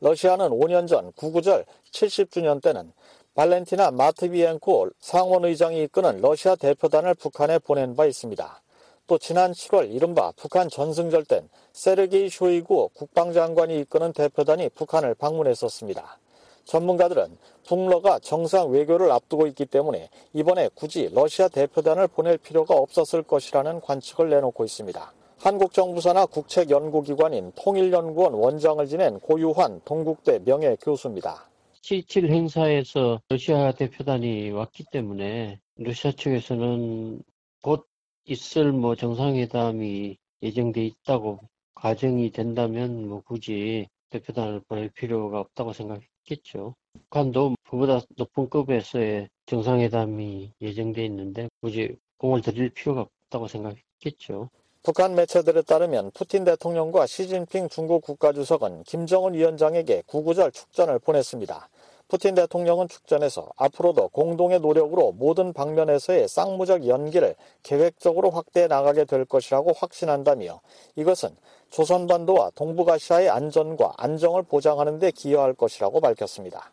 러시아는 0.00 0.50
5년 0.50 0.88
전 0.88 1.12
구구절 1.12 1.64
70주년 1.92 2.60
때는 2.60 2.92
발렌티나 3.34 3.92
마트비엔코 3.92 4.90
상원의장이 4.98 5.82
이끄는 5.84 6.20
러시아 6.20 6.56
대표단을 6.56 7.14
북한에 7.14 7.58
보낸 7.58 7.94
바 7.94 8.06
있습니다. 8.06 8.62
또 9.06 9.18
지난 9.18 9.52
7월 9.52 9.92
이른바 9.94 10.32
북한 10.36 10.68
전승절 10.68 11.26
땐 11.26 11.48
세르게이 11.74 12.28
쇼이구 12.28 12.90
국방장관이 12.94 13.78
이끄는 13.80 14.12
대표단이 14.12 14.70
북한을 14.70 15.14
방문했었습니다. 15.14 16.18
전문가들은 16.66 17.38
북러가 17.64 18.18
정상 18.18 18.70
외교를 18.70 19.10
앞두고 19.10 19.46
있기 19.48 19.66
때문에 19.66 20.10
이번에 20.34 20.68
굳이 20.74 21.08
러시아 21.12 21.48
대표단을 21.48 22.08
보낼 22.08 22.36
필요가 22.38 22.74
없었을 22.74 23.22
것이라는 23.22 23.80
관측을 23.80 24.28
내놓고 24.28 24.64
있습니다. 24.64 25.12
한국 25.38 25.72
정부사나 25.72 26.26
국책 26.26 26.70
연구기관인 26.70 27.52
통일연구원 27.56 28.34
원장을 28.34 28.84
지낸 28.86 29.18
고유환 29.20 29.80
동국대 29.84 30.40
명예 30.44 30.76
교수입니다. 30.80 31.48
7.27 31.82 32.30
행사에서 32.30 33.20
러시아 33.28 33.70
대표단이 33.72 34.50
왔기 34.50 34.86
때문에 34.90 35.60
러시아 35.76 36.10
측에서는 36.10 37.22
곧 37.62 37.86
있을 38.24 38.72
뭐 38.72 38.96
정상회담이 38.96 40.16
예정돼 40.42 40.84
있다고 40.84 41.40
가정이 41.76 42.32
된다면 42.32 43.08
뭐 43.08 43.20
굳이 43.20 43.86
대표단을 44.10 44.62
보낼 44.66 44.88
필요가 44.88 45.38
없다고 45.38 45.72
생각 45.72 46.00
했겠죠. 46.26 46.74
북한도 46.92 47.54
그보다 47.68 48.00
높은 48.16 48.48
급에서의 48.48 49.28
정상회담이 49.46 50.52
예정돼 50.60 51.04
있는데 51.06 51.48
굳이 51.60 51.96
공을 52.18 52.42
들일 52.42 52.70
필요가 52.70 53.02
없다고 53.02 53.48
생각했겠죠. 53.48 54.50
북한 54.82 55.14
매체들에 55.16 55.62
따르면 55.62 56.12
푸틴 56.12 56.44
대통령과 56.44 57.06
시진핑 57.06 57.68
중국 57.68 58.02
국가주석은 58.02 58.84
김정은 58.84 59.34
위원장에게 59.34 60.04
구구절 60.06 60.52
축전을 60.52 61.00
보냈습니다. 61.00 61.68
푸틴 62.08 62.36
대통령은 62.36 62.86
축전에서 62.86 63.50
앞으로도 63.56 64.08
공동의 64.08 64.60
노력으로 64.60 65.10
모든 65.10 65.52
방면에서의 65.52 66.28
쌍무적 66.28 66.86
연기를 66.86 67.34
계획적으로 67.64 68.30
확대해 68.30 68.68
나가게 68.68 69.06
될 69.06 69.24
것이라고 69.24 69.72
확신한다며 69.72 70.60
이것은 70.94 71.30
조선반도와 71.70 72.50
동북아시아의 72.54 73.28
안전과 73.28 73.94
안정을 73.96 74.42
보장하는 74.44 74.98
데 74.98 75.10
기여할 75.10 75.54
것이라고 75.54 76.00
밝혔습니다. 76.00 76.70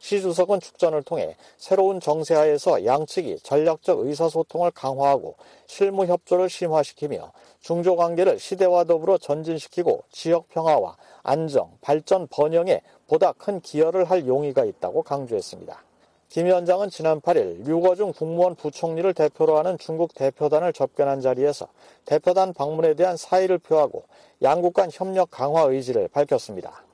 시 0.00 0.22
주석은 0.22 0.60
축전을 0.60 1.02
통해 1.02 1.36
새로운 1.58 2.00
정세하에서 2.00 2.86
양측이 2.86 3.40
전략적 3.42 4.00
의사소통을 4.00 4.70
강화하고 4.70 5.36
실무 5.66 6.06
협조를 6.06 6.48
심화시키며 6.48 7.32
중조 7.60 7.96
관계를 7.96 8.38
시대와 8.38 8.84
더불어 8.84 9.18
전진시키고 9.18 10.04
지역 10.10 10.48
평화와 10.48 10.96
안정, 11.22 11.70
발전, 11.82 12.26
번영에 12.28 12.80
보다 13.06 13.32
큰 13.32 13.60
기여를 13.60 14.04
할 14.04 14.26
용의가 14.26 14.64
있다고 14.64 15.02
강조했습니다. 15.02 15.89
김 16.30 16.46
위원장은 16.46 16.90
지난 16.90 17.20
8일 17.20 17.66
류거중 17.66 18.12
국무원 18.12 18.54
부총리를 18.54 19.12
대표로 19.14 19.58
하는 19.58 19.76
중국 19.78 20.14
대표단을 20.14 20.72
접견한 20.72 21.20
자리에서 21.20 21.66
대표단 22.04 22.54
방문에 22.54 22.94
대한 22.94 23.16
사의를 23.16 23.58
표하고 23.58 24.04
양국 24.40 24.74
간 24.74 24.88
협력 24.92 25.32
강화 25.32 25.62
의지를 25.62 26.06
밝혔습니다. 26.06 26.84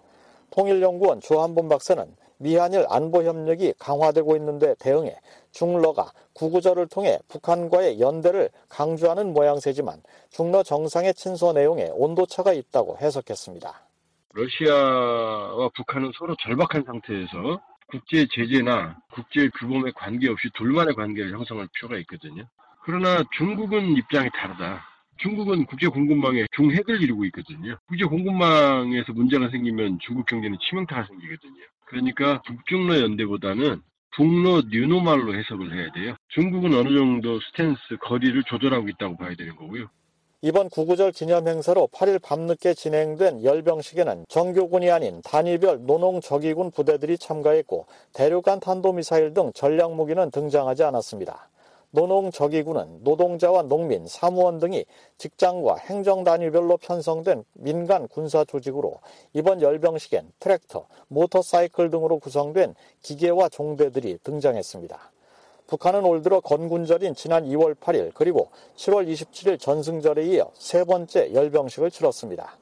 통일연구원 0.53 1.20
조한범 1.20 1.68
박사는 1.68 2.16
미한일 2.38 2.87
안보 2.88 3.25
협력이 3.25 3.75
강화되고 3.79 4.37
있는데 4.37 4.75
대응해 4.79 5.14
중러가 5.51 6.12
구구절을 6.33 6.87
통해 6.87 7.18
북한과의 7.29 8.01
연대를 8.01 8.49
강조하는 8.70 9.35
모양새지만 9.35 10.03
중러 10.31 10.62
정상의 10.62 11.12
친서 11.12 11.53
내용에 11.53 11.90
온도차가 11.92 12.55
있다고 12.55 12.96
해석했습니다. 13.03 13.83
러시아와 14.33 15.68
북한은 15.75 16.12
서로 16.18 16.35
절박한 16.42 16.85
상태에서 16.87 17.61
국제 17.88 18.27
제재나 18.33 18.96
국제 19.12 19.49
규범에 19.59 19.92
관계없이 19.94 20.49
둘만의 20.55 20.94
관계를 20.94 21.33
형성할 21.33 21.68
필요가 21.75 21.96
있거든요. 21.99 22.44
그러나 22.85 23.22
중국은 23.37 23.96
입장이 23.96 24.31
다르다. 24.35 24.85
중국은 25.18 25.64
국제 25.64 25.88
공급망에 25.88 26.46
중핵을 26.55 27.03
이루고 27.03 27.25
있거든요. 27.27 27.77
국제 27.87 28.05
공급망에서 28.05 29.12
문제가 29.12 29.49
생기면 29.49 29.99
중국 30.01 30.27
경제는 30.27 30.59
치명타가 30.61 31.07
생기거든요. 31.07 31.62
그러니까 31.87 32.42
북중러 32.42 33.01
연대보다는 33.01 33.81
북러 34.14 34.62
뉴노말로 34.70 35.35
해석을 35.35 35.75
해야 35.75 35.90
돼요. 35.92 36.16
중국은 36.29 36.75
어느 36.75 36.94
정도 36.96 37.40
스탠스 37.40 37.96
거리를 38.01 38.42
조절하고 38.44 38.88
있다고 38.88 39.16
봐야 39.16 39.35
되는 39.35 39.55
거고요. 39.57 39.88
이번 40.42 40.68
구구절 40.68 41.12
기념 41.12 41.49
행사로 41.49 41.88
8일 41.92 42.20
밤늦게 42.20 42.75
진행된 42.75 43.42
열병식에는 43.42 44.27
정교군이 44.29 44.90
아닌 44.90 45.22
단위별 45.22 45.87
노농적기군 45.87 46.72
부대들이 46.72 47.16
참가했고 47.16 47.87
대륙간 48.12 48.61
탄도미사일 48.61 49.33
등 49.33 49.51
전략무기는 49.55 50.31
등장하지 50.31 50.83
않았습니다. 50.85 51.49
노농적기군은 51.92 53.03
노동자와 53.03 53.62
농민, 53.62 54.07
사무원 54.07 54.59
등이 54.59 54.85
직장과 55.16 55.77
행정 55.77 56.22
단위별로 56.22 56.77
편성된 56.77 57.44
민간 57.55 58.07
군사 58.07 58.44
조직으로 58.44 59.01
이번 59.33 59.62
열병식엔 59.62 60.33
트랙터, 60.38 60.87
모터사이클 61.09 61.90
등으로 61.90 62.18
구성된 62.18 62.75
기계와 63.03 63.49
종대들이 63.49 64.18
등장했습니다. 64.22 65.12
북한은 65.66 66.05
올 66.05 66.22
들어 66.22 66.40
건군절인 66.40 67.14
지난 67.14 67.44
2월 67.44 67.74
8일 67.74 68.12
그리고 68.14 68.50
7월 68.76 69.09
27일 69.09 69.59
전승절에 69.59 70.24
이어 70.26 70.50
세 70.55 70.85
번째 70.85 71.33
열병식을 71.35 71.90
치렀습니다. 71.90 72.57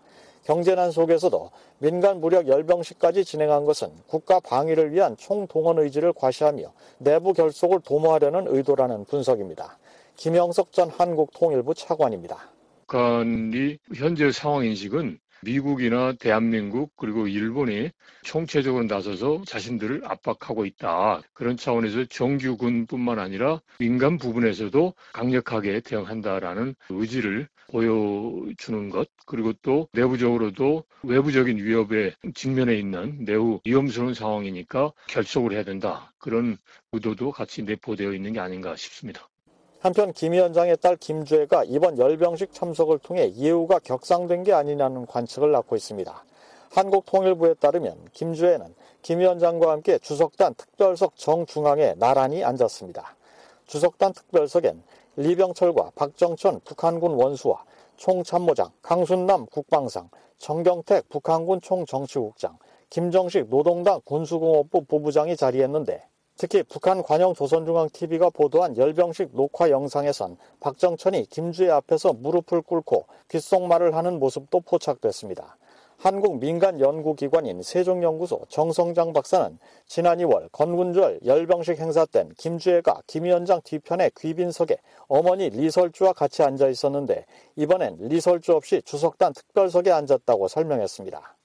경제난 0.45 0.91
속에서도 0.91 1.51
민간 1.79 2.21
무력 2.21 2.49
열병식까지 2.49 3.25
진행한 3.25 3.65
것은 3.65 3.89
국가 4.07 4.41
방위를 4.41 4.93
위한 4.93 5.17
총동원 5.17 5.79
의지를 5.79 6.13
과시하며 6.13 6.73
내부 6.99 7.33
결속을 7.33 7.81
도모하려는 7.81 8.47
의도라는 8.49 9.05
분석입니다. 9.07 9.79
김영석 10.17 10.73
전 10.73 10.91
한국통일부 10.91 11.75
차관입니다. 11.75 12.51
북한이 12.87 13.79
현재 13.95 14.31
상황 14.31 14.65
인식은 14.65 15.19
미국이나 15.45 16.13
대한민국 16.13 16.93
그리고 16.97 17.29
일본이 17.29 17.91
총체적으로 18.23 18.85
나서서 18.85 19.43
자신들을 19.47 20.03
압박하고 20.05 20.67
있다. 20.67 21.23
그런 21.33 21.57
차원에서 21.57 22.07
정규군뿐만 22.07 23.19
아니라 23.19 23.61
민간 23.79 24.19
부분에서도 24.19 24.95
강력하게 25.13 25.81
대응한다라는 25.81 26.75
의지를 26.89 27.49
보여주는 27.69 28.91
것 28.91 29.09
그리고 29.27 29.53
또 29.63 29.89
내부적으로도 29.93 30.85
외부적인 31.03 31.59
위협에 31.59 32.15
직면해 32.35 32.77
있는 32.77 33.25
매우 33.25 33.61
위험스러운 33.65 34.15
상황이니까 34.15 34.93
결속을 35.09 35.53
해야 35.53 35.65
된다. 35.65 36.13
그런 36.19 36.57
의도도 36.93 37.33
같이 37.33 37.63
내포되어 37.63 38.13
있는 38.13 38.33
게 38.33 38.41
아닌가 38.41 38.77
싶습니다. 38.77 39.29
한편 39.85 40.15
김 40.15 40.33
위원장의 40.33 40.79
딸 40.79 40.97
김주애가 40.97 41.65
이번 41.65 41.99
열병식 41.99 42.55
참석을 42.55 43.01
통해 43.01 43.35
예우가 43.37 43.81
격상된 43.81 44.43
게 44.43 44.55
아니냐는 44.55 45.05
관측을 45.05 45.53
낳고 45.53 45.77
있습니다. 45.77 46.25
한국통일부에 46.71 47.53
따르면 47.61 48.09
김주애는 48.15 48.75
김 49.03 49.19
위원장과 49.19 49.71
함께 49.71 49.99
주석단 49.99 50.55
특별석 50.55 51.17
정중앙에 51.17 51.97
나란히 51.99 52.43
앉았습니다. 52.43 53.15
주석단 53.67 54.15
특별석엔 54.15 54.83
리병철과 55.17 55.91
박정천 55.97 56.61
북한군 56.65 57.13
원수와 57.23 57.63
총참모장, 57.99 58.71
강순남 58.81 59.45
국방상, 59.45 60.09
정경택 60.39 61.11
북한군 61.11 61.61
총정치국장, 61.61 62.57
김정식 62.89 63.51
노동당 63.51 64.01
군수공업부 64.07 64.87
부부장이 64.87 65.37
자리했는데 65.37 66.07
특히 66.37 66.65
북한 66.65 67.03
관영 67.03 67.33
조선중앙TV가 67.33 68.31
보도한 68.31 68.77
열병식 68.77 69.31
녹화 69.33 69.71
영상에선 69.71 70.37
박정천이 70.59 71.27
김주애 71.31 71.71
앞에서 71.71 72.13
무릎을 72.13 72.63
꿇고 72.63 73.07
귓속말을 73.29 73.95
하는 73.95 74.19
모습도 74.19 74.61
포착됐습니다. 74.61 75.57
한국 75.97 76.41
민간 76.41 76.81
연구기관인 76.81 77.63
세종연구소 77.63 78.47
정성장 78.49 79.13
박사는 79.13 79.59
지난 79.87 80.19
2월 80.19 80.51
건군절 80.51 81.21
열병식 81.25 81.79
행사 81.79 82.05
땐 82.05 82.31
김주애가 82.37 83.03
김 83.07 83.25
위원장 83.25 83.61
뒤편에 83.63 84.11
귀빈석에 84.19 84.77
어머니 85.07 85.51
리설주와 85.51 86.13
같이 86.13 86.43
앉아 86.43 86.67
있었는데 86.69 87.27
이번엔 87.55 87.99
리설주 88.01 88.55
없이 88.55 88.83
주석단 88.83 89.35
특별석에 89.35 89.93
앉았다고 89.93 90.49
설명했습니다. 90.49 91.37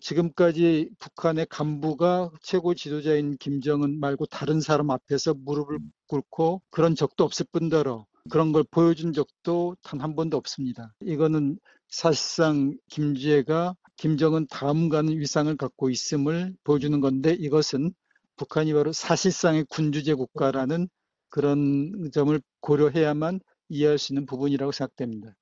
지금까지 0.00 0.90
북한의 0.98 1.46
간부가 1.48 2.30
최고 2.42 2.74
지도자인 2.74 3.36
김정은 3.38 3.98
말고 4.00 4.26
다른 4.26 4.60
사람 4.60 4.90
앞에서 4.90 5.34
무릎을 5.34 5.78
꿇고 6.08 6.62
그런 6.70 6.94
적도 6.94 7.24
없을 7.24 7.46
뿐더러 7.52 8.06
그런 8.30 8.52
걸 8.52 8.64
보여준 8.70 9.12
적도 9.12 9.76
단 9.82 10.00
한 10.00 10.14
번도 10.16 10.36
없습니다. 10.36 10.92
이거는 11.00 11.58
사실상 11.88 12.76
김주애가 12.90 13.74
김정은 13.96 14.46
다음 14.50 14.88
가는 14.88 15.18
위상을 15.18 15.54
갖고 15.56 15.90
있음을 15.90 16.54
보여주는 16.64 17.00
건데 17.00 17.32
이것은 17.32 17.92
북한이 18.36 18.74
바로 18.74 18.92
사실상의 18.92 19.64
군주제 19.70 20.14
국가라는 20.14 20.88
그런 21.30 22.10
점을 22.12 22.38
고려해야만 22.60 23.40
이해할 23.68 23.98
수 23.98 24.12
있는 24.12 24.26
부분이라고 24.26 24.72
생각됩니다. 24.72 25.34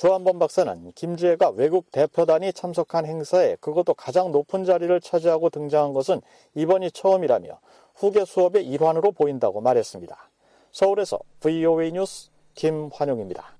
조한범 0.00 0.38
박사는 0.38 0.92
김주애가 0.94 1.50
외국 1.50 1.92
대표단이 1.92 2.54
참석한 2.54 3.04
행사에 3.04 3.56
그것도 3.60 3.92
가장 3.92 4.32
높은 4.32 4.64
자리를 4.64 4.98
차지하고 5.02 5.50
등장한 5.50 5.92
것은 5.92 6.22
이번이 6.54 6.92
처음이라며 6.92 7.60
후계 7.96 8.24
수업의 8.24 8.66
일환으로 8.66 9.12
보인다고 9.12 9.60
말했습니다. 9.60 10.16
서울에서 10.72 11.18
VOA 11.40 11.92
뉴스 11.92 12.30
김환용입니다. 12.54 13.58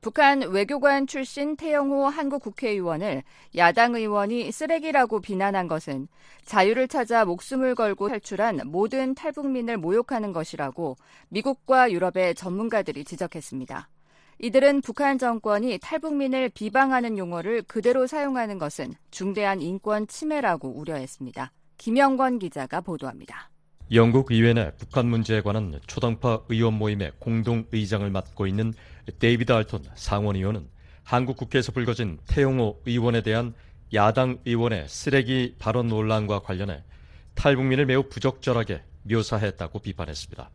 북한 0.00 0.40
외교관 0.40 1.06
출신 1.06 1.54
태영호 1.54 2.06
한국 2.06 2.42
국회의원을 2.42 3.22
야당 3.54 3.94
의원이 3.94 4.50
쓰레기라고 4.50 5.20
비난한 5.20 5.68
것은 5.68 6.08
자유를 6.44 6.88
찾아 6.88 7.24
목숨을 7.24 7.76
걸고 7.76 8.08
탈출한 8.08 8.62
모든 8.64 9.14
탈북민을 9.14 9.76
모욕하는 9.76 10.32
것이라고 10.32 10.96
미국과 11.28 11.92
유럽의 11.92 12.34
전문가들이 12.34 13.04
지적했습니다. 13.04 13.91
이들은 14.44 14.80
북한 14.80 15.18
정권이 15.18 15.78
탈북민을 15.80 16.48
비방하는 16.48 17.16
용어를 17.16 17.62
그대로 17.62 18.08
사용하는 18.08 18.58
것은 18.58 18.92
중대한 19.12 19.62
인권 19.62 20.08
침해라고 20.08 20.68
우려했습니다. 20.68 21.52
김영권 21.78 22.40
기자가 22.40 22.80
보도합니다. 22.80 23.50
영국 23.92 24.32
의회 24.32 24.52
내 24.52 24.72
북한 24.76 25.06
문제에 25.06 25.42
관한 25.42 25.78
초당파 25.86 26.46
의원 26.48 26.74
모임의 26.74 27.12
공동 27.20 27.66
의장을 27.70 28.10
맡고 28.10 28.48
있는 28.48 28.74
데이비드 29.20 29.52
알톤 29.52 29.84
상원 29.94 30.34
의원은 30.34 30.66
한국 31.04 31.36
국회에서 31.36 31.70
불거진 31.70 32.18
태용호 32.26 32.82
의원에 32.84 33.22
대한 33.22 33.54
야당 33.94 34.38
의원의 34.44 34.88
쓰레기 34.88 35.54
발언 35.60 35.86
논란과 35.86 36.40
관련해 36.40 36.82
탈북민을 37.36 37.86
매우 37.86 38.08
부적절하게 38.08 38.82
묘사했다고 39.04 39.78
비판했습니다. 39.78 40.50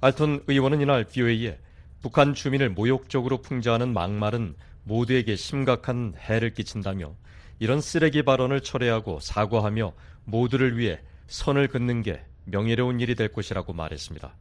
알톤 0.00 0.44
의원은 0.46 0.80
이날 0.80 1.04
VOA에 1.04 1.58
북한 2.02 2.34
주민을 2.34 2.70
모욕적으로 2.70 3.40
풍자하는 3.40 3.92
막말은 3.92 4.56
모두에게 4.82 5.36
심각한 5.36 6.14
해를 6.18 6.52
끼친다며 6.52 7.14
이런 7.60 7.80
쓰레기 7.80 8.24
발언을 8.24 8.60
철회하고 8.60 9.20
사과하며 9.20 9.92
모두를 10.24 10.76
위해 10.76 10.98
선을 11.28 11.68
긋는 11.68 12.02
게 12.02 12.20
명예로운 12.44 12.98
일이 12.98 13.14
될 13.14 13.28
것이라고 13.32 13.72
말했습니다. 13.72 14.34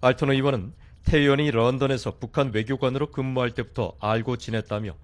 알턴 0.00 0.30
의원은 0.30 0.72
태 1.04 1.18
의원이 1.18 1.52
런던에서 1.52 2.18
북한 2.18 2.50
외교관으로 2.52 3.12
근무할 3.12 3.52
때부터 3.52 3.94
알고 4.00 4.36
지냈다며 4.36 4.96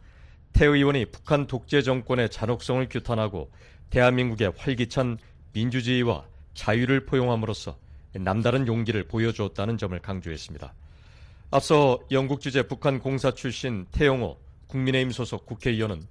태 0.53 0.67
의원이 0.67 1.07
북한 1.07 1.47
독재 1.47 1.83
정권의 1.83 2.31
잔혹성을 2.31 2.89
규탄하고 2.89 3.53
대한민국의 3.91 4.53
활기찬 4.57 5.19
민주주의와 5.53 6.25
자유를 6.55 7.07
포용함으로써 7.07 7.79
남다른 8.15 8.67
용기를 8.67 9.05
보여주었다는 9.05 9.79
점을 9.79 9.97
강조했습니다. 10.01 10.75
앞서 11.51 12.01
영국 12.11 12.41
주재 12.41 12.65
북한 12.65 12.99
공사 12.99 13.31
출신 13.33 13.87
태영호 13.93 14.37
국민의힘 14.67 15.13
소속 15.13 15.47
국회의원은 15.47 16.03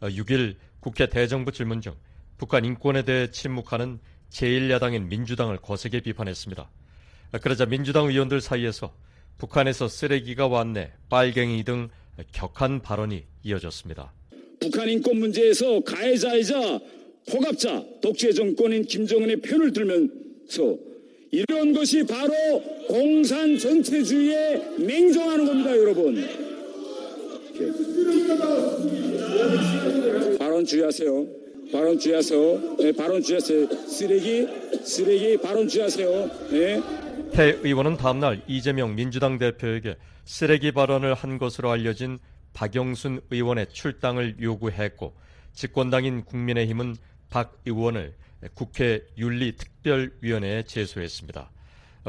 6일 0.00 0.54
국회 0.78 1.08
대정부 1.08 1.50
질문 1.50 1.80
중 1.80 1.94
북한 2.38 2.64
인권에 2.64 3.02
대해 3.02 3.30
침묵하는 3.30 3.98
제1야당인 4.30 5.08
민주당을 5.08 5.56
거세게 5.58 6.00
비판했습니다. 6.00 6.70
그러자 7.42 7.66
민주당 7.66 8.06
의원들 8.06 8.40
사이에서 8.40 8.94
북한에서 9.38 9.88
쓰레기가 9.88 10.46
왔네, 10.46 10.92
빨갱이 11.08 11.64
등 11.64 11.88
격한 12.30 12.80
발언이 12.80 13.24
이어졌습니다. 13.42 14.12
북한 14.60 14.88
인권 14.88 15.18
문제에서 15.18 15.80
가해자이자 15.80 16.78
포갑자, 17.30 17.84
독재 18.00 18.32
정권인 18.32 18.84
김정은의 18.84 19.40
편을 19.40 19.72
들면서 19.72 20.76
이런 21.34 21.72
것이 21.72 22.06
바로 22.06 22.32
공산 22.86 23.58
전체주의에 23.58 24.76
맹정하는 24.78 25.44
겁니다, 25.44 25.76
여러분. 25.76 26.28
발언 30.38 30.64
주의하세요. 30.64 31.26
발언 31.72 31.98
주의하세요. 31.98 32.76
네, 32.78 32.92
발언 32.92 33.20
주의하세요. 33.20 33.66
쓰레기, 33.88 34.46
쓰레기 34.84 35.36
발언 35.36 35.66
주의하세요. 35.66 36.30
네. 36.52 36.80
태 37.32 37.58
의원은 37.64 37.96
다음날 37.96 38.42
이재명 38.46 38.94
민주당 38.94 39.36
대표에게 39.38 39.96
쓰레기 40.24 40.70
발언을 40.70 41.14
한 41.14 41.38
것으로 41.38 41.72
알려진 41.72 42.20
박영순 42.52 43.22
의원의 43.32 43.66
출당을 43.72 44.36
요구했고 44.40 45.12
집권당인 45.52 46.24
국민의힘은 46.24 46.94
박 47.28 47.60
의원을 47.66 48.14
국회 48.54 49.02
윤리특 49.18 49.73
별위원회에 49.84 50.64
제소했습니다. 50.64 51.50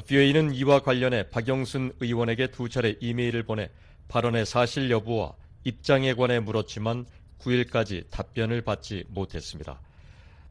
BOA는 0.08 0.54
이와 0.56 0.80
관련해 0.80 1.30
박영순 1.30 1.94
의원에게 2.00 2.48
두 2.48 2.68
차례 2.68 2.96
이메일을 3.00 3.44
보내 3.44 3.70
발언의 4.08 4.46
사실 4.46 4.90
여부와 4.90 5.36
입장에 5.64 6.14
관해 6.14 6.40
물었지만 6.40 7.06
9일까지 7.40 8.10
답변을 8.10 8.62
받지 8.62 9.04
못했습니다. 9.10 9.80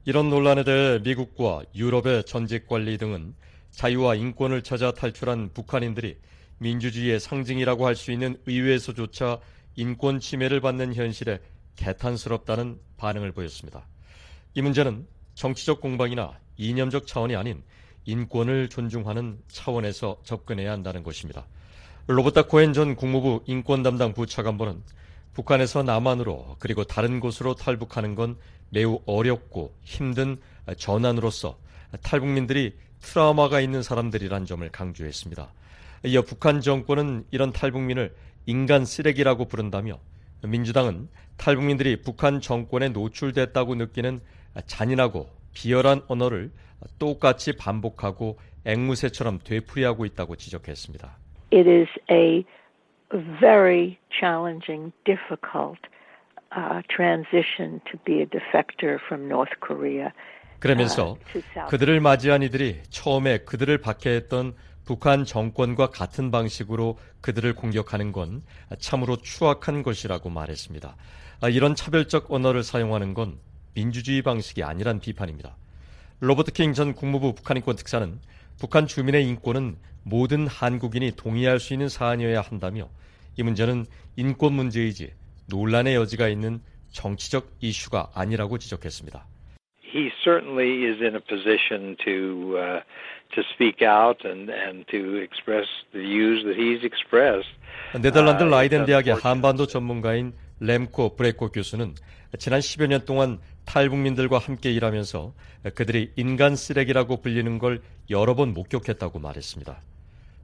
이런 0.04 0.30
논란에 0.30 0.64
대해 0.64 0.98
미국과 0.98 1.64
유럽의 1.74 2.24
전직 2.24 2.66
관리 2.68 2.98
등은 2.98 3.34
자유와 3.70 4.14
인권을 4.14 4.62
찾아 4.62 4.92
탈출한 4.92 5.50
북한인들이 5.52 6.16
민주주의의 6.58 7.18
상징이라고 7.20 7.86
할 7.86 7.96
수 7.96 8.12
있는 8.12 8.36
의회에서조차 8.46 9.40
인권 9.76 10.20
침해를 10.20 10.60
받는 10.60 10.94
현실에 10.94 11.40
개탄스럽다는 11.76 12.78
반응을 12.96 13.32
보였습니다. 13.32 13.86
이 14.54 14.62
문제는 14.62 15.06
정치적 15.34 15.80
공방이나 15.80 16.38
이념적 16.56 17.06
차원이 17.06 17.36
아닌 17.36 17.62
인권을 18.06 18.68
존중하는 18.68 19.38
차원에서 19.48 20.18
접근해야 20.24 20.72
한다는 20.72 21.02
것입니다. 21.02 21.46
로버타 22.06 22.46
코엔 22.48 22.72
전 22.74 22.96
국무부 22.96 23.42
인권 23.46 23.82
담당 23.82 24.12
부차관보는 24.12 24.82
북한에서 25.32 25.82
남한으로 25.82 26.56
그리고 26.58 26.84
다른 26.84 27.18
곳으로 27.18 27.54
탈북하는 27.54 28.14
건 28.14 28.36
매우 28.70 29.00
어렵고 29.06 29.74
힘든 29.82 30.36
전환으로서 30.76 31.58
탈북민들이 32.02 32.76
트라우마가 33.00 33.60
있는 33.60 33.82
사람들이란 33.82 34.46
점을 34.46 34.68
강조했습니다. 34.68 35.52
이어 36.06 36.22
북한 36.22 36.60
정권은 36.60 37.24
이런 37.30 37.52
탈북민을 37.52 38.14
인간 38.46 38.84
쓰레기라고 38.84 39.46
부른다며 39.46 39.98
민주당은 40.42 41.08
탈북민들이 41.36 42.02
북한 42.02 42.40
정권에 42.40 42.90
노출됐다고 42.90 43.74
느끼는 43.76 44.20
잔인하고 44.66 45.30
비열한 45.54 46.02
언어를 46.08 46.52
똑같이 46.98 47.56
반복하고 47.56 48.38
앵무새처럼 48.66 49.38
되풀이하고 49.42 50.04
있다고 50.04 50.36
지적했습니다. 50.36 51.16
It 51.52 51.70
is 51.70 51.88
a 52.10 52.44
very 53.40 53.98
challenging, 54.10 54.92
difficult 55.04 55.80
uh, 56.56 56.82
transition 56.88 57.80
to 57.90 57.98
be 58.04 58.20
a 58.20 58.26
defector 58.26 58.98
from 59.06 59.26
North 59.26 59.54
Korea. 59.64 60.10
그러면서 60.58 61.16
그들을 61.68 62.00
맞이한 62.00 62.42
이들이 62.42 62.82
처음에 62.88 63.38
그들을 63.38 63.76
박해했던 63.78 64.54
북한 64.84 65.24
정권과 65.24 65.88
같은 65.88 66.30
방식으로 66.30 66.98
그들을 67.20 67.54
공격하는 67.54 68.12
건 68.12 68.42
참으로 68.78 69.16
추악한 69.16 69.82
것이라고 69.82 70.30
말했습니다. 70.30 70.96
이런 71.50 71.74
차별적 71.74 72.30
언어를 72.30 72.62
사용하는 72.62 73.14
건 73.14 73.38
민주주의 73.74 74.22
방식이 74.22 74.62
아니란 74.62 75.00
비판입니다. 75.00 75.56
로버트 76.20 76.52
킹 76.52 76.72
전 76.72 76.94
국무부 76.94 77.34
북한인권 77.34 77.76
특사는 77.76 78.18
북한 78.58 78.86
주민의 78.86 79.26
인권은 79.26 79.76
모든 80.04 80.46
한국인이 80.46 81.12
동의할 81.16 81.58
수 81.58 81.72
있는 81.72 81.88
사안이어야 81.88 82.40
한다며 82.40 82.88
이 83.36 83.42
문제는 83.42 83.86
인권 84.16 84.52
문제이지 84.52 85.12
논란의 85.48 85.96
여지가 85.96 86.28
있는 86.28 86.60
정치적 86.92 87.50
이슈가 87.60 88.10
아니라고 88.14 88.58
지적했습니다. 88.58 89.26
He 89.82 90.10
certainly 90.22 90.84
is 90.86 91.00
in 91.02 91.14
a 91.14 91.20
position 91.20 91.96
to 92.04 92.56
uh, 92.58 92.82
to 93.34 93.42
speak 93.54 93.82
out 93.82 94.26
and 94.26 94.50
and 94.50 94.86
to 94.90 95.18
express 95.22 95.66
the 95.92 96.02
views 96.02 96.44
that 96.44 96.56
he's 96.58 96.84
expressed. 96.84 97.50
네덜란드 98.00 98.44
라이덴 98.44 98.86
대학의 98.86 99.14
한반도 99.14 99.66
전문가인 99.66 100.32
렘코 100.60 101.16
브레코 101.16 101.50
교수는 101.50 101.94
지난 102.38 102.60
10여 102.60 102.88
년 102.88 103.04
동안 103.04 103.38
탈북민들과 103.64 104.38
함께 104.38 104.72
일하면서 104.72 105.32
그들이 105.74 106.12
인간 106.16 106.56
쓰레기라고 106.56 107.20
불리는 107.20 107.58
걸 107.58 107.82
여러 108.10 108.34
번 108.34 108.54
목격했다고 108.54 109.18
말했습니다. 109.18 109.80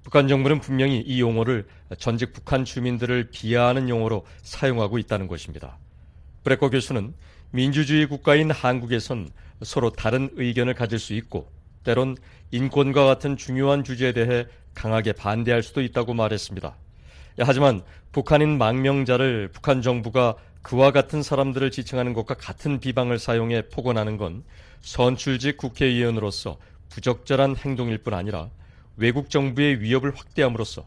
북한 0.02 0.28
정부는 0.28 0.60
분명히 0.60 1.00
이 1.00 1.20
용어를 1.20 1.66
전직 1.98 2.32
북한 2.32 2.64
주민들을 2.64 3.28
비하하는 3.30 3.88
용어로 3.88 4.24
사용하고 4.42 4.98
있다는 4.98 5.26
것입니다. 5.26 5.76
브레코 6.42 6.70
교수는 6.70 7.14
민주주의 7.50 8.06
국가인 8.06 8.50
한국에선 8.50 9.30
서로 9.62 9.90
다른 9.90 10.30
의견을 10.34 10.74
가질 10.74 10.98
수 10.98 11.12
있고 11.14 11.50
때론 11.84 12.16
인권과 12.50 13.04
같은 13.04 13.36
중요한 13.36 13.84
주제에 13.84 14.12
대해 14.12 14.46
강하게 14.74 15.12
반대할 15.12 15.62
수도 15.62 15.82
있다고 15.82 16.14
말했습니다. 16.14 16.74
하지만 17.40 17.82
북한인 18.12 18.58
망명자를 18.58 19.50
북한 19.52 19.82
정부가 19.82 20.36
그와 20.62 20.90
같은 20.90 21.22
사람들을 21.22 21.70
지칭하는 21.70 22.12
것과 22.12 22.34
같은 22.34 22.80
비방을 22.80 23.18
사용해 23.18 23.68
폭언하는 23.68 24.16
건 24.16 24.44
선출직 24.82 25.56
국회의원으로서 25.56 26.58
부적절한 26.90 27.56
행동일 27.56 27.98
뿐 27.98 28.14
아니라 28.14 28.50
외국 28.96 29.30
정부의 29.30 29.80
위협을 29.80 30.14
확대함으로써 30.14 30.86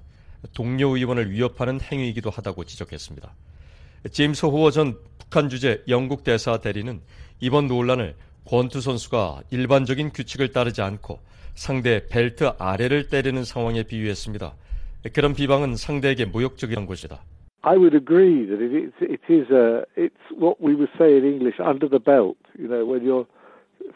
동료 0.54 0.96
의원을 0.96 1.32
위협하는 1.32 1.80
행위이기도 1.82 2.30
하다고 2.30 2.66
지적했습니다. 2.66 3.34
제임스 4.12 4.46
호워 4.48 4.70
전 4.72 4.98
북한 5.18 5.50
주재 5.50 5.82
영국 5.88 6.24
대사 6.24 6.60
대리는 6.60 7.02
이번 7.40 7.68
논란을 7.68 8.16
권투 8.46 8.82
선수가 8.82 9.44
일반적인 9.50 10.12
규칙을 10.12 10.52
따르지 10.52 10.82
않고 10.82 11.20
상대 11.56 12.08
벨트 12.08 12.52
아래를 12.58 13.08
때리는 13.08 13.44
상황에 13.46 13.84
비유했습니다. 13.84 14.54
그런 15.14 15.34
비방은 15.34 15.78
상대에게 15.78 16.26
모욕적이란 16.26 16.86
것이다. 16.86 17.24
I 17.64 17.78
would 17.78 17.96
agree 17.96 18.46
that 18.46 18.62
it 18.62 18.74
is, 18.74 18.92
it 19.00 19.22
is 19.30 19.50
a, 19.50 19.86
it's 19.96 20.16
what 20.36 20.60
we 20.62 20.76
would 20.76 20.90
say 20.98 21.18
in 21.18 21.24
English 21.24 21.56
under 21.60 21.88
the 21.88 22.00
belt. 22.00 22.36
You 22.60 22.68
know, 22.68 22.86
when 22.86 23.04
you're 23.04 23.26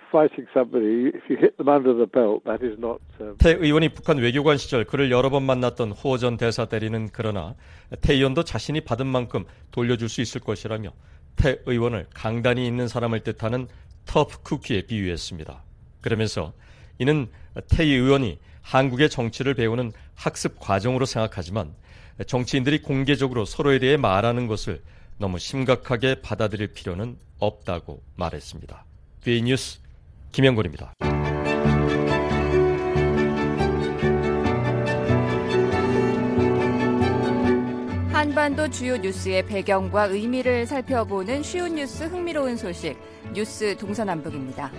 fighting 0.10 0.48
somebody, 0.54 1.12
if 1.14 1.30
you 1.30 1.36
hit 1.36 1.58
them 1.58 1.68
under 1.68 1.94
the 1.94 2.08
belt, 2.08 2.46
that 2.46 2.64
is 2.64 2.80
not. 2.80 3.02
Um... 3.20 3.36
태 3.38 3.52
의원이 3.60 3.90
북한 3.90 4.20
외교관 4.20 4.58
시절 4.58 4.86
그를 4.86 5.12
여러 5.12 5.30
번 5.30 5.44
만났던 5.44 5.92
호호 5.92 6.18
전 6.18 6.38
대사 6.38 6.66
대리는 6.66 7.10
그러나 7.12 7.56
태 8.02 8.14
의원도 8.14 8.44
자신이 8.44 8.82
받은 8.82 9.06
만큼 9.06 9.44
돌려줄 9.72 10.08
수 10.08 10.22
있을 10.22 10.40
것이라며 10.40 10.94
태 11.36 11.60
의원을 11.66 12.08
강단이 12.14 12.66
있는 12.66 12.88
사람을 12.88 13.20
뜻하는 13.22 13.68
터프 14.06 14.44
쿠키에 14.44 14.84
비유했습니다. 14.84 15.62
그러면서 16.02 16.54
이는 17.00 17.28
태 17.70 17.84
의원이 17.84 18.40
한국의 18.62 19.10
정치를 19.10 19.54
배우는 19.56 19.92
학습 20.16 20.58
과정으로 20.60 21.06
생각하지만 21.06 21.74
정치인들이 22.26 22.82
공개적으로 22.82 23.46
서로에 23.46 23.80
대해 23.80 23.98
말하는 23.98 24.48
것을 24.48 24.82
너무 25.18 25.40
심각하게 25.40 26.22
받아들일 26.22 26.68
필요는 26.74 27.18
없다고 27.40 28.02
말했습니다. 28.16 28.86
B 29.24 29.42
뉴스 29.42 29.80
김영곤입니다. 30.32 30.94
한반도 38.12 38.70
주요 38.70 38.98
뉴스의 38.98 39.46
배경과 39.46 40.06
의미를 40.06 40.66
살펴보는 40.66 41.44
쉬운 41.44 41.76
뉴스 41.76 42.04
흥미로운 42.04 42.58
소식 42.58 42.98
뉴스 43.34 43.76
동서남북입니다. 43.78 44.72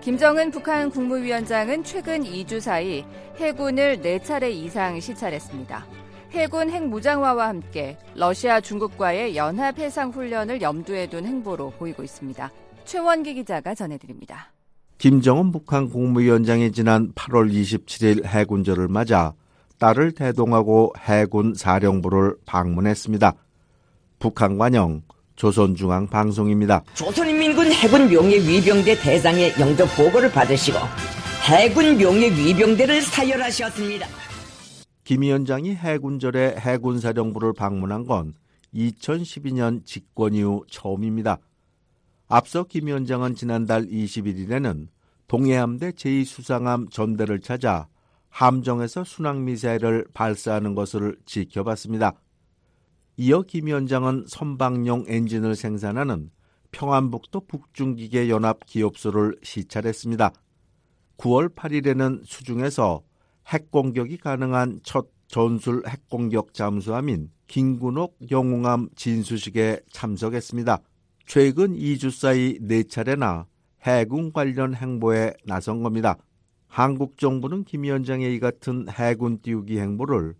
김정은 0.00 0.50
북한 0.50 0.90
국무위원장은 0.90 1.84
최근 1.84 2.24
2주 2.24 2.60
사이 2.60 3.04
해군을 3.36 3.98
4차례 3.98 4.50
이상 4.50 4.98
시찰했습니다. 4.98 6.01
해군 6.32 6.70
핵무장화와 6.70 7.48
함께 7.48 7.98
러시아 8.14 8.60
중국과의 8.60 9.36
연합 9.36 9.78
해상 9.78 10.10
훈련을 10.10 10.62
염두에 10.62 11.06
둔 11.06 11.26
행보로 11.26 11.72
보이고 11.78 12.02
있습니다. 12.02 12.50
최원기 12.84 13.34
기자가 13.34 13.74
전해드립니다. 13.74 14.50
김정은 14.96 15.52
북한 15.52 15.88
국무위원장이 15.90 16.72
지난 16.72 17.12
8월 17.12 17.52
27일 17.52 18.24
해군절을 18.24 18.88
맞아 18.88 19.34
딸을 19.78 20.12
대동하고 20.12 20.94
해군 20.98 21.54
사령부를 21.54 22.36
방문했습니다. 22.46 23.34
북한 24.18 24.56
관영 24.56 25.02
조선중앙방송입니다. 25.36 26.84
조선인민군 26.94 27.72
해군 27.72 28.08
명예 28.08 28.36
위병대 28.36 29.00
대장의 29.00 29.54
영접 29.58 29.88
보고를 29.96 30.30
받으시고 30.30 30.78
해군 31.50 31.98
명예 31.98 32.30
위병대를 32.30 33.02
사열하셨습니다. 33.02 34.06
김 35.04 35.22
위원장이 35.22 35.74
해군절에 35.74 36.56
해군사령부를 36.58 37.54
방문한 37.54 38.06
건 38.06 38.34
2012년 38.74 39.84
집권 39.84 40.34
이후 40.34 40.64
처음입니다. 40.70 41.38
앞서 42.28 42.64
김 42.64 42.86
위원장은 42.86 43.34
지난달 43.34 43.86
21일에는 43.86 44.88
동해함대 45.26 45.92
제2수상함 45.92 46.90
전대를 46.90 47.40
찾아 47.40 47.88
함정에서 48.28 49.04
순항미사일을 49.04 50.06
발사하는 50.14 50.74
것을 50.74 51.16
지켜봤습니다. 51.26 52.14
이어 53.18 53.42
김 53.42 53.66
위원장은 53.66 54.26
선박용 54.28 55.04
엔진을 55.08 55.56
생산하는 55.56 56.30
평안북도 56.70 57.46
북중기계 57.46 58.30
연합 58.30 58.64
기업소를 58.64 59.36
시찰했습니다. 59.42 60.32
9월 61.18 61.54
8일에는 61.54 62.22
수중에서 62.24 63.02
핵공격이 63.46 64.18
가능한 64.18 64.80
첫 64.82 65.08
전술 65.28 65.82
핵공격 65.86 66.54
잠수함인 66.54 67.30
김군옥 67.46 68.18
영웅함 68.30 68.90
진수식에 68.96 69.80
참석했습니다. 69.90 70.78
최근 71.26 71.74
2주 71.74 72.10
사이 72.10 72.58
4차례나 72.58 73.46
해군 73.82 74.32
관련 74.32 74.74
행보에 74.74 75.34
나선 75.44 75.82
겁니다. 75.82 76.16
한국 76.66 77.18
정부는 77.18 77.64
김 77.64 77.82
위원장의 77.82 78.34
이 78.34 78.40
같은 78.40 78.86
해군 78.88 79.40
띄우기 79.40 79.78
행보를 79.78 80.34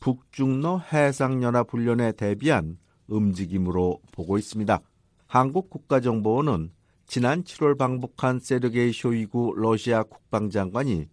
북중러 0.00 0.78
해상연합훈련에 0.92 2.12
대비한 2.12 2.78
움직임으로 3.06 4.00
보고 4.12 4.38
있습니다. 4.38 4.80
한국 5.26 5.70
국가정보원은 5.70 6.70
지난 7.06 7.42
7월 7.42 7.76
방북한 7.76 8.40
세르게이 8.40 8.92
쇼이구 8.92 9.54
러시아 9.56 10.02
국방장관이 10.02 11.06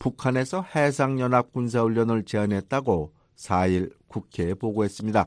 북한에서 0.00 0.64
해상연합 0.74 1.52
군사훈련을 1.52 2.24
제안했다고 2.24 3.12
4일 3.36 3.92
국회에 4.08 4.54
보고했습니다. 4.54 5.26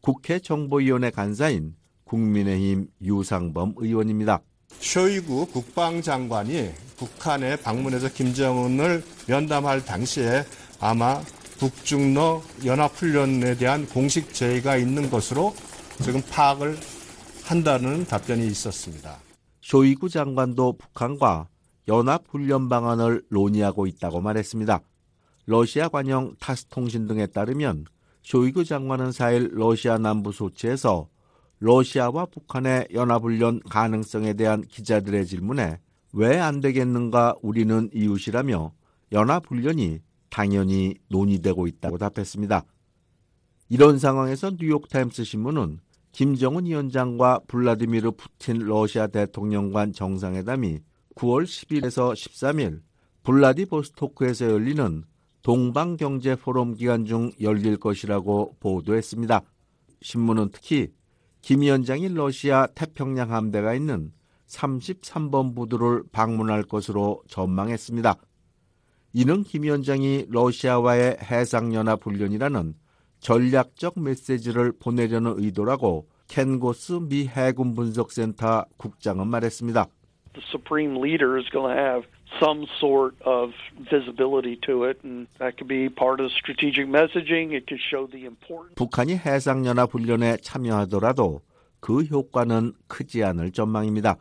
국회 0.00 0.38
정보위원회 0.38 1.10
간사인 1.10 1.74
국민의힘 2.04 2.88
유상범 3.02 3.74
의원입니다. 3.78 4.40
쇼이구 4.78 5.46
국방장관이 5.46 6.72
북한에 6.98 7.56
방문해서 7.56 8.12
김정은을 8.12 9.02
면담할 9.26 9.84
당시에 9.84 10.44
아마 10.78 11.20
북중러 11.58 12.42
연합훈련에 12.66 13.56
대한 13.56 13.86
공식 13.86 14.34
제의가 14.34 14.76
있는 14.76 15.08
것으로 15.08 15.54
지금 16.02 16.20
파악을 16.30 16.76
한다는 17.44 18.04
답변이 18.04 18.46
있었습니다. 18.46 19.18
쇼이구 19.62 20.10
장관도 20.10 20.76
북한과 20.76 21.48
연합훈련 21.88 22.68
방안을 22.68 23.22
논의하고 23.30 23.86
있다고 23.86 24.20
말했습니다. 24.20 24.80
러시아 25.46 25.88
관영 25.88 26.34
타스 26.40 26.66
통신 26.66 27.06
등에 27.06 27.26
따르면 27.26 27.84
쇼이구 28.22 28.64
장관은 28.64 29.10
4일 29.10 29.50
러시아 29.52 29.98
남부 29.98 30.32
소치에서 30.32 31.08
러시아와 31.60 32.26
북한의 32.26 32.88
연합훈련 32.92 33.60
가능성에 33.68 34.34
대한 34.34 34.62
기자들의 34.62 35.26
질문에 35.26 35.78
왜 36.12 36.38
안 36.38 36.60
되겠는가 36.60 37.34
우리는 37.42 37.90
이웃이라며 37.92 38.72
연합훈련이 39.12 40.00
당연히 40.30 40.94
논의되고 41.08 41.66
있다고 41.66 41.98
답했습니다. 41.98 42.64
이런 43.68 43.98
상황에서 43.98 44.52
뉴욕타임스 44.58 45.24
신문은 45.24 45.80
김정은 46.12 46.66
위원장과 46.66 47.40
블라디미르 47.48 48.12
푸틴 48.12 48.60
러시아 48.60 49.08
대통령 49.08 49.72
간 49.72 49.92
정상회담이 49.92 50.80
9월 51.14 51.44
10일에서 51.44 52.12
13일 52.12 52.82
블라디보스토크에서 53.22 54.50
열리는 54.50 55.04
동방경제 55.42 56.36
포럼 56.36 56.74
기간 56.74 57.04
중 57.04 57.30
열릴 57.40 57.76
것이라고 57.76 58.56
보도했습니다. 58.60 59.42
신문은 60.02 60.50
특히 60.52 60.92
김 61.40 61.60
위원장이 61.60 62.08
러시아 62.08 62.66
태평양 62.66 63.32
함대가 63.32 63.74
있는 63.74 64.12
33번 64.48 65.54
부두를 65.54 66.04
방문할 66.12 66.62
것으로 66.64 67.22
전망했습니다. 67.28 68.16
이는 69.12 69.42
김 69.44 69.62
위원장이 69.62 70.26
러시아와의 70.28 71.18
해상연합 71.22 72.04
훈련이라는 72.04 72.74
전략적 73.20 74.00
메시지를 74.00 74.72
보내려는 74.72 75.34
의도라고 75.38 76.08
켄고스 76.28 77.00
미 77.08 77.26
해군 77.26 77.74
분석센터 77.74 78.66
국장은 78.76 79.28
말했습니다. 79.28 79.86
The 80.34 80.42
supreme 80.50 81.00
leader 81.00 81.38
is 81.38 81.48
going 81.50 81.74
to 81.74 81.80
have 81.80 82.04
some 82.40 82.66
sort 82.80 83.14
of 83.24 83.52
visibility 83.90 84.58
to 84.66 84.84
it, 84.84 84.98
and 85.04 85.28
that 85.38 85.56
could 85.56 85.68
be 85.68 85.88
part 85.88 86.20
of 86.20 86.32
strategic 86.32 86.86
messaging. 86.88 87.52
It 87.54 87.66
could 87.68 87.80
show 87.80 88.06
the 88.10 88.26
importance. 88.26 88.74
북한이 88.74 89.16
해상연합 89.16 89.92
훈련에 89.94 90.38
참여하더라도 90.38 91.42
그 91.80 92.02
효과는 92.02 92.72
크지 92.88 93.22
않을 93.22 93.52
전망입니다. 93.52 94.16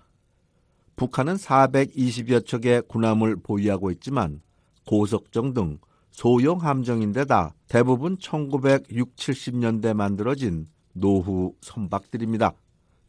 북한은 0.96 1.36
420여 1.36 2.46
척의 2.46 2.84
군함을 2.88 3.38
보유하고 3.42 3.90
있지만 3.92 4.42
고석정 4.86 5.54
등 5.54 5.80
소형 6.12 6.58
함정인데다 6.58 7.56
대부분 7.68 8.20
1960, 8.20 9.16
70년대 9.16 9.96
만들어진 9.96 10.68
노후 10.94 11.56
선박들입니다. 11.62 12.54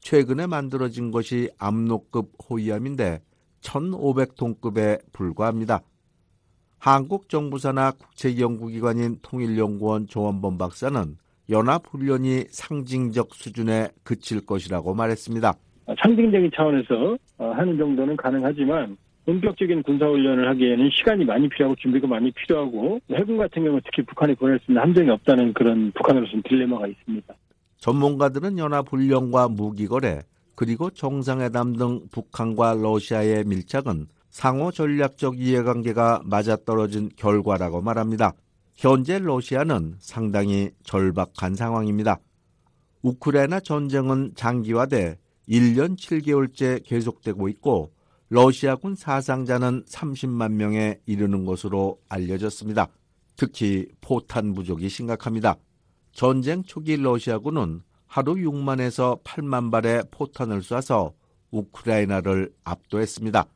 최근에 0.04 0.46
만들어진 0.46 1.10
것이 1.10 1.48
압록급 1.58 2.32
호위함인데 2.48 3.20
1,500톤급에 3.62 5.00
불과합니다. 5.14 5.80
한국 6.78 7.30
정부사나 7.30 7.92
국책연구기관인 7.92 9.16
통일연구원 9.22 10.06
조원범 10.06 10.58
박사는 10.58 11.16
연합훈련이 11.48 12.44
상징적 12.50 13.34
수준에 13.34 13.88
그칠 14.02 14.44
것이라고 14.44 14.94
말했습니다. 14.94 15.54
상징적인 15.98 16.50
차원에서 16.54 17.16
하는 17.38 17.78
정도는 17.78 18.14
가능하지만 18.18 18.98
본격적인 19.24 19.82
군사훈련을 19.84 20.50
하기에는 20.50 20.90
시간이 20.90 21.24
많이 21.24 21.48
필요하고 21.48 21.76
준비가 21.76 22.06
많이 22.06 22.30
필요하고 22.30 23.00
해군 23.10 23.38
같은 23.38 23.64
경우 23.64 23.80
특히 23.82 24.02
북한이 24.02 24.34
보낼 24.34 24.58
수 24.58 24.70
있는 24.70 24.82
함정이 24.82 25.08
없다는 25.08 25.54
그런 25.54 25.92
북한으로서는 25.92 26.42
딜레마가 26.42 26.88
있습니다. 26.88 27.34
전문가들은 27.84 28.56
연합 28.56 28.90
훈련과 28.90 29.48
무기 29.48 29.86
거래 29.86 30.22
그리고 30.54 30.88
정상회담 30.88 31.76
등 31.76 32.00
북한과 32.10 32.76
러시아의 32.80 33.44
밀착은 33.44 34.06
상호 34.30 34.72
전략적 34.72 35.38
이해관계가 35.38 36.22
맞아떨어진 36.24 37.10
결과라고 37.14 37.82
말합니다. 37.82 38.32
현재 38.74 39.18
러시아는 39.18 39.96
상당히 39.98 40.70
절박한 40.84 41.56
상황입니다. 41.56 42.20
우크라이나 43.02 43.60
전쟁은 43.60 44.32
장기화돼 44.34 45.18
1년 45.50 45.98
7개월째 45.98 46.84
계속되고 46.86 47.48
있고 47.50 47.92
러시아군 48.30 48.94
사상자는 48.94 49.84
30만 49.84 50.52
명에 50.52 51.00
이르는 51.04 51.44
것으로 51.44 52.00
알려졌습니다. 52.08 52.88
특히 53.36 53.88
포탄 54.00 54.54
부족이 54.54 54.88
심각합니다. 54.88 55.58
전쟁 56.14 56.62
초기 56.62 56.96
러시아군은 56.96 57.82
하루 58.06 58.34
6만에서 58.34 59.22
8만 59.24 59.72
발의 59.72 60.04
포탄을 60.12 60.60
쏴서 60.60 61.12
우크라이나를 61.50 62.52
압도했습니다. 62.62 63.46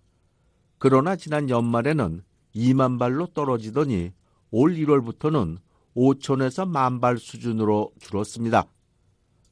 그러나 0.78 1.14
지난 1.14 1.48
연말에는 1.48 2.22
2만 2.56 2.98
발로 2.98 3.26
떨어지더니 3.28 4.12
올 4.50 4.74
1월부터는 4.74 5.58
5천에서 5.96 6.68
만 6.68 7.00
발 7.00 7.18
수준으로 7.18 7.92
줄었습니다. 8.00 8.64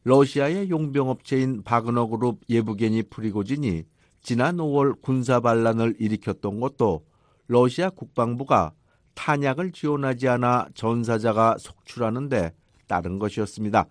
러시아의 0.03 0.71
용병업체인 0.71 1.63
바그너 1.63 2.07
그룹 2.09 2.41
예부게니 2.49 3.05
프리고진이 3.05 3.85
지난 4.21 4.57
5월 4.57 5.01
군사 5.01 5.39
반란을 5.39 5.97
일으켰던 6.01 6.59
것도 6.59 7.05
러시아 7.47 7.91
국방부가 7.91 8.73
탄약을 9.15 9.71
지원하지 9.73 10.29
않아 10.29 10.69
전사자가 10.75 11.57
속출하는데 11.59 12.53
따른 12.89 13.19
것이었습니다. 13.19 13.87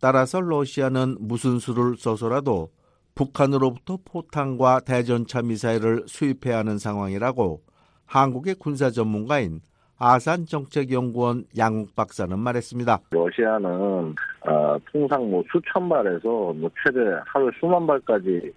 따라서 0.00 0.40
러시아는 0.40 1.16
무슨 1.20 1.58
수를 1.58 1.96
써서라도 1.96 2.70
북한으로부터 3.14 3.98
포탄과 4.04 4.80
대전차 4.80 5.42
미사일을 5.42 6.04
수입해야 6.06 6.58
하는 6.58 6.78
상황이라고 6.78 7.62
한국의 8.06 8.56
군사 8.56 8.90
전문가인 8.90 9.60
아산 9.98 10.46
정책연구원 10.46 11.44
양욱 11.56 11.94
박사는 11.94 12.36
말했습니다. 12.36 12.98
러시아는 13.10 14.14
어, 14.48 14.76
통상 14.92 15.30
뭐 15.30 15.44
수천 15.52 15.88
발에서 15.88 16.52
뭐 16.52 16.68
최대 16.82 16.98
하루 17.26 17.50
수만 17.60 17.86
발까지 17.86 18.52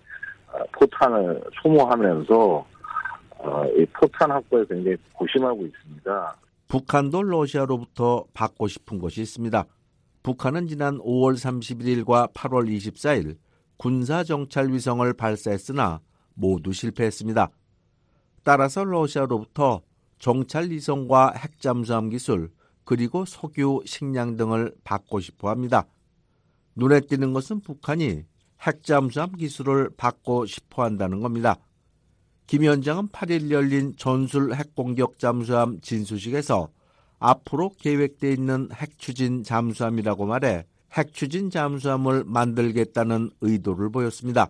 어, 0.51 0.57
포탄을 0.71 1.43
소모하면서 1.61 2.65
어, 3.38 3.65
이 3.77 3.86
포탄 3.93 4.31
확보에 4.31 4.65
굉장히 4.67 4.97
고심하고 5.13 5.65
있습니다. 5.65 6.36
북한도 6.67 7.21
러시아로부터 7.21 8.25
받고 8.33 8.67
싶은 8.67 8.97
것이 8.97 9.21
있습니다. 9.21 9.65
북한은 10.26 10.65
지난 10.67 10.97
5월 10.97 11.36
31일과 11.36 12.34
8월 12.34 12.67
24일 12.67 13.38
군사 13.78 14.23
정찰 14.23 14.73
위성을 14.73 15.13
발사했으나 15.13 16.01
모두 16.34 16.73
실패했습니다. 16.73 17.51
따라서 18.43 18.84
러시아로부터 18.84 19.84
정찰 20.17 20.71
위성과 20.71 21.34
핵 21.36 21.61
잠수함 21.61 22.09
기술 22.09 22.49
그리고 22.86 23.23
석유, 23.23 23.84
식량 23.86 24.36
등을 24.36 24.73
받고 24.84 25.19
싶어 25.19 25.51
합니다. 25.51 25.86
눈에 26.76 27.01
띄는 27.01 27.32
것은 27.34 27.59
북한이 27.59 28.23
핵 28.61 28.84
잠수함 28.84 29.32
기술을 29.32 29.91
받고 29.95 30.47
싶어 30.47 30.86
한다는 30.86 31.19
겁니다. 31.19 31.55
김 32.47 32.63
위원장은 32.63 33.09
8일 33.09 33.51
열린 33.51 33.93
전술 33.95 34.55
핵공격 34.55 35.19
잠수함 35.19 35.80
진수식에서 35.82 36.69
앞으로 37.20 37.72
계획돼 37.80 38.32
있는 38.32 38.70
핵추진 38.74 39.43
잠수함이라고 39.43 40.26
말해 40.26 40.66
핵추진 40.93 41.49
잠수함을 41.49 42.24
만들겠다는 42.26 43.32
의도를 43.41 43.89
보였습니다. 43.89 44.49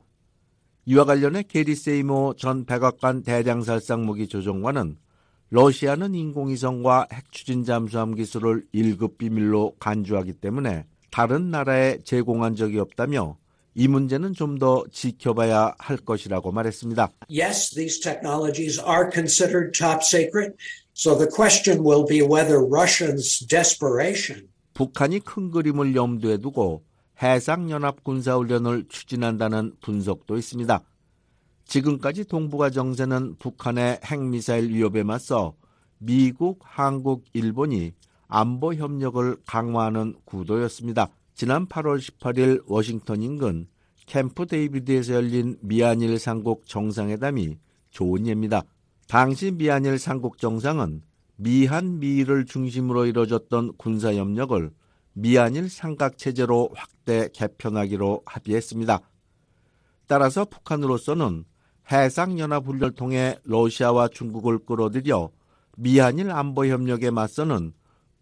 이와 0.86 1.06
관련해 1.06 1.44
게리 1.44 1.76
세이모 1.76 2.36
전 2.38 2.66
백악관 2.66 3.24
대량살상 3.24 4.06
무기 4.06 4.28
조정관은 4.28 4.98
러시아는 5.50 6.14
인공위성과 6.14 7.08
핵추진 7.12 7.64
잠수함 7.64 8.14
기술을 8.14 8.66
1급 8.74 9.18
비밀로 9.18 9.76
간주하기 9.80 10.34
때문에 10.34 10.86
다른 11.12 11.50
나라에 11.50 12.00
제공한 12.04 12.56
적이 12.56 12.80
없다며 12.80 13.38
이 13.76 13.88
문제는 13.90 14.34
좀 14.34 14.58
더 14.58 14.86
지켜봐야 14.90 15.76
할 15.78 15.98
것이라고 15.98 16.52
말했습니다. 16.54 17.12
Yes, 17.30 17.76
these 17.76 18.00
technologies 18.00 18.80
are 18.80 19.10
considered 19.12 19.78
top 19.78 20.00
secret. 20.02 20.56
So 20.94 21.18
the 21.18 21.30
question 21.30 21.84
will 21.86 22.06
be 22.08 22.22
whether 22.22 22.64
Russians' 22.64 23.46
desperation 23.46 24.48
북한이 24.74 25.20
큰 25.20 25.52
그림을 25.52 25.94
염두에 25.96 26.38
두고 26.38 26.84
해상연합 27.22 28.04
군사훈련을 28.04 28.86
추진한다는 28.88 29.74
분석도 29.82 30.38
있습니다. 30.38 30.82
지금까지 31.66 32.26
동북아 32.26 32.70
정세는 32.70 33.36
북한의 33.40 34.00
핵미사일 34.06 34.70
위협에 34.70 35.04
맞서 35.04 35.56
미국, 35.98 36.60
한국, 36.64 37.24
일본이 37.34 37.92
안보 38.28 38.74
협력을 38.74 39.38
강화하는 39.46 40.16
구도였습니다. 40.26 41.10
지난 41.36 41.68
8월 41.68 42.00
18일 42.00 42.64
워싱턴 42.66 43.22
인근 43.22 43.68
캠프 44.06 44.46
데이비드에서 44.46 45.16
열린 45.16 45.58
미한일 45.60 46.18
삼국 46.18 46.66
정상회담이 46.66 47.58
좋은 47.90 48.26
예입니다. 48.26 48.64
당시 49.10 49.52
미한일 49.52 50.00
삼국 50.00 50.38
정상은 50.38 51.02
미한 51.36 52.00
미일을 52.00 52.46
중심으로 52.46 53.06
이뤄졌던 53.08 53.74
군사 53.76 54.14
협력을 54.14 54.72
미한일 55.12 55.70
삼각 55.70 56.18
체제로 56.18 56.70
확대 56.74 57.28
개편하기로 57.34 58.22
합의했습니다. 58.26 59.02
따라서 60.08 60.46
북한으로서는 60.46 61.44
해상연합훈련을 61.92 62.96
통해 62.96 63.38
러시아와 63.44 64.08
중국을 64.08 64.60
끌어들여 64.60 65.32
미한일 65.76 66.32
안보협력에 66.32 67.12
맞서는 67.12 67.74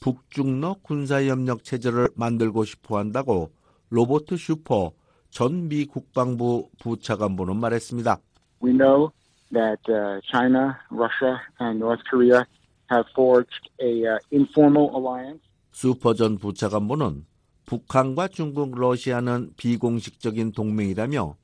북중러 0.03 0.75
군사협력 0.81 1.63
체제를 1.63 2.09
만들고 2.15 2.65
싶어 2.65 2.97
한다고 2.97 3.51
로버트 3.89 4.35
슈퍼 4.35 4.91
전 5.29 5.69
미 5.69 5.85
국방부 5.85 6.69
부차관보는 6.81 7.55
말했습니다. 7.55 8.17
We 8.61 8.73
know 8.73 9.11
that 9.53 9.79
uh, 9.87 10.19
China, 10.29 10.75
Russia, 10.91 11.39
and 11.61 11.79
North 11.79 12.03
Korea 12.11 12.43
have 12.91 13.05
forged 13.15 13.69
a 13.81 14.03
uh, 14.03 14.19
informal 14.33 14.91
alliance. 14.93 15.41
슈퍼 15.71 16.13
전 16.13 16.37
부차관보는 16.37 17.25
북한과 17.65 18.27
중국, 18.27 18.77
러시아는 18.77 19.53
비공식적인 19.55 20.51
동맹이라며 20.51 21.35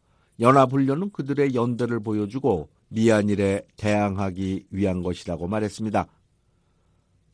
연합훈련은 0.42 1.12
그들의 1.12 1.56
연대를 1.56 2.02
보여주고 2.02 2.68
미한일에 2.90 3.62
대항하기 3.78 4.66
위한 4.72 5.02
것이라고 5.02 5.48
말했습니다. 5.48 6.08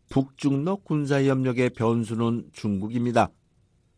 북중러 0.10 0.78
군사협력의 0.78 1.72
변수는 1.72 2.50
중국입니다. 2.54 3.30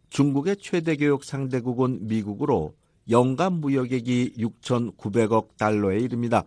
중국의 0.09 0.57
최대 0.57 0.95
교역 0.95 1.23
상대국은 1.23 2.07
미국으로 2.07 2.75
연간 3.09 3.53
무역액이 3.53 4.33
6,900억 4.37 5.57
달러에 5.57 5.99
이릅니다. 5.99 6.43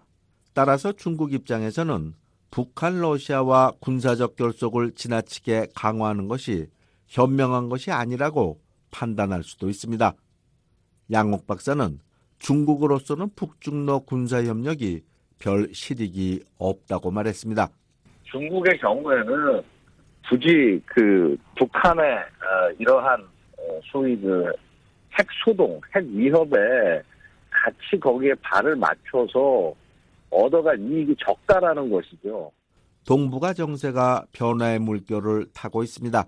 따라서 0.52 0.92
중국 0.92 1.32
입장에서는 1.32 2.14
북한 2.50 3.00
러시아와 3.00 3.72
군사적 3.80 4.36
결속을 4.36 4.92
지나치게 4.92 5.68
강화하는 5.74 6.26
것이 6.26 6.66
현명한 7.06 7.68
것이 7.68 7.90
아니라고 7.90 8.60
판단할 8.90 9.44
수도 9.44 9.68
있습니다. 9.68 10.14
양옥 11.12 11.46
박사는 11.46 11.98
중국으로서는 12.38 13.30
북중러 13.36 14.00
군사협력이 14.00 15.02
별 15.38 15.70
실익이 15.72 16.42
없다고 16.58 17.10
말했습니다. 17.10 17.70
중국의 18.30 18.78
경우에는 18.78 19.62
굳이 20.28 20.80
그 20.86 21.36
북한의 21.56 22.04
어, 22.04 22.70
이러한 22.78 23.20
어, 23.20 23.80
소위 23.90 24.16
그 24.20 24.52
핵소동, 25.18 25.80
핵 25.94 26.04
위협에 26.06 27.02
같이 27.50 27.98
거기에 28.00 28.32
발을 28.42 28.76
맞춰서 28.76 29.74
얻어갈 30.30 30.78
이익이 30.78 31.16
적다라는 31.18 31.90
것이죠. 31.90 32.50
동북아 33.06 33.52
정세가 33.52 34.26
변화의 34.32 34.78
물결을 34.78 35.46
타고 35.52 35.82
있습니다. 35.82 36.24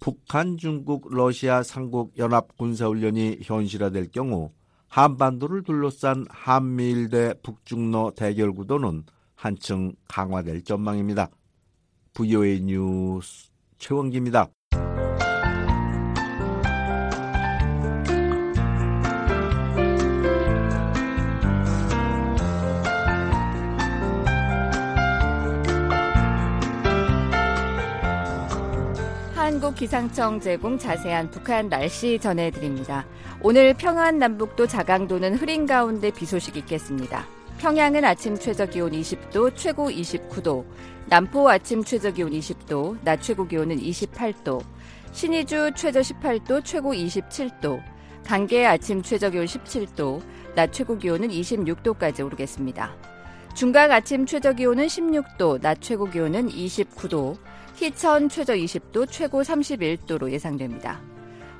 북한, 0.00 0.56
중국, 0.56 1.14
러시아 1.14 1.62
삼국 1.62 2.18
연합 2.18 2.56
군사훈련이 2.56 3.38
현실화될 3.42 4.10
경우 4.10 4.50
한반도를 4.88 5.62
둘러싼 5.62 6.24
한미일 6.28 7.08
대 7.08 7.34
북중러 7.42 8.12
대결 8.16 8.52
구도는 8.52 9.04
한층 9.42 9.92
강화될 10.06 10.62
전망입니다. 10.62 11.28
VOA 12.14 12.60
뉴스 12.60 13.50
최원기입니다. 13.76 14.48
한국기상청 29.34 30.38
제공 30.38 30.78
자세한 30.78 31.32
북한 31.32 31.68
날씨 31.68 32.20
전해드립니다. 32.20 33.04
오늘 33.40 33.74
평안 33.74 34.20
남북도 34.20 34.68
자강도는 34.68 35.34
흐린 35.34 35.66
가운데 35.66 36.12
비 36.12 36.26
소식 36.26 36.56
있겠습니다. 36.56 37.26
평양은 37.58 38.04
아침 38.04 38.36
최저 38.36 38.66
기온 38.66 38.90
20도, 38.92 39.54
최고 39.54 39.88
29도, 39.88 40.64
남포 41.06 41.48
아침 41.48 41.84
최저 41.84 42.10
기온 42.10 42.32
20도, 42.32 42.98
낮 43.04 43.22
최고 43.22 43.46
기온은 43.46 43.78
28도, 43.78 44.62
신의주 45.12 45.72
최저 45.76 46.00
18도, 46.00 46.64
최고 46.64 46.92
27도, 46.92 47.80
강계 48.24 48.66
아침 48.66 49.02
최저 49.02 49.30
기온 49.30 49.46
17도, 49.46 50.22
낮 50.54 50.72
최고 50.72 50.98
기온은 50.98 51.28
26도까지 51.28 52.24
오르겠습니다. 52.24 52.94
중각 53.54 53.90
아침 53.90 54.26
최저 54.26 54.52
기온은 54.52 54.86
16도, 54.86 55.60
낮 55.60 55.80
최고 55.80 56.06
기온은 56.06 56.48
29도, 56.48 57.36
희천 57.76 58.28
최저 58.28 58.54
20도, 58.54 59.08
최고 59.10 59.42
31도로 59.42 60.30
예상됩니다. 60.30 61.00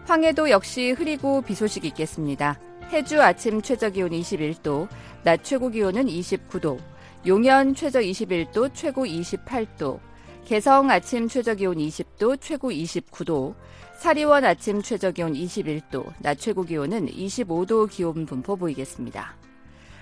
황해도 0.06 0.50
역시 0.50 0.90
흐리고 0.92 1.42
비 1.42 1.54
소식이 1.54 1.88
있겠습니다. 1.88 2.58
해주 2.92 3.22
아침 3.22 3.62
최저 3.62 3.88
기온 3.88 4.10
21도, 4.10 4.86
낮 5.24 5.42
최고 5.42 5.70
기온은 5.70 6.04
29도, 6.04 6.78
용현 7.26 7.74
최저 7.74 8.00
21도, 8.00 8.70
최고 8.74 9.06
28도, 9.06 9.98
개성 10.44 10.90
아침 10.90 11.26
최저 11.26 11.54
기온 11.54 11.78
20도, 11.78 12.38
최고 12.38 12.70
29도, 12.70 13.54
사리원 13.96 14.44
아침 14.44 14.82
최저 14.82 15.10
기온 15.10 15.32
21도, 15.32 16.12
낮 16.18 16.38
최고 16.38 16.64
기온은 16.64 17.06
25도 17.06 17.90
기온 17.90 18.26
분포 18.26 18.56
보이겠습니다. 18.56 19.36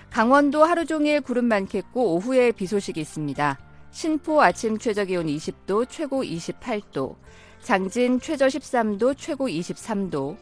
강원도 0.09 0.65
하루 0.65 0.85
종일 0.85 1.21
구름 1.21 1.45
많겠고 1.45 2.15
오후에 2.15 2.51
비 2.51 2.67
소식이 2.67 2.99
있습니다. 2.99 3.57
신포 3.91 4.41
아침 4.41 4.77
최저 4.77 5.05
기온 5.05 5.27
20도, 5.27 5.87
최고 5.87 6.23
28도, 6.23 7.15
장진 7.61 8.19
최저 8.19 8.47
13도, 8.47 9.15
최고 9.17 9.47
23도, 9.47 10.35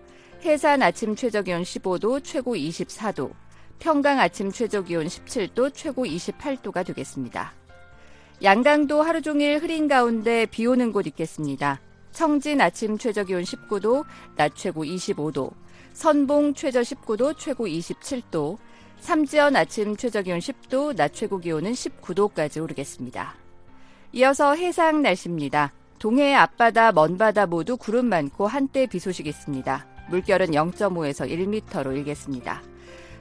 해산 0.44 0.82
아침 0.82 1.16
최저 1.16 1.42
기온 1.42 1.64
15도, 1.64 2.24
최고 2.24 2.56
24도, 2.56 3.32
평강 3.78 4.20
아침 4.20 4.52
최저 4.52 4.82
기온 4.82 5.06
17도, 5.06 5.74
최고 5.74 6.06
28도가 6.06 6.86
되겠습니다. 6.86 7.54
양강도 8.42 9.02
하루 9.02 9.22
종일 9.22 9.60
흐린 9.60 9.90
가운데 9.90 10.46
비 10.46 10.66
오는 10.66 10.94
곳 10.94 11.08
있겠습니다. 11.08 11.82
청진 12.12 12.62
아침 12.62 12.98
최저 12.98 13.26
기온 13.26 13.44
19도, 13.44 14.06
낮 14.38 14.56
최고 14.56 14.86
25도, 14.86 15.52
선봉 15.92 16.54
최저 16.54 16.82
19도, 16.82 17.38
최고 17.38 17.68
27도, 17.68 18.58
삼지연 19.02 19.58
아침 19.58 19.98
최저 19.98 20.22
기온 20.22 20.40
10도, 20.40 20.96
낮 20.96 21.14
최고 21.14 21.40
기온은 21.40 21.74
19도까지 21.74 22.64
오르겠습니다. 22.64 23.36
이어서 24.14 24.56
해상 24.56 25.02
날씨입니다. 25.02 25.74
동해 26.00 26.34
앞바다, 26.34 26.94
먼바다 26.94 27.46
모두 27.46 27.76
구름 27.76 28.06
많고 28.06 28.48
한때 28.48 28.86
비 28.88 29.00
소식이 29.00 29.28
있습니다. 29.28 29.99
물결은 30.10 30.48
0.5에서 30.48 31.30
1m로 31.30 31.96
일겠습니다. 31.98 32.62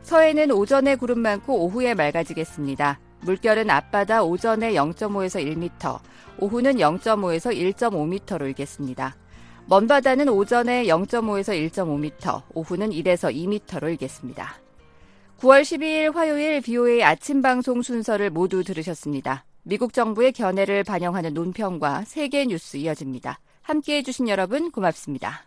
서해는 0.03 0.51
오전에 0.53 0.97
구름 0.97 1.21
많고 1.21 1.65
오후에 1.65 1.95
맑아지겠습니다. 1.95 3.01
물결은 3.21 3.69
앞바다 3.69 4.23
오전에 4.23 4.73
0.5에서 4.73 5.45
1m, 5.45 5.99
오후는 6.39 6.77
0.5에서 6.77 7.75
1.5m로 7.75 8.47
일겠습니다. 8.47 9.17
먼바다는 9.67 10.29
오전에 10.29 10.85
0.5에서 10.85 11.71
1.5m, 11.71 12.43
오후는 12.55 12.91
1에서 12.91 13.35
2m로 13.35 13.91
일겠습니다. 13.91 14.55
9월 15.41 15.63
12일 15.63 16.15
화요일 16.15 16.61
BOA 16.63 17.03
아침 17.03 17.43
방송 17.43 17.83
순서를 17.83 18.31
모두 18.31 18.65
들으셨습니다. 18.65 19.45
미국 19.63 19.93
정부의 19.93 20.33
견해를 20.33 20.85
반영하는 20.85 21.35
논평과 21.35 22.05
세계 22.07 22.47
뉴스 22.47 22.79
이어집니다. 22.79 23.39
함께 23.61 23.99
해 23.99 24.03
주신 24.03 24.29
여러분 24.29 24.71
고맙습니다. 24.71 25.45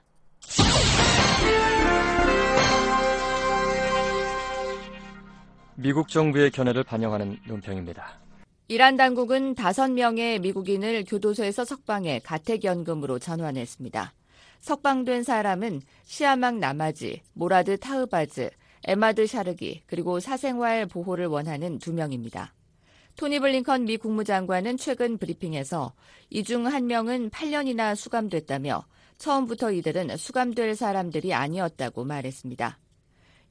미국 5.81 6.09
정부의 6.09 6.51
견해를 6.51 6.83
반영하는 6.83 7.37
논평입니다. 7.47 8.19
이란 8.67 8.95
당국은 8.97 9.55
5명의 9.55 10.39
미국인을 10.39 11.03
교도소에서 11.05 11.65
석방해 11.65 12.19
가택연금으로 12.23 13.19
전환했습니다. 13.19 14.13
석방된 14.61 15.23
사람은 15.23 15.81
시아막 16.03 16.57
나마지, 16.59 17.21
모라드 17.33 17.77
타흐바즈, 17.77 18.51
에마드 18.85 19.25
샤르기, 19.27 19.81
그리고 19.87 20.19
사생활 20.19 20.85
보호를 20.85 21.25
원하는 21.27 21.79
두 21.79 21.93
명입니다. 21.93 22.53
토니 23.17 23.39
블링컨 23.39 23.85
미 23.85 23.97
국무장관은 23.97 24.77
최근 24.77 25.17
브리핑에서 25.17 25.93
이 26.29 26.43
중 26.43 26.65
한 26.67 26.87
명은 26.87 27.29
8년이나 27.31 27.95
수감됐다며 27.95 28.85
처음부터 29.17 29.71
이들은 29.71 30.15
수감될 30.15 30.75
사람들이 30.75 31.33
아니었다고 31.33 32.05
말했습니다. 32.05 32.79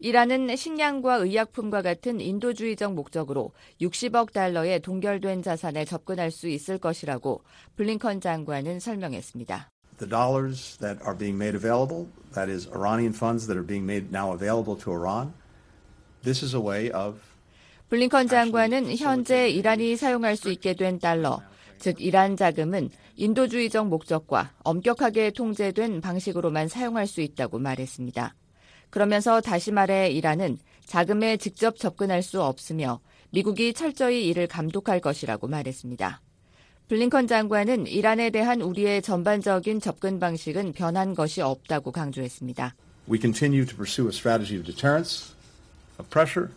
이란은 0.02 0.56
식량과 0.56 1.16
의약품과 1.16 1.82
같은 1.82 2.20
인도주의적 2.20 2.94
목적으로 2.94 3.52
60억 3.82 4.32
달러의 4.32 4.80
동결된 4.80 5.42
자산에 5.42 5.84
접근할 5.84 6.30
수 6.30 6.48
있을 6.48 6.78
것이라고 6.78 7.42
블링컨 7.76 8.22
장관은 8.22 8.80
설명했습니다. 8.80 9.70
The 9.98 10.08
dollars 10.08 10.78
that 10.78 10.98
are 11.04 11.16
being 11.16 11.36
made 11.36 11.54
available, 11.54 12.08
that 12.32 12.50
is 12.50 12.66
Iranian 12.68 13.12
funds 13.12 13.46
that 13.46 13.58
are 13.58 13.66
being 13.66 13.84
made 13.84 14.08
now 14.10 14.32
available 14.32 14.74
to 14.82 14.90
Iran, 14.90 15.34
this 16.22 16.42
is 16.42 16.56
a 16.56 16.62
way 16.62 16.90
of 16.90 17.20
블링컨 17.90 18.28
장관은 18.28 18.96
현재 18.96 19.50
이란이 19.50 19.96
사용할 19.96 20.36
수 20.36 20.50
있게 20.50 20.72
된 20.72 20.98
달러, 20.98 21.42
즉 21.78 22.00
이란 22.00 22.36
자금은 22.36 22.88
인도주의적 23.16 23.88
목적과 23.88 24.52
엄격하게 24.64 25.32
통제된 25.32 26.00
방식으로만 26.00 26.68
사용할 26.68 27.06
수 27.06 27.20
있다고 27.20 27.58
말했습니다. 27.58 28.34
그러면서 28.90 29.40
다시 29.40 29.72
말해 29.72 30.10
이란은 30.10 30.58
자금에 30.84 31.36
직접 31.36 31.76
접근할 31.78 32.22
수 32.22 32.42
없으며 32.42 33.00
미국이 33.30 33.72
철저히 33.72 34.26
이를 34.26 34.46
감독할 34.46 35.00
것이라고 35.00 35.46
말했습니다. 35.46 36.20
블링컨 36.88 37.28
장관은 37.28 37.86
이란에 37.86 38.30
대한 38.30 38.60
우리의 38.60 39.00
전반적인 39.02 39.80
접근 39.80 40.18
방식은 40.18 40.72
변한 40.72 41.14
것이 41.14 41.40
없다고 41.40 41.92
강조했습니다. 41.92 42.74
We 43.08 43.20
continue 43.20 43.64
to 43.64 43.76
pursue 43.76 44.08
a 44.08 44.12
strategy 44.12 44.58
of 44.58 44.66
deterrence, 44.66 45.32
of 46.00 46.10
pressure, 46.10 46.50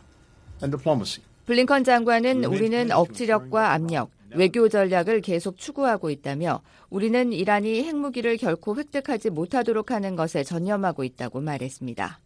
and 0.63 0.75
diplomacy. 0.75 1.23
블링컨 1.45 1.83
장관은 1.83 2.45
우리는 2.45 2.91
억지력과 2.91 3.73
압력, 3.73 4.09
외교 4.31 4.67
전략을 4.69 5.21
계속 5.21 5.57
추구하고 5.57 6.09
있다며 6.09 6.61
우리는 6.89 7.31
이란이 7.31 7.83
핵무기를 7.83 8.37
결코 8.37 8.75
획득하지 8.75 9.29
못하도록 9.29 9.91
하는 9.91 10.15
것에 10.15 10.43
전념하고 10.43 11.03
있다고 11.03 11.41
말했습니다. 11.41 12.22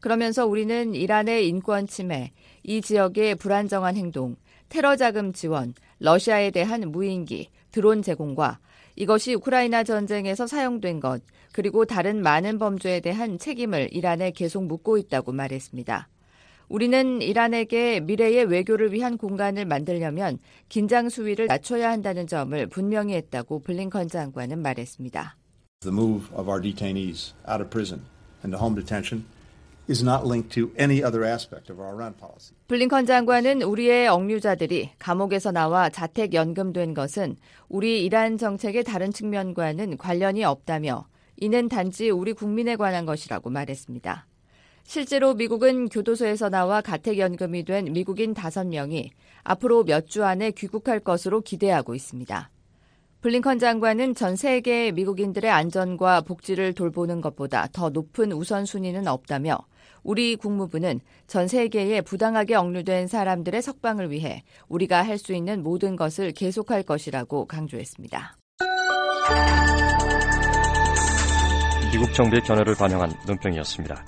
그러면서 0.00 0.46
우리는 0.46 0.94
이란의 0.94 1.48
인권 1.48 1.86
침해, 1.86 2.32
이 2.62 2.80
지역의 2.80 3.36
불안정한 3.36 3.96
행동, 3.96 4.36
테러 4.68 4.96
자금 4.96 5.32
지원, 5.32 5.74
러시아에 6.00 6.50
대한 6.50 6.90
무인기, 6.90 7.48
드론 7.70 8.02
제공과 8.02 8.58
이것이 8.96 9.34
우크라이나 9.34 9.84
전쟁에서 9.84 10.46
사용된 10.46 11.00
것, 11.00 11.22
그리고 11.52 11.84
다른 11.84 12.22
많은 12.22 12.58
범죄에 12.58 13.00
대한 13.00 13.38
책임을 13.38 13.88
이란에 13.92 14.30
계속 14.30 14.64
묻고 14.64 14.98
있다고 14.98 15.32
말했습니다. 15.32 16.08
우리는 16.68 17.22
이란에게 17.22 18.00
미래의 18.00 18.46
외교를 18.46 18.92
위한 18.92 19.16
공간을 19.16 19.66
만들려면 19.66 20.38
긴장 20.68 21.08
수위를 21.08 21.46
낮춰야 21.46 21.90
한다는 21.90 22.26
점을 22.26 22.66
분명히 22.66 23.14
했다고 23.14 23.60
블링컨 23.60 24.08
장관은 24.08 24.60
말했습니다. 24.60 25.36
The 25.80 25.94
move 25.94 26.28
of 26.34 26.50
our 26.50 26.60
detainees 26.60 27.34
out 27.48 27.62
of 27.62 27.70
prison 27.70 28.02
and 28.42 28.56
to 28.56 28.58
home 28.58 28.74
detention 28.74 29.24
is 29.88 30.02
not 30.02 30.26
linked 30.26 30.50
to 30.54 30.70
any 30.78 31.02
other 31.02 31.24
aspect 31.24 31.70
of 31.72 31.80
our 31.80 31.94
Iran 31.94 32.14
policy. 32.14 32.54
블링컨 32.68 33.06
장관은 33.06 33.62
우리의 33.62 34.08
억류자들이 34.08 34.90
감옥에서 34.98 35.52
나와 35.52 35.88
자택 35.88 36.34
연금된 36.34 36.94
것은 36.94 37.36
우리 37.68 38.04
이란 38.04 38.38
정책의 38.38 38.84
다른 38.84 39.12
측면과는 39.12 39.96
관련이 39.96 40.44
없다며 40.44 41.06
이는 41.38 41.68
단지 41.68 42.10
우리 42.10 42.32
국민에 42.32 42.76
관한 42.76 43.06
것이라고 43.06 43.50
말했습니다. 43.50 44.26
실제로 44.84 45.34
미국은 45.34 45.88
교도소에서 45.88 46.48
나와 46.48 46.80
가택연금이 46.80 47.64
된 47.64 47.92
미국인 47.92 48.34
5명이 48.34 49.10
앞으로 49.42 49.84
몇 49.84 50.06
주 50.06 50.24
안에 50.24 50.52
귀국할 50.52 51.00
것으로 51.00 51.40
기대하고 51.40 51.94
있습니다. 51.94 52.50
블링컨 53.20 53.58
장관은 53.58 54.14
전 54.14 54.36
세계의 54.36 54.92
미국인들의 54.92 55.50
안전과 55.50 56.20
복지를 56.20 56.72
돌보는 56.74 57.20
것보다 57.20 57.66
더 57.72 57.90
높은 57.90 58.30
우선순위는 58.30 59.08
없다며 59.08 59.58
우리 60.06 60.36
국무부는 60.36 61.00
전 61.26 61.48
세계에 61.48 62.00
부당하게 62.00 62.54
억류된 62.54 63.08
사람들의 63.08 63.60
석방을 63.60 64.12
위해 64.12 64.44
우리가 64.68 65.02
할 65.02 65.16
수 65.16 65.32
있는 65.32 65.62
모든 65.62 65.96
것을 65.96 66.30
계속할 66.32 66.82
것이라고 66.82 67.46
강조했습니다. 67.46 68.36
미국 71.90 72.12
정부의 72.12 72.42
견해를 72.42 72.74
반영한 72.74 73.10
논평이었습니다. 73.26 74.04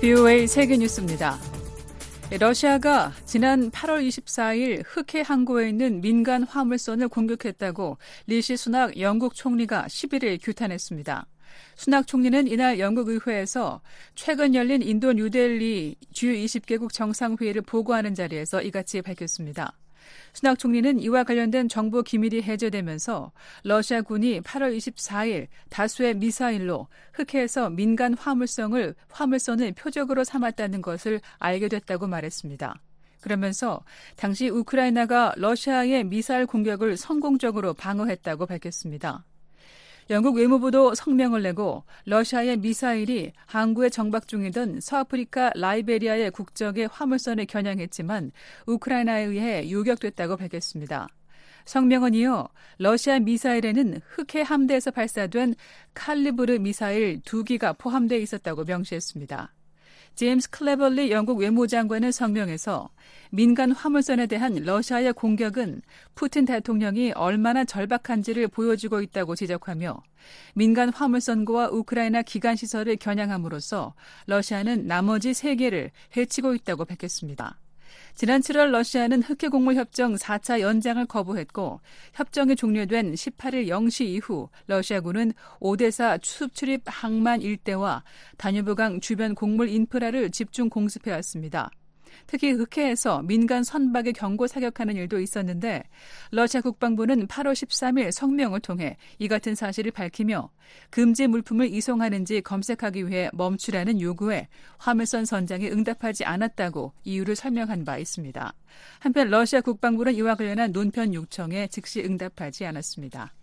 BOA 0.00 0.46
세계뉴스입니다. 0.46 1.49
러시아가 2.38 3.12
지난 3.26 3.72
8월 3.72 4.06
24일 4.06 4.84
흑해 4.86 5.22
항구에 5.26 5.68
있는 5.68 6.00
민간 6.00 6.44
화물선을 6.44 7.08
공격했다고 7.08 7.98
리시 8.28 8.56
수낙 8.56 8.98
영국 9.00 9.34
총리가 9.34 9.86
11일 9.86 10.38
규탄했습니다. 10.40 11.26
수낙 11.74 12.06
총리는 12.06 12.46
이날 12.46 12.78
영국 12.78 13.08
의회에서 13.08 13.80
최근 14.14 14.54
열린 14.54 14.80
인도 14.80 15.12
뉴델리 15.12 15.96
주요 16.12 16.32
20개국 16.32 16.92
정상회의를 16.92 17.62
보고하는 17.62 18.14
자리에서 18.14 18.62
이같이 18.62 19.02
밝혔습니다. 19.02 19.79
수낙 20.32 20.58
총리는 20.58 21.00
이와 21.00 21.24
관련된 21.24 21.68
정보 21.68 22.02
기밀이 22.02 22.42
해제되면서 22.42 23.32
러시아군이 23.64 24.40
8월 24.40 24.76
24일 24.76 25.48
다수의 25.68 26.14
미사일로 26.14 26.88
흑해에서 27.14 27.70
민간 27.70 28.14
화물성을 28.14 28.94
화물선을 29.10 29.72
표적으로 29.72 30.24
삼았다는 30.24 30.82
것을 30.82 31.20
알게 31.38 31.68
됐다고 31.68 32.06
말했습니다. 32.06 32.80
그러면서 33.20 33.84
당시 34.16 34.48
우크라이나가 34.48 35.34
러시아의 35.36 36.04
미사일 36.04 36.46
공격을 36.46 36.96
성공적으로 36.96 37.74
방어했다고 37.74 38.46
밝혔습니다. 38.46 39.24
영국 40.10 40.34
외무부도 40.34 40.96
성명을 40.96 41.42
내고 41.42 41.84
러시아의 42.04 42.56
미사일이 42.56 43.32
항구에 43.46 43.90
정박 43.90 44.26
중이던 44.26 44.80
서아프리카 44.80 45.52
라이베리아의 45.54 46.32
국적의 46.32 46.88
화물선에 46.90 47.44
겨냥했지만 47.44 48.32
우크라이나에 48.66 49.22
의해 49.22 49.70
요격됐다고 49.70 50.36
밝혔습니다. 50.36 51.06
성명은 51.64 52.14
이어 52.14 52.48
러시아 52.78 53.20
미사일에는 53.20 54.00
흑해 54.04 54.42
함대에서 54.42 54.90
발사된 54.90 55.54
칼리브르 55.94 56.58
미사일 56.58 57.20
두 57.24 57.44
기가 57.44 57.72
포함되어 57.74 58.18
있었다고 58.18 58.64
명시했습니다. 58.64 59.52
제임스 60.14 60.50
클레벌리 60.50 61.10
영국 61.10 61.38
외무장관은 61.38 62.12
성명에서 62.12 62.90
민간 63.30 63.72
화물선에 63.72 64.26
대한 64.26 64.54
러시아의 64.54 65.12
공격은 65.14 65.82
푸틴 66.14 66.44
대통령이 66.44 67.12
얼마나 67.12 67.64
절박한지를 67.64 68.48
보여주고 68.48 69.00
있다고 69.00 69.34
지적하며 69.34 70.02
민간 70.54 70.90
화물선과 70.90 71.70
우크라이나 71.70 72.22
기간 72.22 72.56
시설을 72.56 72.96
겨냥함으로써 72.96 73.94
러시아는 74.26 74.86
나머지 74.86 75.32
세 75.32 75.54
개를 75.54 75.90
해치고 76.16 76.54
있다고 76.54 76.84
밝혔습니다. 76.84 77.58
지난 78.20 78.42
7월 78.42 78.68
러시아는 78.70 79.22
흑해공물 79.22 79.76
협정 79.76 80.14
4차 80.14 80.60
연장을 80.60 81.02
거부했고 81.06 81.80
협정이 82.12 82.54
종료된 82.54 83.14
18일 83.14 83.68
0시 83.68 84.04
이후 84.04 84.50
러시아군은 84.66 85.32
오데사 85.58 86.18
수출입 86.22 86.82
항만 86.84 87.40
일대와 87.40 88.04
다뉴브강 88.36 89.00
주변 89.00 89.34
곡물 89.34 89.70
인프라를 89.70 90.30
집중 90.32 90.68
공습해 90.68 91.10
왔습니다. 91.12 91.70
특히 92.26 92.52
흑해에서 92.52 93.22
민간 93.22 93.64
선박의 93.64 94.12
경고 94.12 94.46
사격하는 94.46 94.96
일도 94.96 95.20
있었는데 95.20 95.82
러시아 96.30 96.60
국방부는 96.60 97.26
8월 97.26 97.52
13일 97.52 98.10
성명을 98.12 98.60
통해 98.60 98.96
이 99.18 99.28
같은 99.28 99.54
사실을 99.54 99.90
밝히며 99.90 100.50
금지 100.90 101.26
물품을 101.26 101.72
이송하는지 101.72 102.42
검색하기 102.42 103.08
위해 103.08 103.30
멈추라는 103.32 104.00
요구에 104.00 104.48
화물선 104.78 105.24
선장이 105.24 105.68
응답하지 105.70 106.24
않았다고 106.24 106.92
이유를 107.04 107.36
설명한 107.36 107.84
바 107.84 107.98
있습니다. 107.98 108.54
한편 108.98 109.28
러시아 109.28 109.60
국방부는 109.60 110.14
이와 110.14 110.34
관련한 110.34 110.72
논평 110.72 111.14
요청에 111.14 111.68
즉시 111.68 112.00
응답하지 112.02 112.66
않았습니다. 112.66 113.34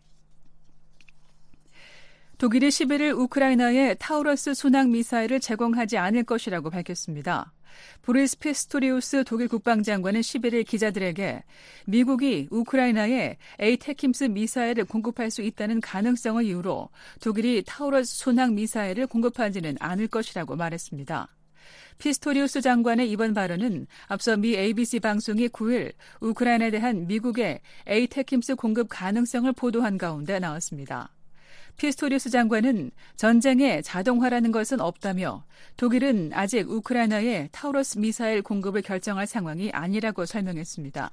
독일이 2.37 2.67
11일 2.67 3.17
우크라이나에 3.17 3.95
Taurus 3.95 4.53
순항 4.53 4.91
미사일을 4.91 5.39
제공하지 5.39 5.97
않을 5.97 6.23
것이라고 6.23 6.69
밝혔습니다. 6.69 7.51
보리스 8.01 8.37
피스토리우스 8.37 9.23
독일 9.25 9.47
국방장관은 9.47 10.21
11일 10.21 10.65
기자들에게 10.65 11.43
미국이 11.85 12.47
우크라이나에 12.51 13.37
ATACMS 13.59 14.25
미사일을 14.25 14.85
공급할 14.85 15.31
수 15.31 15.41
있다는 15.41 15.81
가능성을 15.81 16.43
이유로 16.43 16.89
독일이 17.21 17.63
Taurus 17.65 18.15
순항 18.15 18.55
미사일을 18.55 19.07
공급하지는 19.07 19.77
않을 19.79 20.07
것이라고 20.07 20.55
말했습니다. 20.55 21.27
피스토리우스 21.97 22.61
장관의 22.61 23.09
이번 23.09 23.33
발언은 23.33 23.87
앞서 24.07 24.37
미 24.37 24.55
ABC 24.55 24.99
방송이 24.99 25.47
9일 25.47 25.93
우크라이나에 26.21 26.71
대한 26.71 27.07
미국의 27.07 27.59
ATACMS 27.87 28.55
공급 28.55 28.87
가능성을 28.89 29.51
보도한 29.53 29.97
가운데 29.97 30.39
나왔습니다. 30.39 31.16
피스토리우스 31.77 32.31
장관은 32.31 32.91
전쟁에 33.15 33.81
자동화라는 33.83 34.51
것은 34.51 34.81
없다며 34.81 35.45
독일은 35.77 36.31
아직 36.33 36.69
우크라이나에 36.69 37.49
Taurus 37.51 37.99
미사일 37.99 38.41
공급을 38.41 38.81
결정할 38.81 39.27
상황이 39.27 39.69
아니라고 39.71 40.25
설명했습니다. 40.25 41.11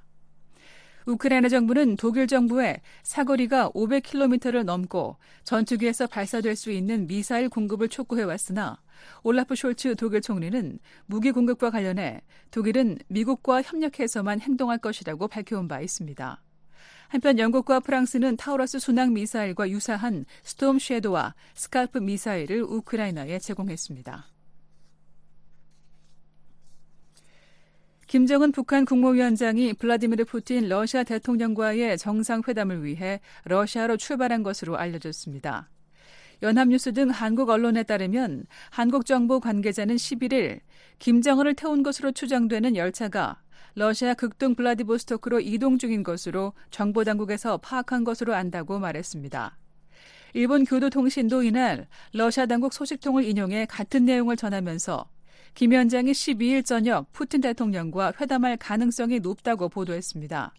우크라이나 1.07 1.51
정부는 1.51 1.97
독일 1.97 2.27
정부에 2.27 2.81
사거리가 3.03 3.73
500km를 3.73 4.65
넘고 4.65 5.19
전투기에서 5.45 6.07
발사될 6.07 6.57
수 6.57 6.71
있는 6.71 7.07
미사일 7.07 7.51
공급을 7.51 7.89
촉구해 7.89 8.23
왔으나 8.23 8.81
올라프 9.23 9.53
숄츠 9.53 9.99
독일 9.99 10.23
총리는 10.23 10.79
무기 11.05 11.31
공급과 11.31 11.69
관련해 11.69 12.23
독일은 12.51 12.99
미국과 13.09 13.61
협력해서만 13.61 14.41
행동할 14.41 14.79
것이라고 14.79 15.29
밝혀온 15.29 15.69
바 15.69 15.83
있습니다. 15.83 16.44
한편 17.15 17.39
영국과 17.39 17.79
프랑스는 17.79 18.37
Taurus 18.37 18.81
순항 18.81 19.13
미사일과 19.13 19.71
유사한 19.71 20.25
Storm 20.43 20.81
Shadow와 20.81 21.37
SCALP 21.55 21.99
미사일을 21.99 22.63
우크라이나에 22.63 23.39
제공했습니다. 23.39 24.27
김정은 28.09 28.51
북한 28.51 28.85
국무위원장이 28.85 29.75
블라디미르 29.75 30.25
푸틴 30.25 30.69
러시아 30.69 31.05
대통령과의 31.05 31.99
정상회담을 31.99 32.85
위해 32.85 33.21
러시아로 33.45 33.97
출발한 33.97 34.43
것으로 34.43 34.77
알려졌습니다. 34.77 35.71
연합뉴스 36.43 36.93
등 36.93 37.11
한국 37.11 37.49
언론에 37.49 37.85
따르면 37.85 38.45
한국 38.71 39.07
정부 39.07 39.39
관계자는 39.39 39.95
11일 39.95 40.59
김정은을 40.99 41.55
태운 41.55 41.85
것으로 41.85 42.11
추정되는 42.11 42.75
열차가 42.75 43.41
러시아 43.75 44.15
극동 44.15 44.55
블라디보스토크로 44.55 45.41
이동 45.41 45.79
중인 45.79 46.03
것으로 46.05 46.53
정보 46.71 47.03
당국에서 47.03 47.59
파악한 47.59 48.05
것으로 48.05 48.35
안다고 48.35 48.79
말했습니다. 48.79 49.57
일본 50.35 50.65
교도통신도 50.65 51.43
이날 51.43 51.87
러시아 52.13 52.47
당국 52.47 52.73
소식통을 52.73 53.25
인용해 53.25 53.67
같은 53.67 54.05
내용을 54.05 54.37
전하면서 54.37 55.09
김 55.55 55.71
위원장이 55.71 56.13
12일 56.13 56.65
저녁 56.65 57.13
푸틴 57.13 57.41
대통령과 57.41 58.13
회담할 58.21 58.57
가능성이 58.57 59.21
높다고 59.21 59.69
보도했습니다. 59.69 60.53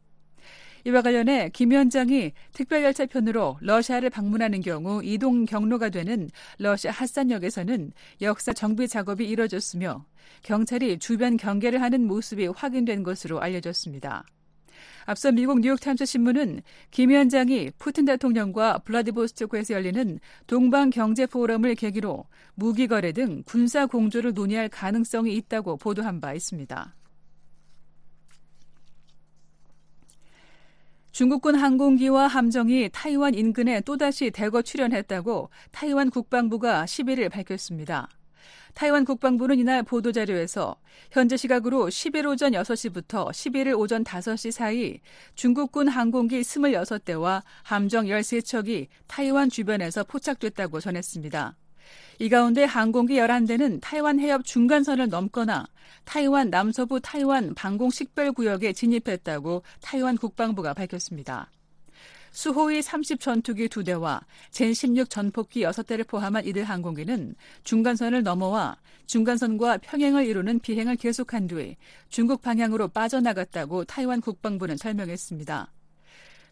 이와 0.88 1.02
관련해 1.02 1.50
김 1.52 1.72
위원장이 1.72 2.32
특별열차 2.54 3.08
편으로 3.08 3.58
러시아를 3.60 4.12
방문하는 4.12 4.62
경우 4.62 5.04
이동 5.04 5.46
경로가 5.46 5.90
되는 5.90 6.30
러시아 6.60 6.92
핫산역에서는 6.92 7.92
역사 8.22 8.54
정비 8.54 8.88
작업이 8.88 9.28
이뤄졌으며 9.28 10.06
경찰이 10.44 11.00
주변 11.00 11.38
경계를 11.38 11.82
하는 11.82 12.06
모습이 12.06 12.46
확인된 12.48 13.02
것으로 13.02 13.42
알려졌습니다. 13.42 14.26
앞서 15.08 15.32
미국 15.32 15.60
뉴욕타임스 15.62 16.06
신문은 16.06 16.62
김 16.92 17.10
위원장이 17.10 17.72
푸틴 17.80 18.06
대통령과 18.06 18.80
블라디보스토크에서 18.80 19.74
열리는 19.74 20.20
동방 20.46 20.92
경제 20.92 21.26
포럼을 21.26 21.74
계기로 21.74 22.26
무기 22.54 22.86
거래 22.86 23.12
등 23.12 23.42
군사 23.46 23.88
공조를 23.88 24.34
논의할 24.36 24.70
가능성이 24.70 25.36
있다고 25.36 25.78
보도한 25.78 26.22
바 26.22 26.36
있습니다. 26.36 26.94
중국군 31.16 31.56
항공기와 31.56 32.28
함정이 32.28 32.90
타이완 32.92 33.36
인근에 33.36 33.80
또다시 33.80 34.32
대거 34.32 34.64
출현했다고 34.64 35.50
타이완 35.72 36.10
국방부가 36.10 36.84
11일 36.84 37.30
밝혔습니다. 37.30 38.10
타이완 38.74 39.06
국방부는 39.06 39.58
이날 39.58 39.82
보도자료에서 39.84 40.76
현재 41.12 41.38
시각으로 41.38 41.86
10일 41.86 42.30
오전 42.30 42.52
6시부터 42.52 43.30
11일 43.30 43.80
오전 43.80 44.04
5시 44.04 44.52
사이 44.52 45.00
중국군 45.36 45.88
항공기 45.88 46.42
26대와 46.42 47.44
함정 47.64 48.08
13척이 48.08 48.88
타이완 49.08 49.50
주변에서 49.50 50.04
포착됐다고 50.04 50.82
전했습니다. 50.82 51.56
이 52.20 52.30
가운데 52.30 52.64
항공기 52.64 53.16
11대는 53.16 53.80
타이완 53.82 54.20
해협 54.20 54.46
중간선을 54.46 55.10
넘거나 55.10 55.68
타이완 56.06 56.50
남서부 56.50 57.00
타이완 57.02 57.54
방공 57.56 57.90
식별구역에 57.90 58.72
진입했다고 58.74 59.64
타이완 59.82 60.18
국방부가 60.18 60.74
밝혔습니다. 60.74 61.50
수호위 62.32 62.82
30 62.82 63.20
전투기 63.20 63.68
2대와 63.68 64.22
젠16 64.52 65.10
전폭기 65.10 65.64
6대를 65.64 66.08
포함한 66.08 66.46
이들 66.46 66.66
항공기는 66.66 67.36
중간선을 67.64 68.24
넘어와 68.24 68.78
중간선과 69.08 69.78
평행을 69.78 70.26
이루는 70.26 70.60
비행을 70.60 70.98
계속한 70.98 71.48
뒤 71.48 71.76
중국 72.10 72.42
방향으로 72.42 72.90
빠져나갔다고 72.90 73.86
타이완 73.86 74.22
국방부는 74.22 74.78
설명했습니다. 74.78 75.72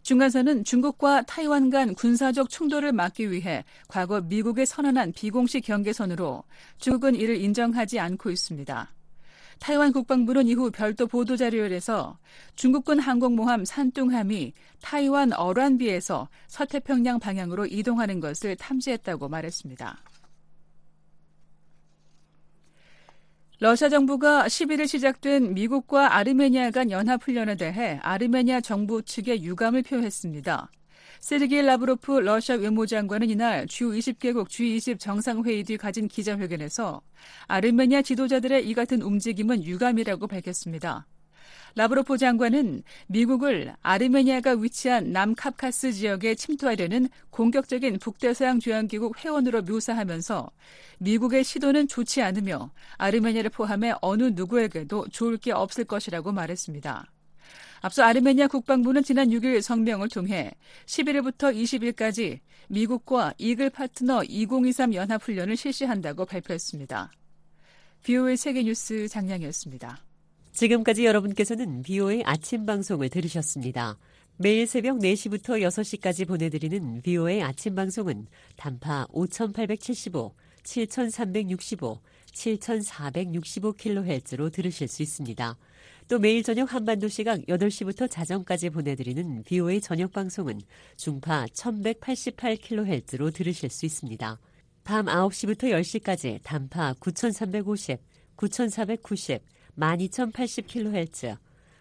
중간선은 0.03 0.65
중국과 0.65 1.21
타이완 1.23 1.69
간 1.69 1.95
군사적 1.95 2.49
충돌을 2.49 2.91
막기 2.91 3.31
위해 3.31 3.63
과거 3.87 4.19
미국에 4.19 4.65
선언한 4.65 5.13
비공식 5.13 5.63
경계선으로 5.63 6.43
중국은 6.77 7.15
이를 7.15 7.37
인정하지 7.37 7.99
않고 7.99 8.29
있습니다. 8.29 8.93
타이완 9.59 9.93
국방부는 9.93 10.47
이후 10.47 10.69
별도 10.71 11.07
보도자료에서 11.07 12.17
중국군 12.55 12.99
항공모함 12.99 13.63
산둥함이 13.63 14.51
타이완 14.81 15.31
어란비에서 15.31 16.27
서태평양 16.47 17.19
방향으로 17.19 17.65
이동하는 17.65 18.19
것을 18.19 18.57
탐지했다고 18.57 19.29
말했습니다. 19.29 19.97
러시아 23.63 23.87
정부가 23.87 24.45
11일 24.45 24.89
시작된 24.89 25.53
미국과 25.53 26.17
아르메니아 26.17 26.71
간 26.71 26.91
연합훈련에 26.91 27.55
대해 27.55 27.97
아르메니아 28.03 28.59
정부 28.59 29.01
측에 29.01 29.41
유감을 29.41 29.83
표했습니다. 29.83 30.69
세르게이 31.21 31.61
라브로프 31.61 32.11
러시아 32.19 32.57
외무장관은 32.57 33.29
이날 33.29 33.65
주 33.67 33.91
20개국 33.91 34.49
G20 34.49 34.99
정상회의 34.99 35.63
뒤 35.63 35.77
가진 35.77 36.09
기자회견에서 36.09 36.99
아르메니아 37.47 38.01
지도자들의 38.01 38.67
이 38.67 38.73
같은 38.73 39.01
움직임은 39.01 39.63
유감이라고 39.63 40.27
밝혔습니다. 40.27 41.07
라브로프 41.75 42.17
장관은 42.17 42.83
미국을 43.07 43.73
아르메니아가 43.81 44.53
위치한 44.53 45.11
남카카스 45.11 45.93
지역에 45.93 46.35
침투하려는 46.35 47.09
공격적인 47.31 47.97
북대서양 47.97 48.59
조약기국 48.59 49.23
회원으로 49.23 49.63
묘사하면서 49.63 50.51
미국의 50.99 51.43
시도는 51.43 51.87
좋지 51.87 52.21
않으며 52.21 52.71
아르메니아를 52.97 53.49
포함해 53.49 53.93
어느 54.01 54.31
누구에게도 54.35 55.07
좋을 55.09 55.37
게 55.37 55.51
없을 55.51 55.83
것이라고 55.85 56.31
말했습니다. 56.31 57.11
앞서 57.81 58.03
아르메니아 58.03 58.47
국방부는 58.47 59.03
지난 59.03 59.29
6일 59.29 59.61
성명을 59.61 60.09
통해 60.09 60.51
11일부터 60.85 61.53
20일까지 61.53 62.39
미국과 62.69 63.33
이글 63.37 63.71
파트너 63.71 64.23
2023 64.23 64.93
연합훈련을 64.93 65.57
실시한다고 65.57 66.25
발표했습니다. 66.25 67.11
BO의 68.03 68.37
세계뉴스 68.37 69.07
장량이었습니다. 69.07 70.12
지금까지 70.53 71.05
여러분께서는 71.05 71.81
BO의 71.81 72.23
아침 72.25 72.65
방송을 72.65 73.09
들으셨습니다. 73.09 73.97
매일 74.37 74.67
새벽 74.67 74.99
4시부터 74.99 75.61
6시까지 75.61 76.27
보내드리는 76.27 77.01
BO의 77.01 77.41
아침 77.41 77.75
방송은 77.75 78.27
단파 78.55 79.07
5875, 79.09 80.35
7365, 80.63 81.99
7465kHz로 82.31 84.51
들으실 84.51 84.87
수 84.87 85.01
있습니다. 85.01 85.57
또 86.07 86.19
매일 86.19 86.43
저녁 86.43 86.73
한반도 86.73 87.07
시각 87.07 87.39
8시부터 87.41 88.09
자정까지 88.09 88.69
보내드리는 88.69 89.43
BO의 89.43 89.81
저녁 89.81 90.11
방송은 90.11 90.61
중파 90.97 91.45
1188kHz로 91.45 93.33
들으실 93.33 93.69
수 93.69 93.85
있습니다. 93.85 94.39
밤 94.83 95.05
9시부터 95.05 95.71
10시까지 95.71 96.39
단파 96.43 96.95
9350, 96.99 97.99
9490, 98.35 99.41
12,080kHz, 99.77 101.37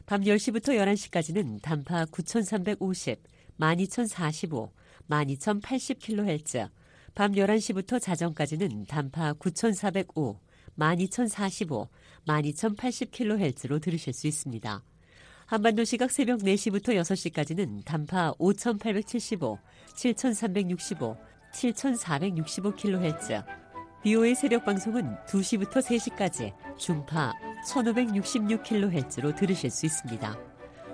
밤 0.07 0.22
10시부터 0.22 0.76
11시까지는 0.76 1.61
단파 1.62 2.07
9,350, 2.07 3.18
12,045, 3.59 4.72
12,080kHz, 5.09 6.70
밤 7.14 7.32
11시부터 7.32 8.01
자정까지는 8.01 8.86
단파 8.86 9.34
9,405, 9.34 10.40
12,045, 10.76 11.88
12,080kHz로 12.26 13.80
들으실 13.80 14.12
수 14.12 14.26
있습니다. 14.26 14.82
한반도 15.47 15.84
시각 15.84 16.11
새벽 16.11 16.40
4시부터 16.40 16.95
6시까지는 17.01 17.84
단파 17.84 18.34
5,875, 18.38 19.59
7,365, 19.95 21.16
7,465kHz. 21.53 23.45
BOA 24.03 24.34
새벽 24.34 24.64
방송은 24.64 25.16
2시부터 25.26 25.82
3시까지 25.82 26.53
중파 26.78 27.32
1566kHz로 27.66 29.34
들으실 29.36 29.70
수 29.70 29.86
있습니다. 29.86 30.38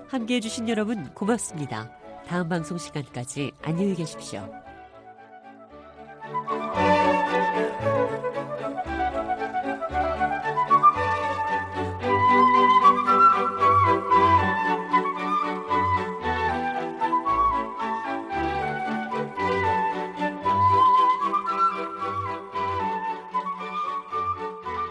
함께 0.07 0.35
해주신 0.35 0.69
여러분 0.69 1.13
고맙습니다. 1.13 1.91
다음 2.27 2.49
방송 2.49 2.77
시간까지 2.77 3.51
안녕히 3.61 3.95
계십시오. 3.95 4.49